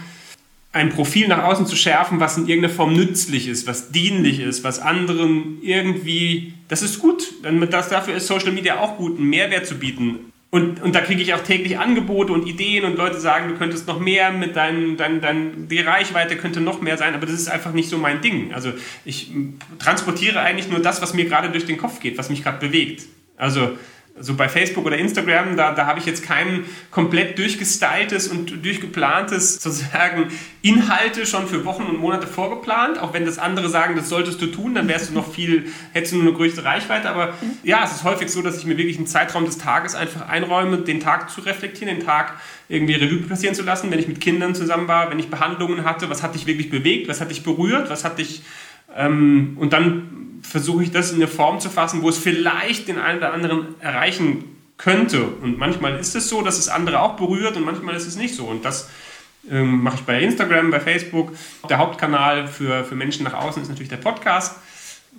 ein 0.73 0.91
Profil 0.91 1.27
nach 1.27 1.43
außen 1.43 1.67
zu 1.67 1.75
schärfen, 1.75 2.21
was 2.21 2.37
in 2.37 2.47
irgendeiner 2.47 2.73
Form 2.73 2.95
nützlich 2.95 3.49
ist, 3.49 3.67
was 3.67 3.91
dienlich 3.91 4.39
ist, 4.39 4.63
was 4.63 4.79
anderen 4.79 5.59
irgendwie, 5.63 6.55
das 6.69 6.83
ist 6.83 7.01
gut. 7.01 7.25
Das, 7.71 7.89
dafür 7.89 8.15
ist 8.15 8.29
Social 8.29 8.53
Media 8.53 8.79
auch 8.79 8.97
gut, 8.97 9.19
einen 9.19 9.29
Mehrwert 9.29 9.67
zu 9.67 9.77
bieten. 9.77 10.31
Und, 10.53 10.83
und 10.83 10.95
da 10.97 11.01
kriege 11.01 11.23
ich 11.23 11.33
auch 11.35 11.43
täglich 11.43 11.79
Angebote 11.79 12.33
und 12.33 12.47
Ideen 12.47 12.85
und 12.85 12.97
Leute 12.97 13.21
sagen, 13.21 13.49
du 13.51 13.55
könntest 13.57 13.87
noch 13.87 14.01
mehr 14.01 14.33
mit 14.33 14.57
deinen, 14.57 14.97
dein, 14.97 15.21
dein, 15.21 15.69
die 15.69 15.79
Reichweite 15.79 16.37
könnte 16.37 16.61
noch 16.61 16.81
mehr 16.81 16.97
sein, 16.97 17.15
aber 17.15 17.27
das 17.27 17.37
ist 17.37 17.49
einfach 17.49 17.73
nicht 17.73 17.89
so 17.89 17.99
mein 17.99 18.21
Ding. 18.21 18.53
Also 18.53 18.73
ich 19.05 19.31
transportiere 19.79 20.41
eigentlich 20.41 20.69
nur 20.69 20.81
das, 20.81 21.01
was 21.03 21.15
mir 21.15 21.25
gerade 21.25 21.51
durch 21.51 21.67
den 21.67 21.77
Kopf 21.77 22.01
geht, 22.01 22.19
was 22.19 22.31
mich 22.31 22.43
gerade 22.43 22.59
bewegt. 22.59 23.05
Also 23.37 23.79
so 24.21 24.35
bei 24.35 24.49
Facebook 24.49 24.87
oder 24.87 24.99
Instagram, 24.99 25.57
da, 25.57 25.73
da 25.73 25.87
habe 25.87 25.99
ich 25.99 26.07
jetzt 26.07 26.23
kein 26.23 26.65
komplett 26.91 27.39
durchgestyltes 27.39 28.29
und 28.29 28.65
durchgeplantes 28.65 29.55
sozusagen 29.63 30.29
Inhalte 30.63 31.27
schon 31.27 31.47
für 31.47 31.65
Wochen 31.65 31.85
und 31.85 31.99
Monate 31.99 32.27
vorgeplant. 32.27 32.99
Auch 32.99 33.15
wenn 33.15 33.25
das 33.25 33.39
andere 33.39 33.69
sagen, 33.69 33.97
das 33.97 34.09
solltest 34.09 34.41
du 34.43 34.47
tun, 34.47 34.75
dann 34.75 34.89
wärst 34.89 35.11
du 35.11 35.15
noch 35.15 35.33
viel, 35.33 35.67
hättest 35.93 36.13
du 36.13 36.19
nur 36.19 36.27
eine 36.27 36.37
größere 36.37 36.65
Reichweite. 36.65 37.09
Aber 37.09 37.35
ja, 37.63 37.83
es 37.85 37.93
ist 37.93 38.05
häufig 38.05 38.31
so, 38.31 38.43
dass 38.43 38.59
ich 38.59 38.67
mir 38.67 38.77
wirklich 38.77 38.99
einen 38.99 39.07
Zeitraum 39.07 39.45
des 39.47 39.59
Tages 39.59 39.95
einfach 39.95 40.29
einräume, 40.29 40.79
den 40.79 41.01
Tag 41.01 41.31
zu 41.31 41.41
reflektieren, 41.41 41.97
den 41.97 42.05
Tag 42.05 42.35
irgendwie 42.69 42.95
Revue 42.95 43.27
passieren 43.27 43.55
zu 43.55 43.63
lassen, 43.63 43.91
wenn 43.91 43.99
ich 43.99 44.07
mit 44.07 44.21
Kindern 44.21 44.55
zusammen 44.55 44.87
war, 44.87 45.11
wenn 45.11 45.19
ich 45.19 45.29
Behandlungen 45.29 45.85
hatte, 45.85 46.11
was 46.11 46.23
hat 46.23 46.35
dich 46.35 46.47
wirklich 46.47 46.71
bewegt, 46.71 47.09
was 47.09 47.21
hat 47.21 47.31
dich 47.31 47.43
berührt, 47.43 47.91
was 47.91 48.05
hat 48.05 48.19
dich 48.19 48.43
ähm, 48.97 49.57
und 49.59 49.73
dann 49.73 50.30
versuche 50.43 50.83
ich 50.83 50.91
das 50.91 51.11
in 51.11 51.17
eine 51.17 51.29
Form 51.29 51.61
zu 51.61 51.71
fassen, 51.71 52.03
wo 52.03 52.09
es 52.09 52.19
vielleicht 52.19 52.89
den 52.89 52.99
einen 52.99 53.19
oder 53.19 53.33
anderen 53.33 53.81
erreichen 53.81 54.45
könnte. 54.77 55.25
Und 55.25 55.59
manchmal 55.59 55.99
ist 55.99 56.17
es 56.17 56.29
so, 56.29 56.43
dass 56.43 56.59
es 56.59 56.69
andere 56.69 57.01
auch 57.01 57.17
berührt 57.17 57.57
und 57.57 57.65
manchmal 57.65 57.95
ist 57.95 58.07
es 58.07 58.17
nicht 58.17 58.35
so. 58.35 58.47
Und 58.47 58.65
das 58.65 58.89
ähm, 59.51 59.83
mache 59.83 59.97
ich 59.97 60.03
bei 60.03 60.21
Instagram, 60.21 60.71
bei 60.71 60.81
Facebook. 60.81 61.33
Der 61.69 61.79
Hauptkanal 61.79 62.49
für, 62.49 62.85
für 62.85 62.95
Menschen 62.95 63.25
nach 63.25 63.35
außen 63.35 63.63
ist 63.63 63.69
natürlich 63.69 63.89
der 63.89 63.97
Podcast, 63.99 64.57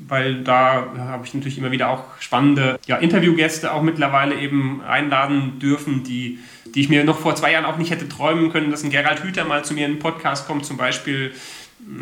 weil 0.07 0.43
da 0.43 0.87
habe 0.97 1.25
ich 1.25 1.33
natürlich 1.33 1.57
immer 1.57 1.71
wieder 1.71 1.89
auch 1.89 2.03
spannende 2.19 2.79
ja, 2.87 2.97
Interviewgäste 2.97 3.73
auch 3.73 3.81
mittlerweile 3.83 4.35
eben 4.35 4.81
einladen 4.81 5.59
dürfen, 5.59 6.03
die, 6.03 6.39
die 6.73 6.81
ich 6.81 6.89
mir 6.89 7.03
noch 7.03 7.19
vor 7.19 7.35
zwei 7.35 7.51
Jahren 7.51 7.65
auch 7.65 7.77
nicht 7.77 7.91
hätte 7.91 8.09
träumen 8.09 8.51
können, 8.51 8.71
dass 8.71 8.83
ein 8.83 8.89
Gerald 8.89 9.23
Hüther 9.23 9.45
mal 9.45 9.63
zu 9.63 9.73
mir 9.73 9.85
in 9.85 9.93
den 9.93 9.99
Podcast 9.99 10.47
kommt 10.47 10.65
zum 10.65 10.77
Beispiel. 10.77 11.33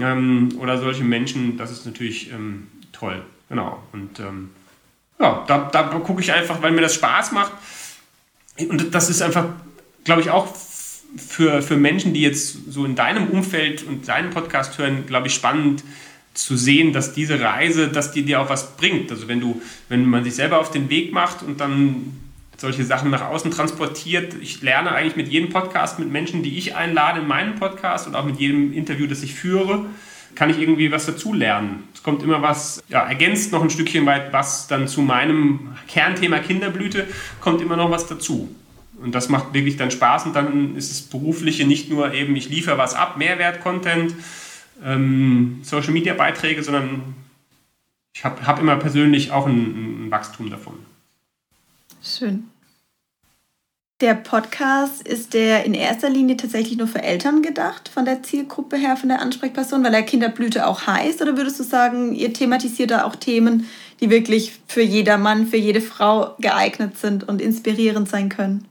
Ähm, 0.01 0.49
oder 0.59 0.77
solche 0.77 1.03
Menschen, 1.03 1.57
das 1.57 1.71
ist 1.71 1.85
natürlich 1.85 2.31
ähm, 2.31 2.67
toll. 2.99 3.23
Genau. 3.49 3.81
Und 3.93 4.19
ähm, 4.19 4.51
ja, 5.19 5.43
da, 5.47 5.69
da 5.71 5.83
gucke 5.83 6.21
ich 6.21 6.31
einfach, 6.31 6.61
weil 6.61 6.71
mir 6.71 6.81
das 6.81 6.95
Spaß 6.95 7.31
macht. 7.31 7.53
Und 8.57 8.93
das 8.93 9.09
ist 9.09 9.21
einfach, 9.21 9.45
glaube 10.03 10.21
ich, 10.21 10.29
auch 10.29 10.47
für, 11.17 11.61
für 11.61 11.77
Menschen, 11.77 12.13
die 12.13 12.21
jetzt 12.21 12.71
so 12.71 12.85
in 12.85 12.95
deinem 12.95 13.27
Umfeld 13.27 13.83
und 13.83 14.07
deinen 14.07 14.29
Podcast 14.29 14.77
hören, 14.77 15.05
glaube 15.05 15.27
ich, 15.27 15.33
spannend 15.33 15.83
zu 16.33 16.55
sehen, 16.55 16.93
dass 16.93 17.13
diese 17.13 17.41
Reise, 17.41 17.87
dass 17.87 18.11
die 18.11 18.23
dir 18.23 18.41
auch 18.41 18.49
was 18.49 18.75
bringt. 18.77 19.11
Also 19.11 19.27
wenn 19.27 19.39
du, 19.39 19.61
wenn 19.89 20.05
man 20.05 20.23
sich 20.23 20.35
selber 20.35 20.59
auf 20.59 20.71
den 20.71 20.89
Weg 20.89 21.11
macht 21.11 21.41
und 21.41 21.59
dann 21.59 22.17
solche 22.59 22.83
Sachen 22.83 23.09
nach 23.09 23.21
außen 23.21 23.51
transportiert. 23.51 24.35
Ich 24.41 24.61
lerne 24.61 24.91
eigentlich 24.91 25.15
mit 25.15 25.29
jedem 25.29 25.49
Podcast, 25.49 25.99
mit 25.99 26.11
Menschen, 26.11 26.43
die 26.43 26.57
ich 26.57 26.75
einlade 26.75 27.21
in 27.21 27.27
meinen 27.27 27.55
Podcast 27.55 28.07
und 28.07 28.15
auch 28.15 28.25
mit 28.25 28.39
jedem 28.39 28.73
Interview, 28.73 29.07
das 29.07 29.23
ich 29.23 29.33
führe, 29.33 29.85
kann 30.35 30.49
ich 30.49 30.59
irgendwie 30.59 30.91
was 30.91 31.05
dazulernen. 31.05 31.87
Es 31.93 32.03
kommt 32.03 32.23
immer 32.23 32.41
was, 32.41 32.81
ja, 32.87 33.07
ergänzt 33.07 33.51
noch 33.51 33.61
ein 33.61 33.69
Stückchen 33.69 34.05
weit 34.05 34.31
was 34.31 34.67
dann 34.67 34.87
zu 34.87 35.01
meinem 35.01 35.75
Kernthema 35.87 36.39
Kinderblüte, 36.39 37.07
kommt 37.41 37.61
immer 37.61 37.75
noch 37.75 37.91
was 37.91 38.07
dazu. 38.07 38.53
Und 39.01 39.15
das 39.15 39.29
macht 39.29 39.53
wirklich 39.53 39.77
dann 39.77 39.91
Spaß 39.91 40.25
und 40.25 40.35
dann 40.35 40.75
ist 40.75 40.91
das 40.91 41.01
Berufliche 41.01 41.65
nicht 41.65 41.89
nur 41.89 42.13
eben, 42.13 42.35
ich 42.35 42.49
liefere 42.49 42.77
was 42.77 42.95
ab, 42.95 43.17
Mehrwert-Content, 43.17 44.13
ähm, 44.83 45.59
Social-Media-Beiträge, 45.63 46.63
sondern 46.63 47.15
ich 48.13 48.25
habe 48.25 48.45
hab 48.45 48.59
immer 48.59 48.75
persönlich 48.75 49.31
auch 49.31 49.47
ein, 49.47 50.07
ein 50.07 50.11
Wachstum 50.11 50.49
davon. 50.49 50.73
Schön. 52.03 52.49
Der 54.01 54.13
Podcast 54.13 55.05
ist 55.05 55.33
der 55.33 55.65
in 55.65 55.73
erster 55.73 56.09
Linie 56.09 56.37
tatsächlich 56.37 56.77
nur 56.77 56.87
für 56.87 57.03
Eltern 57.03 57.41
gedacht, 57.41 57.89
von 57.93 58.05
der 58.05 58.23
Zielgruppe 58.23 58.77
her, 58.77 58.95
von 58.95 59.09
der 59.09 59.21
Ansprechperson, 59.21 59.83
weil 59.83 59.93
er 59.93 60.03
Kinderblüte 60.03 60.67
auch 60.67 60.87
heißt? 60.87 61.21
Oder 61.21 61.35
würdest 61.35 61.59
du 61.59 61.63
sagen, 61.63 62.15
ihr 62.15 62.31
thematisiert 62.33 62.91
da 62.91 63.03
auch 63.03 63.17
Themen, 63.17 63.67
die 63.99 64.09
wirklich 64.09 64.53
für 64.67 64.81
jeder 64.81 65.17
Mann, 65.17 65.47
für 65.47 65.57
jede 65.57 65.81
Frau 65.81 66.35
geeignet 66.39 66.97
sind 66.97 67.27
und 67.27 67.41
inspirierend 67.41 68.07
sein 68.07 68.29
können? 68.29 68.65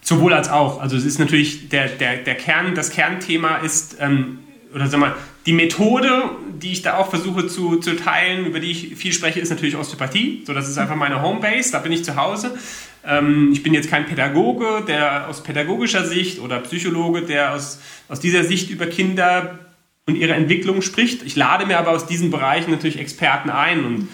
Sowohl 0.00 0.32
als 0.32 0.48
auch. 0.48 0.80
Also 0.80 0.96
es 0.96 1.04
ist 1.04 1.18
natürlich 1.18 1.68
der, 1.68 1.88
der, 1.88 2.16
der 2.16 2.34
Kern, 2.34 2.74
das 2.74 2.88
Kernthema 2.88 3.58
ist, 3.58 3.98
ähm, 4.00 4.38
oder 4.74 4.86
sag 4.86 5.00
mal, 5.00 5.14
die 5.48 5.54
Methode, 5.54 6.24
die 6.60 6.72
ich 6.72 6.82
da 6.82 6.98
auch 6.98 7.08
versuche 7.08 7.46
zu, 7.46 7.76
zu 7.76 7.96
teilen, 7.96 8.44
über 8.44 8.60
die 8.60 8.70
ich 8.70 8.96
viel 8.96 9.14
spreche, 9.14 9.40
ist 9.40 9.48
natürlich 9.48 9.76
Osteopathie. 9.76 10.42
So, 10.46 10.52
das 10.52 10.68
ist 10.68 10.76
einfach 10.76 10.94
meine 10.94 11.22
Homebase, 11.22 11.72
da 11.72 11.78
bin 11.78 11.90
ich 11.90 12.04
zu 12.04 12.16
Hause. 12.16 12.58
Ähm, 13.02 13.48
ich 13.50 13.62
bin 13.62 13.72
jetzt 13.72 13.88
kein 13.88 14.04
Pädagoge, 14.04 14.84
der 14.86 15.26
aus 15.26 15.42
pädagogischer 15.42 16.04
Sicht 16.04 16.40
oder 16.40 16.58
Psychologe, 16.58 17.22
der 17.22 17.54
aus, 17.54 17.80
aus 18.10 18.20
dieser 18.20 18.44
Sicht 18.44 18.68
über 18.68 18.84
Kinder 18.88 19.58
und 20.04 20.16
ihre 20.16 20.34
Entwicklung 20.34 20.82
spricht. 20.82 21.22
Ich 21.22 21.34
lade 21.34 21.64
mir 21.64 21.78
aber 21.78 21.92
aus 21.92 22.04
diesen 22.04 22.30
Bereichen 22.30 22.70
natürlich 22.70 22.98
Experten 22.98 23.48
ein 23.48 23.86
und 23.86 24.08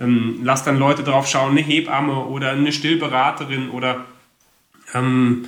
ähm, 0.00 0.40
lasse 0.42 0.64
dann 0.64 0.76
Leute 0.76 1.04
drauf 1.04 1.28
schauen, 1.28 1.52
eine 1.52 1.60
Hebamme 1.60 2.24
oder 2.24 2.50
eine 2.50 2.72
Stillberaterin 2.72 3.70
oder 3.70 4.06
ähm, 4.92 5.44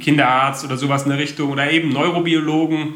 Kinderarzt 0.00 0.66
oder 0.66 0.76
sowas 0.76 1.04
in 1.04 1.08
der 1.08 1.18
Richtung 1.18 1.50
oder 1.50 1.70
eben 1.70 1.88
Neurobiologen. 1.88 2.94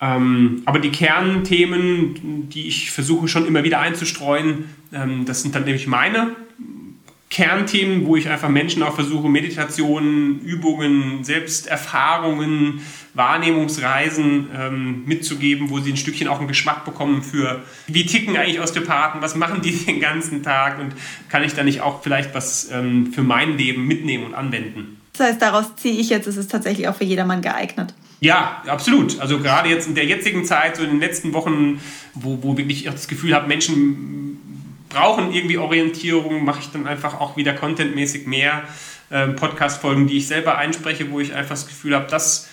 Ähm, 0.00 0.62
aber 0.64 0.78
die 0.78 0.90
Kernthemen, 0.90 2.48
die 2.50 2.68
ich 2.68 2.90
versuche 2.92 3.26
schon 3.26 3.46
immer 3.46 3.64
wieder 3.64 3.80
einzustreuen, 3.80 4.66
ähm, 4.92 5.24
das 5.24 5.42
sind 5.42 5.54
dann 5.54 5.64
nämlich 5.64 5.86
meine 5.86 6.36
Kernthemen, 7.30 8.06
wo 8.06 8.16
ich 8.16 8.28
einfach 8.28 8.48
Menschen 8.48 8.82
auch 8.82 8.94
versuche, 8.94 9.28
Meditationen, 9.28 10.40
Übungen, 10.40 11.24
Selbsterfahrungen, 11.24 12.80
Wahrnehmungsreisen 13.12 14.48
ähm, 14.56 15.04
mitzugeben, 15.04 15.68
wo 15.68 15.78
sie 15.80 15.92
ein 15.92 15.98
Stückchen 15.98 16.26
auch 16.26 16.38
einen 16.38 16.48
Geschmack 16.48 16.86
bekommen 16.86 17.22
für, 17.22 17.62
wie 17.86 18.06
ticken 18.06 18.36
eigentlich 18.36 18.60
Osteopathen, 18.60 19.20
was 19.20 19.34
machen 19.34 19.60
die 19.60 19.72
den 19.86 20.00
ganzen 20.00 20.42
Tag 20.42 20.78
und 20.78 20.94
kann 21.28 21.42
ich 21.42 21.54
da 21.54 21.62
nicht 21.62 21.82
auch 21.82 22.02
vielleicht 22.02 22.34
was 22.34 22.70
ähm, 22.72 23.12
für 23.12 23.22
mein 23.22 23.58
Leben 23.58 23.86
mitnehmen 23.86 24.24
und 24.24 24.34
anwenden. 24.34 25.00
Das 25.12 25.28
heißt, 25.28 25.42
daraus 25.42 25.76
ziehe 25.76 26.00
ich 26.00 26.08
jetzt, 26.08 26.28
es 26.28 26.36
ist 26.36 26.50
tatsächlich 26.50 26.88
auch 26.88 26.96
für 26.96 27.04
jedermann 27.04 27.42
geeignet. 27.42 27.92
Ja, 28.20 28.62
absolut. 28.66 29.20
Also 29.20 29.38
gerade 29.38 29.68
jetzt 29.68 29.86
in 29.86 29.94
der 29.94 30.04
jetzigen 30.04 30.44
Zeit, 30.44 30.76
so 30.76 30.82
in 30.82 30.90
den 30.90 31.00
letzten 31.00 31.32
Wochen, 31.34 31.80
wo, 32.14 32.42
wo 32.42 32.56
wirklich 32.56 32.86
ich 32.86 32.92
das 32.92 33.08
Gefühl 33.08 33.34
habe, 33.34 33.46
Menschen 33.46 34.40
brauchen 34.88 35.32
irgendwie 35.32 35.58
Orientierung, 35.58 36.44
mache 36.44 36.60
ich 36.60 36.70
dann 36.70 36.86
einfach 36.86 37.20
auch 37.20 37.36
wieder 37.36 37.52
contentmäßig 37.52 38.26
mehr 38.26 38.62
ähm, 39.10 39.36
Podcast-Folgen, 39.36 40.06
die 40.06 40.16
ich 40.16 40.26
selber 40.26 40.58
einspreche, 40.58 41.10
wo 41.10 41.20
ich 41.20 41.34
einfach 41.34 41.50
das 41.50 41.66
Gefühl 41.66 41.94
habe, 41.94 42.10
dass 42.10 42.48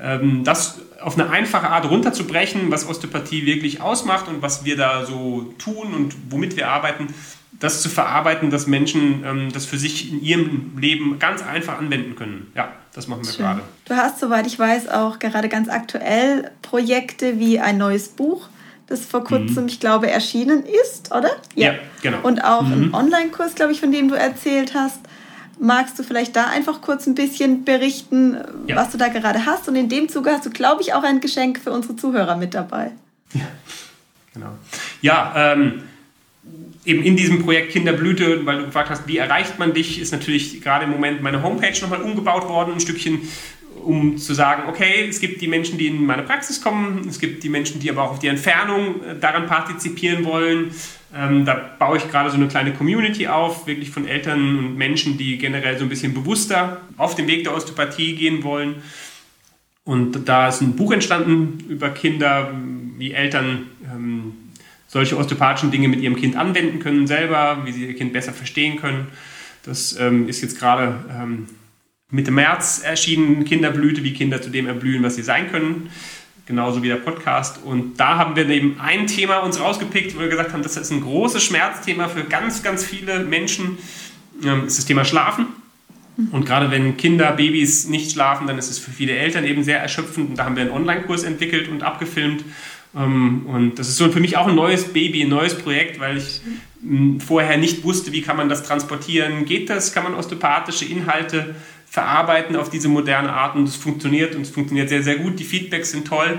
ähm, 0.00 0.44
das 0.44 0.80
auf 1.00 1.18
eine 1.18 1.30
einfache 1.30 1.68
Art 1.68 1.88
runterzubrechen, 1.90 2.70
was 2.70 2.88
Osteopathie 2.88 3.44
wirklich 3.46 3.80
ausmacht 3.80 4.28
und 4.28 4.40
was 4.42 4.64
wir 4.64 4.76
da 4.76 5.04
so 5.04 5.54
tun 5.58 5.94
und 5.94 6.14
womit 6.30 6.56
wir 6.56 6.68
arbeiten, 6.68 7.08
das 7.58 7.82
zu 7.82 7.88
verarbeiten, 7.88 8.50
dass 8.50 8.66
Menschen 8.66 9.24
ähm, 9.24 9.52
das 9.52 9.66
für 9.66 9.78
sich 9.78 10.10
in 10.10 10.22
ihrem 10.22 10.78
Leben 10.78 11.18
ganz 11.18 11.42
einfach 11.42 11.78
anwenden 11.78 12.16
können. 12.16 12.50
Ja, 12.54 12.72
das 12.94 13.08
machen 13.08 13.24
wir 13.24 13.32
Schön. 13.32 13.44
gerade. 13.44 13.62
Du 13.90 13.96
hast, 13.96 14.20
soweit 14.20 14.46
ich 14.46 14.56
weiß, 14.56 14.88
auch 14.88 15.18
gerade 15.18 15.48
ganz 15.48 15.68
aktuell 15.68 16.52
Projekte 16.62 17.40
wie 17.40 17.58
ein 17.58 17.76
neues 17.76 18.06
Buch 18.06 18.48
das 18.86 19.04
vor 19.04 19.24
kurzem, 19.24 19.64
mhm. 19.64 19.68
ich 19.68 19.80
glaube, 19.80 20.08
erschienen 20.08 20.64
ist, 20.64 21.10
oder? 21.10 21.30
Ja, 21.56 21.72
ja 21.72 21.78
genau. 22.00 22.18
Und 22.22 22.44
auch 22.44 22.62
mhm. 22.62 22.84
ein 22.84 22.94
Online-Kurs, 22.94 23.56
glaube 23.56 23.72
ich, 23.72 23.80
von 23.80 23.90
dem 23.90 24.08
du 24.08 24.14
erzählt 24.14 24.74
hast. 24.74 25.00
Magst 25.58 25.98
du 25.98 26.04
vielleicht 26.04 26.36
da 26.36 26.46
einfach 26.46 26.80
kurz 26.80 27.08
ein 27.08 27.16
bisschen 27.16 27.64
berichten, 27.64 28.36
ja. 28.68 28.76
was 28.76 28.90
du 28.90 28.98
da 28.98 29.08
gerade 29.08 29.44
hast? 29.44 29.68
Und 29.68 29.74
in 29.74 29.88
dem 29.88 30.08
Zuge 30.08 30.30
hast 30.30 30.46
du, 30.46 30.50
glaube 30.50 30.82
ich, 30.82 30.94
auch 30.94 31.02
ein 31.02 31.20
Geschenk 31.20 31.58
für 31.58 31.72
unsere 31.72 31.96
Zuhörer 31.96 32.36
mit 32.36 32.54
dabei. 32.54 32.92
Ja, 33.34 33.48
genau. 34.34 34.52
Ja, 35.02 35.32
ähm, 35.36 35.82
eben 36.84 37.02
in 37.02 37.16
diesem 37.16 37.44
Projekt 37.44 37.72
Kinderblüte, 37.72 38.46
weil 38.46 38.58
du 38.58 38.66
gefragt 38.66 38.90
hast, 38.90 39.08
wie 39.08 39.18
erreicht 39.18 39.58
man 39.58 39.74
dich, 39.74 40.00
ist 40.00 40.12
natürlich 40.12 40.62
gerade 40.62 40.84
im 40.84 40.90
Moment 40.92 41.22
meine 41.22 41.42
Homepage 41.42 41.80
nochmal 41.80 42.02
umgebaut 42.02 42.48
worden, 42.48 42.74
ein 42.74 42.80
Stückchen 42.80 43.20
um 43.84 44.18
zu 44.18 44.34
sagen, 44.34 44.68
okay, 44.68 45.06
es 45.08 45.20
gibt 45.20 45.40
die 45.40 45.48
Menschen, 45.48 45.78
die 45.78 45.88
in 45.88 46.04
meine 46.06 46.22
Praxis 46.22 46.60
kommen, 46.60 47.06
es 47.08 47.18
gibt 47.18 47.42
die 47.42 47.48
Menschen, 47.48 47.80
die 47.80 47.90
aber 47.90 48.02
auch 48.02 48.12
auf 48.12 48.18
die 48.18 48.28
Entfernung 48.28 49.02
äh, 49.02 49.18
daran 49.18 49.46
partizipieren 49.46 50.24
wollen. 50.24 50.70
Ähm, 51.14 51.44
da 51.44 51.54
baue 51.78 51.96
ich 51.96 52.08
gerade 52.08 52.30
so 52.30 52.36
eine 52.36 52.48
kleine 52.48 52.72
Community 52.72 53.26
auf, 53.26 53.66
wirklich 53.66 53.90
von 53.90 54.06
Eltern 54.06 54.58
und 54.58 54.76
Menschen, 54.76 55.18
die 55.18 55.38
generell 55.38 55.76
so 55.78 55.84
ein 55.84 55.88
bisschen 55.88 56.14
bewusster 56.14 56.80
auf 56.96 57.14
den 57.14 57.26
Weg 57.26 57.44
der 57.44 57.54
Osteopathie 57.54 58.14
gehen 58.14 58.44
wollen. 58.44 58.76
Und 59.84 60.28
da 60.28 60.48
ist 60.48 60.60
ein 60.60 60.76
Buch 60.76 60.92
entstanden 60.92 61.64
über 61.68 61.90
Kinder, 61.90 62.52
wie 62.96 63.12
Eltern 63.12 63.66
ähm, 63.84 64.34
solche 64.86 65.16
osteopathischen 65.16 65.70
Dinge 65.70 65.88
mit 65.88 66.00
ihrem 66.00 66.16
Kind 66.16 66.36
anwenden 66.36 66.80
können 66.80 67.06
selber, 67.06 67.62
wie 67.64 67.72
sie 67.72 67.86
ihr 67.86 67.94
Kind 67.94 68.12
besser 68.12 68.32
verstehen 68.32 68.76
können. 68.76 69.08
Das 69.64 69.98
ähm, 69.98 70.28
ist 70.28 70.42
jetzt 70.42 70.58
gerade 70.58 71.04
ähm, 71.10 71.46
Mitte 72.10 72.30
März 72.30 72.82
erschienen 72.84 73.44
Kinderblüte, 73.44 74.02
wie 74.02 74.12
Kinder 74.12 74.42
zu 74.42 74.50
dem 74.50 74.66
erblühen, 74.66 75.02
was 75.02 75.16
sie 75.16 75.22
sein 75.22 75.50
können. 75.50 75.90
Genauso 76.46 76.82
wie 76.82 76.88
der 76.88 76.96
Podcast. 76.96 77.62
Und 77.64 78.00
da 78.00 78.16
haben 78.16 78.34
wir 78.34 78.48
eben 78.48 78.80
ein 78.80 79.06
Thema 79.06 79.38
uns 79.38 79.60
rausgepickt, 79.60 80.16
wo 80.16 80.20
wir 80.20 80.28
gesagt 80.28 80.52
haben, 80.52 80.64
das 80.64 80.76
ist 80.76 80.90
ein 80.90 81.00
großes 81.00 81.44
Schmerzthema 81.44 82.08
für 82.08 82.24
ganz, 82.24 82.64
ganz 82.64 82.84
viele 82.84 83.20
Menschen. 83.20 83.78
Das 84.42 84.52
ähm, 84.52 84.66
ist 84.66 84.78
das 84.78 84.84
Thema 84.84 85.04
Schlafen. 85.04 85.46
Und 86.32 86.44
gerade 86.46 86.70
wenn 86.70 86.96
Kinder, 86.96 87.32
Babys 87.32 87.88
nicht 87.88 88.12
schlafen, 88.12 88.46
dann 88.46 88.58
ist 88.58 88.70
es 88.70 88.78
für 88.78 88.90
viele 88.90 89.12
Eltern 89.12 89.44
eben 89.44 89.62
sehr 89.62 89.78
erschöpfend. 89.78 90.30
Und 90.30 90.36
da 90.36 90.44
haben 90.44 90.56
wir 90.56 90.62
einen 90.62 90.72
Online-Kurs 90.72 91.22
entwickelt 91.22 91.68
und 91.68 91.82
abgefilmt. 91.82 92.44
Ähm, 92.96 93.46
und 93.46 93.78
das 93.78 93.88
ist 93.88 93.96
so 93.96 94.10
für 94.10 94.20
mich 94.20 94.36
auch 94.36 94.48
ein 94.48 94.54
neues 94.54 94.92
Baby, 94.92 95.22
ein 95.22 95.28
neues 95.28 95.56
Projekt, 95.56 96.00
weil 96.00 96.16
ich 96.16 96.40
vorher 97.24 97.58
nicht 97.58 97.84
wusste, 97.84 98.12
wie 98.12 98.22
kann 98.22 98.36
man 98.36 98.48
das 98.48 98.62
transportieren. 98.62 99.44
Geht 99.44 99.70
das? 99.70 99.92
Kann 99.92 100.04
man 100.04 100.14
osteopathische 100.14 100.86
Inhalte 100.86 101.54
verarbeiten 101.90 102.54
auf 102.54 102.70
diese 102.70 102.88
moderne 102.88 103.32
Art 103.32 103.56
und 103.56 103.68
es 103.68 103.74
funktioniert 103.74 104.36
und 104.36 104.42
es 104.42 104.50
funktioniert 104.50 104.88
sehr, 104.88 105.02
sehr 105.02 105.16
gut. 105.16 105.40
Die 105.40 105.44
Feedbacks 105.44 105.90
sind 105.90 106.06
toll. 106.06 106.38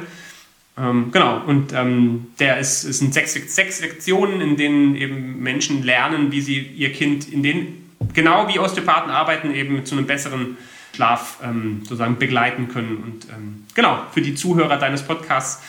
Ähm, 0.78 1.12
genau, 1.12 1.42
und 1.46 1.74
ähm, 1.74 2.28
der 2.40 2.58
ist, 2.58 2.86
es 2.86 3.00
sind 3.00 3.14
sechs, 3.14 3.34
sechs 3.34 3.82
Lektionen, 3.82 4.40
in 4.40 4.56
denen 4.56 4.96
eben 4.96 5.44
Menschen 5.44 5.84
lernen, 5.84 6.32
wie 6.32 6.40
sie 6.40 6.60
ihr 6.60 6.94
Kind 6.94 7.32
in 7.32 7.44
den, 7.44 7.90
genau 8.14 8.48
wie 8.48 8.60
Osteopathen 8.60 9.12
arbeiten, 9.12 9.54
eben 9.54 9.86
zu 9.86 9.98
einem 9.98 10.08
besseren 10.08 10.56
Schlaf 10.96 11.40
ähm, 11.44 11.80
sozusagen 11.82 12.18
begleiten 12.18 12.70
können. 12.70 13.04
Und 13.04 13.26
ähm, 13.30 13.66
genau, 13.76 14.00
für 14.14 14.22
die 14.22 14.36
Zuhörer 14.36 14.78
deines 14.78 15.04
Podcasts, 15.04 15.62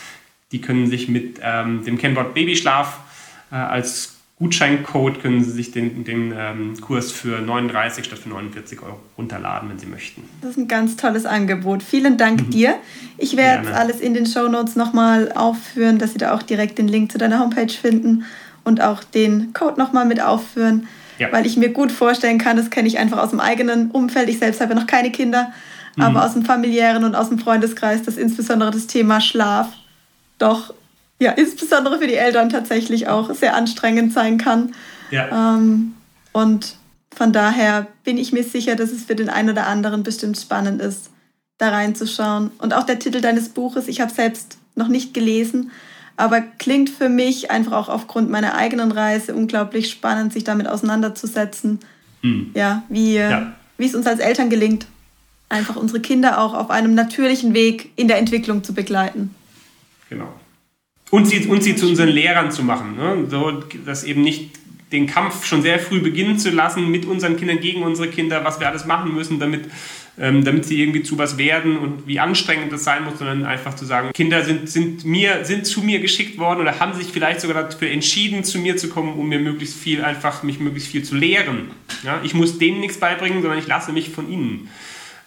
die 0.53 0.61
können 0.61 0.87
sich 0.87 1.09
mit 1.09 1.41
ähm, 1.43 1.83
dem 1.83 1.97
Kennwort 1.97 2.33
Babyschlaf 2.33 2.99
äh, 3.51 3.55
als 3.55 4.12
Gutscheincode 4.43 5.21
können 5.21 5.41
Sie 5.41 5.51
sich 5.51 5.71
den, 5.71 6.03
den 6.03 6.33
ähm, 6.37 6.73
Kurs 6.81 7.13
für 7.13 7.39
39 7.39 8.03
statt 8.03 8.19
für 8.19 8.27
49 8.27 8.81
Euro 8.81 8.99
runterladen, 9.17 9.69
wenn 9.69 9.79
Sie 9.79 9.85
möchten. 9.85 10.23
Das 10.41 10.51
ist 10.51 10.57
ein 10.57 10.67
ganz 10.67 10.97
tolles 10.97 11.25
Angebot. 11.25 11.81
Vielen 11.81 12.17
Dank 12.17 12.47
mhm. 12.47 12.49
dir. 12.49 12.75
Ich 13.17 13.37
werde 13.37 13.73
alles 13.73 14.01
in 14.01 14.13
den 14.13 14.25
Show 14.25 14.49
Notes 14.49 14.75
nochmal 14.75 15.31
aufführen, 15.31 15.97
dass 15.97 16.11
Sie 16.11 16.17
da 16.17 16.33
auch 16.33 16.43
direkt 16.43 16.77
den 16.77 16.89
Link 16.89 17.09
zu 17.13 17.17
deiner 17.17 17.39
Homepage 17.39 17.71
finden 17.71 18.25
und 18.65 18.81
auch 18.81 19.01
den 19.01 19.53
Code 19.53 19.79
nochmal 19.79 20.05
mit 20.05 20.21
aufführen, 20.21 20.87
ja. 21.19 21.31
weil 21.31 21.45
ich 21.45 21.55
mir 21.55 21.69
gut 21.69 21.93
vorstellen 21.93 22.37
kann, 22.37 22.57
das 22.57 22.69
kenne 22.69 22.89
ich 22.89 22.97
einfach 22.97 23.19
aus 23.19 23.29
dem 23.29 23.39
eigenen 23.39 23.91
Umfeld. 23.91 24.27
Ich 24.27 24.39
selbst 24.39 24.59
habe 24.59 24.73
ja 24.73 24.79
noch 24.79 24.87
keine 24.87 25.11
Kinder, 25.11 25.53
mhm. 25.95 26.03
aber 26.03 26.25
aus 26.25 26.33
dem 26.33 26.43
familiären 26.43 27.05
und 27.05 27.15
aus 27.15 27.29
dem 27.29 27.39
Freundeskreis, 27.39 28.03
dass 28.03 28.17
insbesondere 28.17 28.71
das 28.71 28.87
Thema 28.87 29.21
Schlaf 29.21 29.69
doch 30.37 30.73
ja, 31.19 31.31
insbesondere 31.31 31.99
für 31.99 32.07
die 32.07 32.15
Eltern 32.15 32.49
tatsächlich 32.49 33.07
auch 33.07 33.33
sehr 33.33 33.55
anstrengend 33.55 34.13
sein 34.13 34.37
kann. 34.37 34.73
Ja. 35.11 35.55
Ähm, 35.55 35.93
und 36.31 36.75
von 37.15 37.31
daher 37.31 37.87
bin 38.03 38.17
ich 38.17 38.33
mir 38.33 38.43
sicher, 38.43 38.75
dass 38.75 38.91
es 38.91 39.03
für 39.03 39.15
den 39.15 39.29
einen 39.29 39.49
oder 39.49 39.67
anderen 39.67 40.03
bestimmt 40.03 40.37
spannend 40.37 40.81
ist, 40.81 41.11
da 41.57 41.69
reinzuschauen. 41.69 42.51
Und 42.57 42.73
auch 42.73 42.83
der 42.83 42.99
Titel 42.99 43.21
deines 43.21 43.49
Buches, 43.49 43.87
ich 43.87 44.01
habe 44.01 44.11
selbst 44.11 44.57
noch 44.75 44.87
nicht 44.87 45.13
gelesen, 45.13 45.71
aber 46.17 46.41
klingt 46.41 46.89
für 46.89 47.09
mich 47.09 47.51
einfach 47.51 47.73
auch 47.73 47.89
aufgrund 47.89 48.29
meiner 48.29 48.55
eigenen 48.55 48.91
Reise 48.91 49.33
unglaublich 49.35 49.89
spannend, 49.89 50.33
sich 50.33 50.43
damit 50.43 50.67
auseinanderzusetzen. 50.67 51.79
Mhm. 52.21 52.51
Ja, 52.53 52.83
wie, 52.89 53.15
ja. 53.15 53.53
wie 53.77 53.85
es 53.85 53.95
uns 53.95 54.07
als 54.07 54.19
Eltern 54.19 54.49
gelingt, 54.49 54.87
einfach 55.49 55.75
unsere 55.75 55.99
Kinder 55.99 56.39
auch 56.39 56.53
auf 56.53 56.69
einem 56.69 56.95
natürlichen 56.95 57.53
Weg 57.53 57.91
in 57.95 58.07
der 58.07 58.17
Entwicklung 58.17 58.63
zu 58.63 58.73
begleiten. 58.73 59.33
Genau. 60.09 60.33
Und 61.13 61.27
sie, 61.27 61.45
und 61.45 61.63
sie 61.63 61.75
zu 61.75 61.87
unseren 61.87 62.09
Lehrern 62.09 62.49
zu 62.49 62.63
machen. 62.63 62.95
Ne? 62.95 63.27
So, 63.29 63.51
dass 63.85 64.03
eben 64.03 64.23
nicht 64.23 64.49
den 64.91 65.05
Kampf 65.05 65.45
schon 65.45 65.61
sehr 65.61 65.77
früh 65.77 65.99
beginnen 65.99 66.39
zu 66.39 66.49
lassen 66.49 66.89
mit 66.89 67.05
unseren 67.05 67.37
Kindern, 67.37 67.59
gegen 67.59 67.83
unsere 67.83 68.07
Kinder, 68.07 68.43
was 68.43 68.59
wir 68.59 68.67
alles 68.67 68.85
machen 68.85 69.13
müssen, 69.13 69.37
damit, 69.37 69.65
ähm, 70.17 70.43
damit 70.43 70.65
sie 70.65 70.81
irgendwie 70.81 71.03
zu 71.03 71.15
was 71.19 71.37
werden 71.37 71.77
und 71.77 72.07
wie 72.07 72.19
anstrengend 72.19 72.73
das 72.73 72.83
sein 72.83 73.03
muss, 73.03 73.19
sondern 73.19 73.45
einfach 73.45 73.75
zu 73.75 73.85
sagen, 73.85 74.11
Kinder 74.11 74.43
sind, 74.43 74.67
sind, 74.67 75.05
mir, 75.05 75.45
sind 75.45 75.67
zu 75.67 75.83
mir 75.83 75.99
geschickt 75.99 76.39
worden 76.39 76.61
oder 76.61 76.79
haben 76.79 76.95
sich 76.95 77.11
vielleicht 77.11 77.41
sogar 77.41 77.61
dafür 77.61 77.91
entschieden, 77.91 78.43
zu 78.43 78.57
mir 78.57 78.75
zu 78.77 78.89
kommen, 78.89 79.13
um 79.13 79.29
mir 79.29 79.39
möglichst 79.39 79.77
viel, 79.77 80.03
einfach 80.03 80.41
mich 80.41 80.59
möglichst 80.59 80.89
viel 80.89 81.03
zu 81.03 81.13
lehren. 81.13 81.69
Ja? 82.01 82.21
Ich 82.23 82.33
muss 82.33 82.57
denen 82.57 82.79
nichts 82.79 82.97
beibringen, 82.97 83.43
sondern 83.43 83.59
ich 83.59 83.67
lasse 83.67 83.91
mich 83.91 84.09
von 84.09 84.31
ihnen 84.31 84.67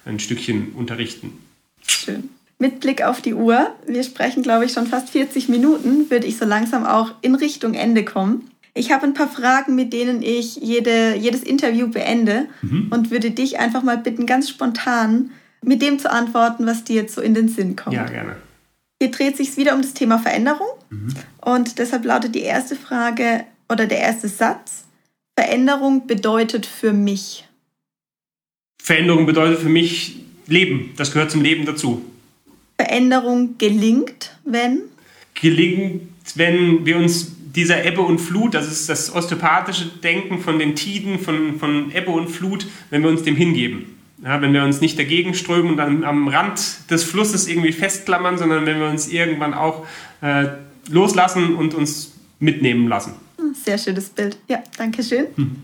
ein 0.05 0.18
Stückchen 0.18 0.72
unterrichten. 0.74 1.39
Schön. 1.87 2.30
Mit 2.59 2.81
Blick 2.81 3.03
auf 3.03 3.21
die 3.21 3.35
Uhr, 3.35 3.75
wir 3.87 4.03
sprechen, 4.03 4.43
glaube 4.43 4.65
ich, 4.65 4.73
schon 4.73 4.87
fast 4.87 5.11
40 5.11 5.49
Minuten, 5.49 6.11
würde 6.11 6.27
ich 6.27 6.39
so 6.39 6.47
langsam 6.47 6.87
auch 6.87 7.13
in 7.21 7.35
Richtung 7.35 7.75
Ende 7.75 8.05
kommen. 8.05 8.51
Ich 8.73 8.93
habe 8.93 9.05
ein 9.05 9.15
paar 9.15 9.29
Fragen, 9.29 9.75
mit 9.75 9.93
denen 9.93 10.23
ich 10.23 10.57
jede, 10.57 11.17
jedes 11.17 11.43
Interview 11.43 11.89
beende 11.89 12.47
mhm. 12.63 12.89
und 12.91 13.11
würde 13.11 13.31
dich 13.31 13.59
einfach 13.59 13.83
mal 13.83 13.99
bitten, 13.99 14.27
ganz 14.27 14.49
spontan 14.49 15.31
mit 15.63 15.83
dem 15.83 15.99
zu 15.99 16.11
antworten, 16.11 16.67
was 16.67 16.85
dir 16.85 16.97
jetzt 16.97 17.15
so 17.15 17.21
in 17.21 17.35
den 17.35 17.49
Sinn 17.49 17.77
kommt. 17.77 17.97
Ja, 17.97 18.05
gerne. 18.05 18.37
Hier 19.01 19.11
dreht 19.11 19.37
sich 19.37 19.57
wieder 19.57 19.75
um 19.75 19.83
das 19.83 19.95
Thema 19.95 20.19
Veränderung 20.19 20.69
mhm. 20.91 21.15
und 21.43 21.79
deshalb 21.79 22.05
lautet 22.05 22.35
die 22.35 22.41
erste 22.41 22.77
Frage 22.77 23.45
oder 23.69 23.87
der 23.87 23.99
erste 23.99 24.29
Satz: 24.29 24.85
Veränderung 25.39 26.07
bedeutet 26.07 26.65
für 26.65 26.93
mich. 26.93 27.47
Veränderung 28.83 29.27
bedeutet 29.27 29.59
für 29.59 29.69
mich 29.69 30.21
Leben. 30.47 30.95
Das 30.97 31.13
gehört 31.13 31.31
zum 31.31 31.43
Leben 31.43 31.67
dazu. 31.67 32.03
Veränderung 32.79 33.59
gelingt, 33.59 34.37
wenn? 34.45 34.83
Gelingt, 35.35 36.03
wenn 36.35 36.85
wir 36.85 36.97
uns 36.97 37.33
dieser 37.55 37.85
Ebbe 37.85 38.03
und 38.03 38.18
Flut, 38.18 38.55
das 38.55 38.70
ist 38.70 38.89
das 38.89 39.14
osteopathische 39.14 39.87
Denken 39.87 40.41
von 40.41 40.59
den 40.59 40.74
Tiden, 40.74 41.18
von, 41.18 41.59
von 41.59 41.91
Ebbe 41.95 42.11
und 42.11 42.29
Flut, 42.29 42.66
wenn 42.91 43.03
wir 43.03 43.09
uns 43.09 43.22
dem 43.22 43.35
hingeben. 43.35 43.97
Ja, 44.22 44.41
wenn 44.41 44.53
wir 44.53 44.64
uns 44.64 44.81
nicht 44.81 44.99
dagegen 44.99 45.35
strömen 45.35 45.72
und 45.72 45.77
dann 45.77 46.05
am 46.05 46.29
Rand 46.29 46.91
des 46.91 47.05
Flusses 47.05 47.49
irgendwie 47.49 47.72
festklammern, 47.72 48.39
sondern 48.39 48.64
wenn 48.66 48.81
wir 48.81 48.89
uns 48.89 49.09
irgendwann 49.09 49.53
auch 49.55 49.87
äh, 50.22 50.47
loslassen 50.89 51.55
und 51.55 51.74
uns 51.74 52.12
mitnehmen 52.39 52.89
lassen. 52.89 53.14
Sehr 53.64 53.79
schönes 53.79 54.09
Bild. 54.11 54.39
Ja, 54.49 54.62
danke 54.77 55.03
schön. 55.03 55.27
Hm. 55.37 55.57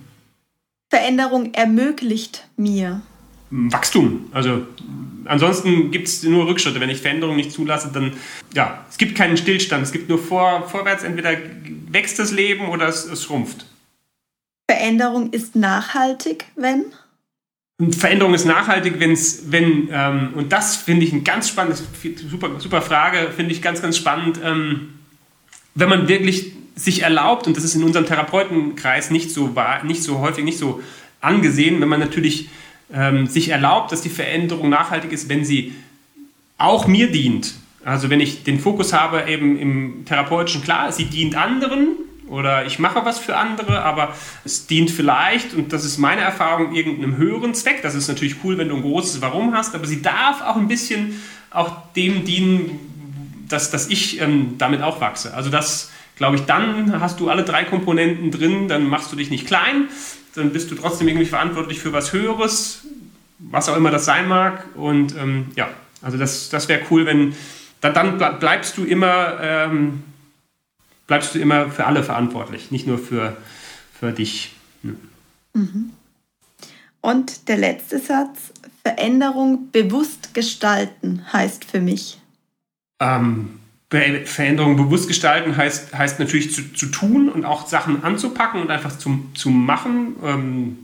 Veränderung 0.91 1.55
ermöglicht 1.55 2.47
mir. 2.57 3.03
Wachstum. 3.53 4.31
Also 4.33 4.67
ansonsten 5.27 5.91
gibt 5.91 6.09
es 6.09 6.23
nur 6.23 6.47
Rückschritte. 6.47 6.81
Wenn 6.81 6.89
ich 6.89 7.01
Veränderungen 7.01 7.37
nicht 7.37 7.53
zulasse, 7.53 7.91
dann 7.93 8.15
ja, 8.55 8.85
es 8.91 8.97
gibt 8.97 9.15
keinen 9.15 9.37
Stillstand. 9.37 9.83
Es 9.83 9.93
gibt 9.93 10.09
nur 10.09 10.19
vor, 10.19 10.69
vorwärts. 10.69 11.05
Entweder 11.05 11.37
wächst 11.91 12.19
das 12.19 12.33
Leben 12.33 12.69
oder 12.69 12.89
es, 12.89 13.05
es 13.05 13.25
schrumpft. 13.25 13.67
Veränderung 14.71 15.33
ist 15.33 15.55
nachhaltig, 15.55 16.47
wenn? 16.57 16.87
Veränderung 17.91 18.33
ist 18.33 18.47
nachhaltig, 18.47 18.95
wenn's, 18.99 19.45
wenn, 19.49 19.89
ähm, 19.93 20.31
und 20.35 20.53
das 20.53 20.77
finde 20.77 21.05
ich 21.05 21.13
ein 21.13 21.25
ganz 21.25 21.49
spannendes, 21.49 21.83
super, 22.31 22.61
super 22.61 22.81
Frage, 22.81 23.31
finde 23.35 23.53
ich 23.53 23.61
ganz, 23.61 23.83
ganz 23.83 23.97
spannend, 23.97 24.39
ähm, 24.43 24.95
wenn 25.75 25.89
man 25.89 26.07
wirklich 26.07 26.53
sich 26.77 27.03
erlaubt, 27.03 27.47
und 27.47 27.57
das 27.57 27.65
ist 27.65 27.75
in 27.75 27.83
unserem 27.83 28.07
Therapeutenkreis 28.07 29.11
nicht 29.11 29.31
so, 29.31 29.55
nicht 29.83 30.03
so 30.03 30.21
häufig, 30.21 30.45
nicht 30.45 30.59
so 30.59 30.81
angesehen, 31.21 31.81
wenn 31.81 31.89
man 31.89 32.01
natürlich 32.01 32.49
ähm, 32.93 33.27
sich 33.27 33.49
erlaubt, 33.49 33.93
dass 33.93 34.03
die 34.03 34.11
Veränderung 34.11 34.69
nachhaltig 34.69 35.13
ist, 35.13 35.29
wenn 35.29 35.45
sie 35.45 35.75
auch 36.59 36.87
mir 36.87 37.11
dient. 37.11 37.55
Also 37.85 38.11
wenn 38.11 38.21
ich 38.21 38.45
den 38.45 38.61
Fokus 38.61 38.93
habe 38.93 39.25
eben 39.29 39.59
im 39.59 40.05
therapeutischen, 40.05 40.63
klar, 40.63 40.93
sie 40.93 41.07
dient 41.07 41.35
anderen 41.35 41.89
oder 42.29 42.65
ich 42.65 42.79
mache 42.79 43.05
was 43.05 43.19
für 43.19 43.37
andere, 43.37 43.83
aber 43.83 44.15
es 44.45 44.67
dient 44.67 44.91
vielleicht, 44.91 45.55
und 45.55 45.73
das 45.73 45.85
ist 45.85 45.99
meine 45.99 46.21
Erfahrung, 46.21 46.75
irgendeinem 46.75 47.17
höheren 47.17 47.55
Zweck. 47.55 47.83
Das 47.83 47.95
ist 47.95 48.09
natürlich 48.09 48.37
cool, 48.45 48.57
wenn 48.59 48.69
du 48.69 48.77
ein 48.77 48.83
großes 48.83 49.21
Warum 49.21 49.55
hast, 49.55 49.75
aber 49.75 49.87
sie 49.87 50.01
darf 50.01 50.43
auch 50.43 50.57
ein 50.57 50.69
bisschen 50.69 51.21
auch 51.51 51.93
dem 51.95 52.25
dienen, 52.25 52.79
dass, 53.49 53.71
dass 53.71 53.89
ich 53.89 54.21
ähm, 54.21 54.55
damit 54.59 54.83
auch 54.83 55.01
wachse. 55.01 55.35
Also 55.35 55.51
das, 55.51 55.91
glaube 56.17 56.37
ich, 56.37 56.43
dann 56.43 57.01
hast 57.01 57.21
du 57.21 57.29
alle 57.29 57.43
drei 57.43 57.65
Komponenten 57.65 58.31
drin, 58.31 58.69
dann 58.69 58.89
machst 58.89 59.13
du 59.13 59.17
dich 59.17 59.31
nicht 59.31 59.47
klein, 59.47 59.89
dann 60.35 60.53
bist 60.53 60.71
du 60.71 60.75
trotzdem 60.75 61.09
irgendwie 61.09 61.27
verantwortlich 61.27 61.81
für 61.81 61.93
was 61.93 62.13
Höheres, 62.13 62.83
was 63.39 63.69
auch 63.69 63.77
immer 63.77 63.91
das 63.91 64.05
sein 64.05 64.29
mag. 64.29 64.65
Und 64.75 65.17
ähm, 65.17 65.47
ja, 65.57 65.69
also 66.01 66.19
das, 66.19 66.49
das 66.49 66.69
wäre 66.69 66.83
cool, 66.91 67.07
wenn 67.07 67.35
dann, 67.81 68.19
dann 68.19 68.39
bleibst 68.39 68.77
du 68.79 68.85
immer 68.85 69.39
ähm, 69.41 70.03
bleibst 71.07 71.35
du 71.35 71.39
immer 71.39 71.71
für 71.71 71.85
alle 71.85 72.03
verantwortlich, 72.03 72.71
nicht 72.71 72.87
nur 72.87 72.99
für, 72.99 73.37
für 73.93 74.13
dich. 74.13 74.55
Mhm. 75.53 75.93
Und 77.01 77.49
der 77.49 77.59
letzte 77.59 77.99
Satz, 77.99 78.53
Veränderung 78.83 79.71
bewusst 79.71 80.35
gestalten 80.35 81.25
heißt 81.33 81.65
für 81.65 81.81
mich. 81.81 82.19
Ähm, 83.01 83.61
Veränderung 83.93 84.77
bewusst 84.77 85.07
gestalten 85.07 85.57
heißt, 85.57 85.93
heißt 85.93 86.19
natürlich 86.19 86.53
zu, 86.53 86.73
zu 86.73 86.87
tun 86.87 87.29
und 87.29 87.45
auch 87.45 87.67
Sachen 87.67 88.03
anzupacken 88.03 88.63
und 88.63 88.71
einfach 88.71 88.97
zu, 88.97 89.27
zu 89.35 89.51
machen. 89.51 90.17
Ähm, 90.25 90.79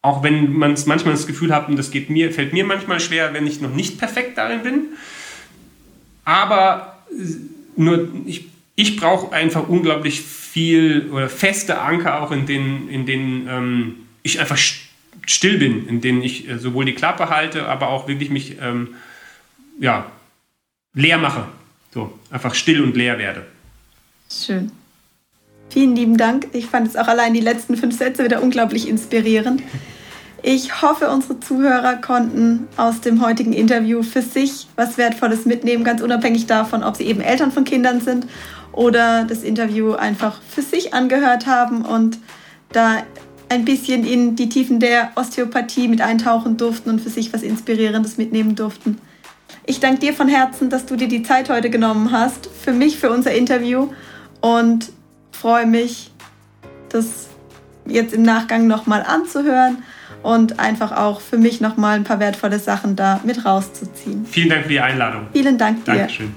auch 0.00 0.22
wenn 0.22 0.52
man 0.52 0.76
manchmal 0.86 1.14
das 1.14 1.26
Gefühl 1.26 1.52
hat, 1.52 1.68
und 1.68 1.76
das 1.76 1.90
geht 1.90 2.08
mir, 2.08 2.32
fällt 2.32 2.52
mir 2.52 2.64
manchmal 2.64 3.00
schwer, 3.00 3.34
wenn 3.34 3.46
ich 3.46 3.60
noch 3.60 3.74
nicht 3.74 3.98
perfekt 3.98 4.38
darin 4.38 4.62
bin. 4.62 4.80
Aber 6.24 7.02
nur 7.76 8.08
ich, 8.26 8.46
ich 8.76 8.96
brauche 8.96 9.34
einfach 9.34 9.68
unglaublich 9.68 10.20
viel 10.20 11.08
oder 11.10 11.28
feste 11.28 11.80
Anker 11.80 12.22
auch, 12.22 12.30
in 12.30 12.46
denen, 12.46 12.88
in 12.88 13.06
denen 13.06 13.48
ähm, 13.48 13.94
ich 14.22 14.38
einfach 14.38 14.58
still 15.26 15.58
bin, 15.58 15.88
in 15.88 16.00
denen 16.00 16.22
ich 16.22 16.48
äh, 16.48 16.58
sowohl 16.58 16.84
die 16.84 16.94
Klappe 16.94 17.28
halte, 17.28 17.66
aber 17.66 17.88
auch 17.88 18.06
wirklich 18.06 18.30
mich 18.30 18.56
ähm, 18.60 18.94
ja, 19.80 20.06
leer 20.94 21.18
mache 21.18 21.46
so, 21.92 22.12
einfach 22.30 22.54
still 22.54 22.82
und 22.82 22.96
leer 22.96 23.18
werde. 23.18 23.46
Schön. 24.30 24.72
Vielen 25.68 25.96
lieben 25.96 26.16
Dank. 26.16 26.48
Ich 26.52 26.66
fand 26.66 26.86
es 26.86 26.96
auch 26.96 27.08
allein 27.08 27.34
die 27.34 27.40
letzten 27.40 27.76
fünf 27.76 27.96
Sätze 27.96 28.24
wieder 28.24 28.42
unglaublich 28.42 28.88
inspirierend. 28.88 29.62
Ich 30.42 30.82
hoffe, 30.82 31.08
unsere 31.08 31.38
Zuhörer 31.38 31.96
konnten 31.96 32.66
aus 32.76 33.00
dem 33.00 33.24
heutigen 33.24 33.52
Interview 33.52 34.02
für 34.02 34.22
sich 34.22 34.66
was 34.74 34.98
Wertvolles 34.98 35.44
mitnehmen, 35.44 35.84
ganz 35.84 36.02
unabhängig 36.02 36.46
davon, 36.46 36.82
ob 36.82 36.96
sie 36.96 37.04
eben 37.04 37.20
Eltern 37.20 37.52
von 37.52 37.64
Kindern 37.64 38.00
sind 38.00 38.26
oder 38.72 39.24
das 39.24 39.44
Interview 39.44 39.92
einfach 39.92 40.42
für 40.42 40.62
sich 40.62 40.94
angehört 40.94 41.46
haben 41.46 41.84
und 41.84 42.18
da 42.72 43.04
ein 43.48 43.64
bisschen 43.64 44.04
in 44.04 44.34
die 44.34 44.48
Tiefen 44.48 44.80
der 44.80 45.12
Osteopathie 45.14 45.86
mit 45.86 46.00
eintauchen 46.00 46.56
durften 46.56 46.90
und 46.90 47.00
für 47.00 47.10
sich 47.10 47.32
was 47.32 47.42
Inspirierendes 47.42 48.16
mitnehmen 48.16 48.56
durften. 48.56 48.98
Ich 49.64 49.80
danke 49.80 50.00
dir 50.00 50.12
von 50.12 50.28
Herzen, 50.28 50.70
dass 50.70 50.86
du 50.86 50.96
dir 50.96 51.08
die 51.08 51.22
Zeit 51.22 51.48
heute 51.48 51.70
genommen 51.70 52.10
hast, 52.10 52.46
für 52.46 52.72
mich, 52.72 52.98
für 52.98 53.10
unser 53.10 53.32
Interview 53.32 53.88
und 54.40 54.90
freue 55.30 55.66
mich, 55.66 56.10
das 56.88 57.28
jetzt 57.86 58.12
im 58.12 58.22
Nachgang 58.22 58.66
nochmal 58.66 59.02
anzuhören 59.02 59.82
und 60.22 60.60
einfach 60.60 60.92
auch 60.92 61.20
für 61.20 61.38
mich 61.38 61.60
nochmal 61.60 61.96
ein 61.96 62.04
paar 62.04 62.20
wertvolle 62.20 62.58
Sachen 62.58 62.96
da 62.96 63.20
mit 63.24 63.44
rauszuziehen. 63.44 64.26
Vielen 64.26 64.50
Dank 64.50 64.62
für 64.64 64.68
die 64.68 64.80
Einladung. 64.80 65.26
Vielen 65.32 65.58
Dank 65.58 65.84
dir. 65.84 65.94
Dankeschön. 65.94 66.34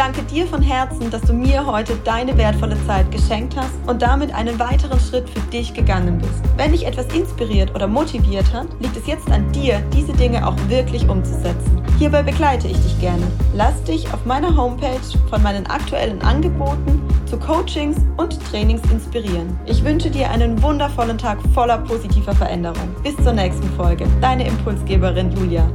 Danke 0.00 0.22
dir 0.22 0.46
von 0.46 0.62
Herzen, 0.62 1.10
dass 1.10 1.20
du 1.20 1.34
mir 1.34 1.66
heute 1.66 1.94
deine 2.04 2.34
wertvolle 2.38 2.74
Zeit 2.86 3.12
geschenkt 3.12 3.54
hast 3.54 3.74
und 3.86 4.00
damit 4.00 4.34
einen 4.34 4.58
weiteren 4.58 4.98
Schritt 4.98 5.28
für 5.28 5.40
dich 5.50 5.74
gegangen 5.74 6.16
bist. 6.16 6.40
Wenn 6.56 6.72
dich 6.72 6.86
etwas 6.86 7.04
inspiriert 7.14 7.74
oder 7.74 7.86
motiviert 7.86 8.50
hat, 8.50 8.66
liegt 8.80 8.96
es 8.96 9.06
jetzt 9.06 9.30
an 9.30 9.52
dir, 9.52 9.78
diese 9.92 10.14
Dinge 10.14 10.48
auch 10.48 10.56
wirklich 10.68 11.06
umzusetzen. 11.06 11.82
Hierbei 11.98 12.22
begleite 12.22 12.66
ich 12.66 12.78
dich 12.78 12.98
gerne. 12.98 13.26
Lass 13.54 13.84
dich 13.84 14.10
auf 14.14 14.24
meiner 14.24 14.56
Homepage 14.56 15.02
von 15.28 15.42
meinen 15.42 15.66
aktuellen 15.66 16.22
Angeboten 16.22 17.02
zu 17.26 17.38
Coachings 17.38 17.98
und 18.16 18.42
Trainings 18.50 18.80
inspirieren. 18.90 19.54
Ich 19.66 19.84
wünsche 19.84 20.08
dir 20.08 20.30
einen 20.30 20.62
wundervollen 20.62 21.18
Tag 21.18 21.36
voller 21.52 21.76
positiver 21.76 22.34
Veränderung. 22.34 22.88
Bis 23.02 23.16
zur 23.16 23.34
nächsten 23.34 23.68
Folge. 23.76 24.06
Deine 24.22 24.46
Impulsgeberin 24.46 25.30
Julia. 25.36 25.70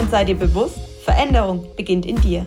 Und 0.00 0.10
sei 0.10 0.24
dir 0.24 0.36
bewusst, 0.36 0.78
Veränderung 1.04 1.66
beginnt 1.76 2.06
in 2.06 2.16
dir. 2.16 2.46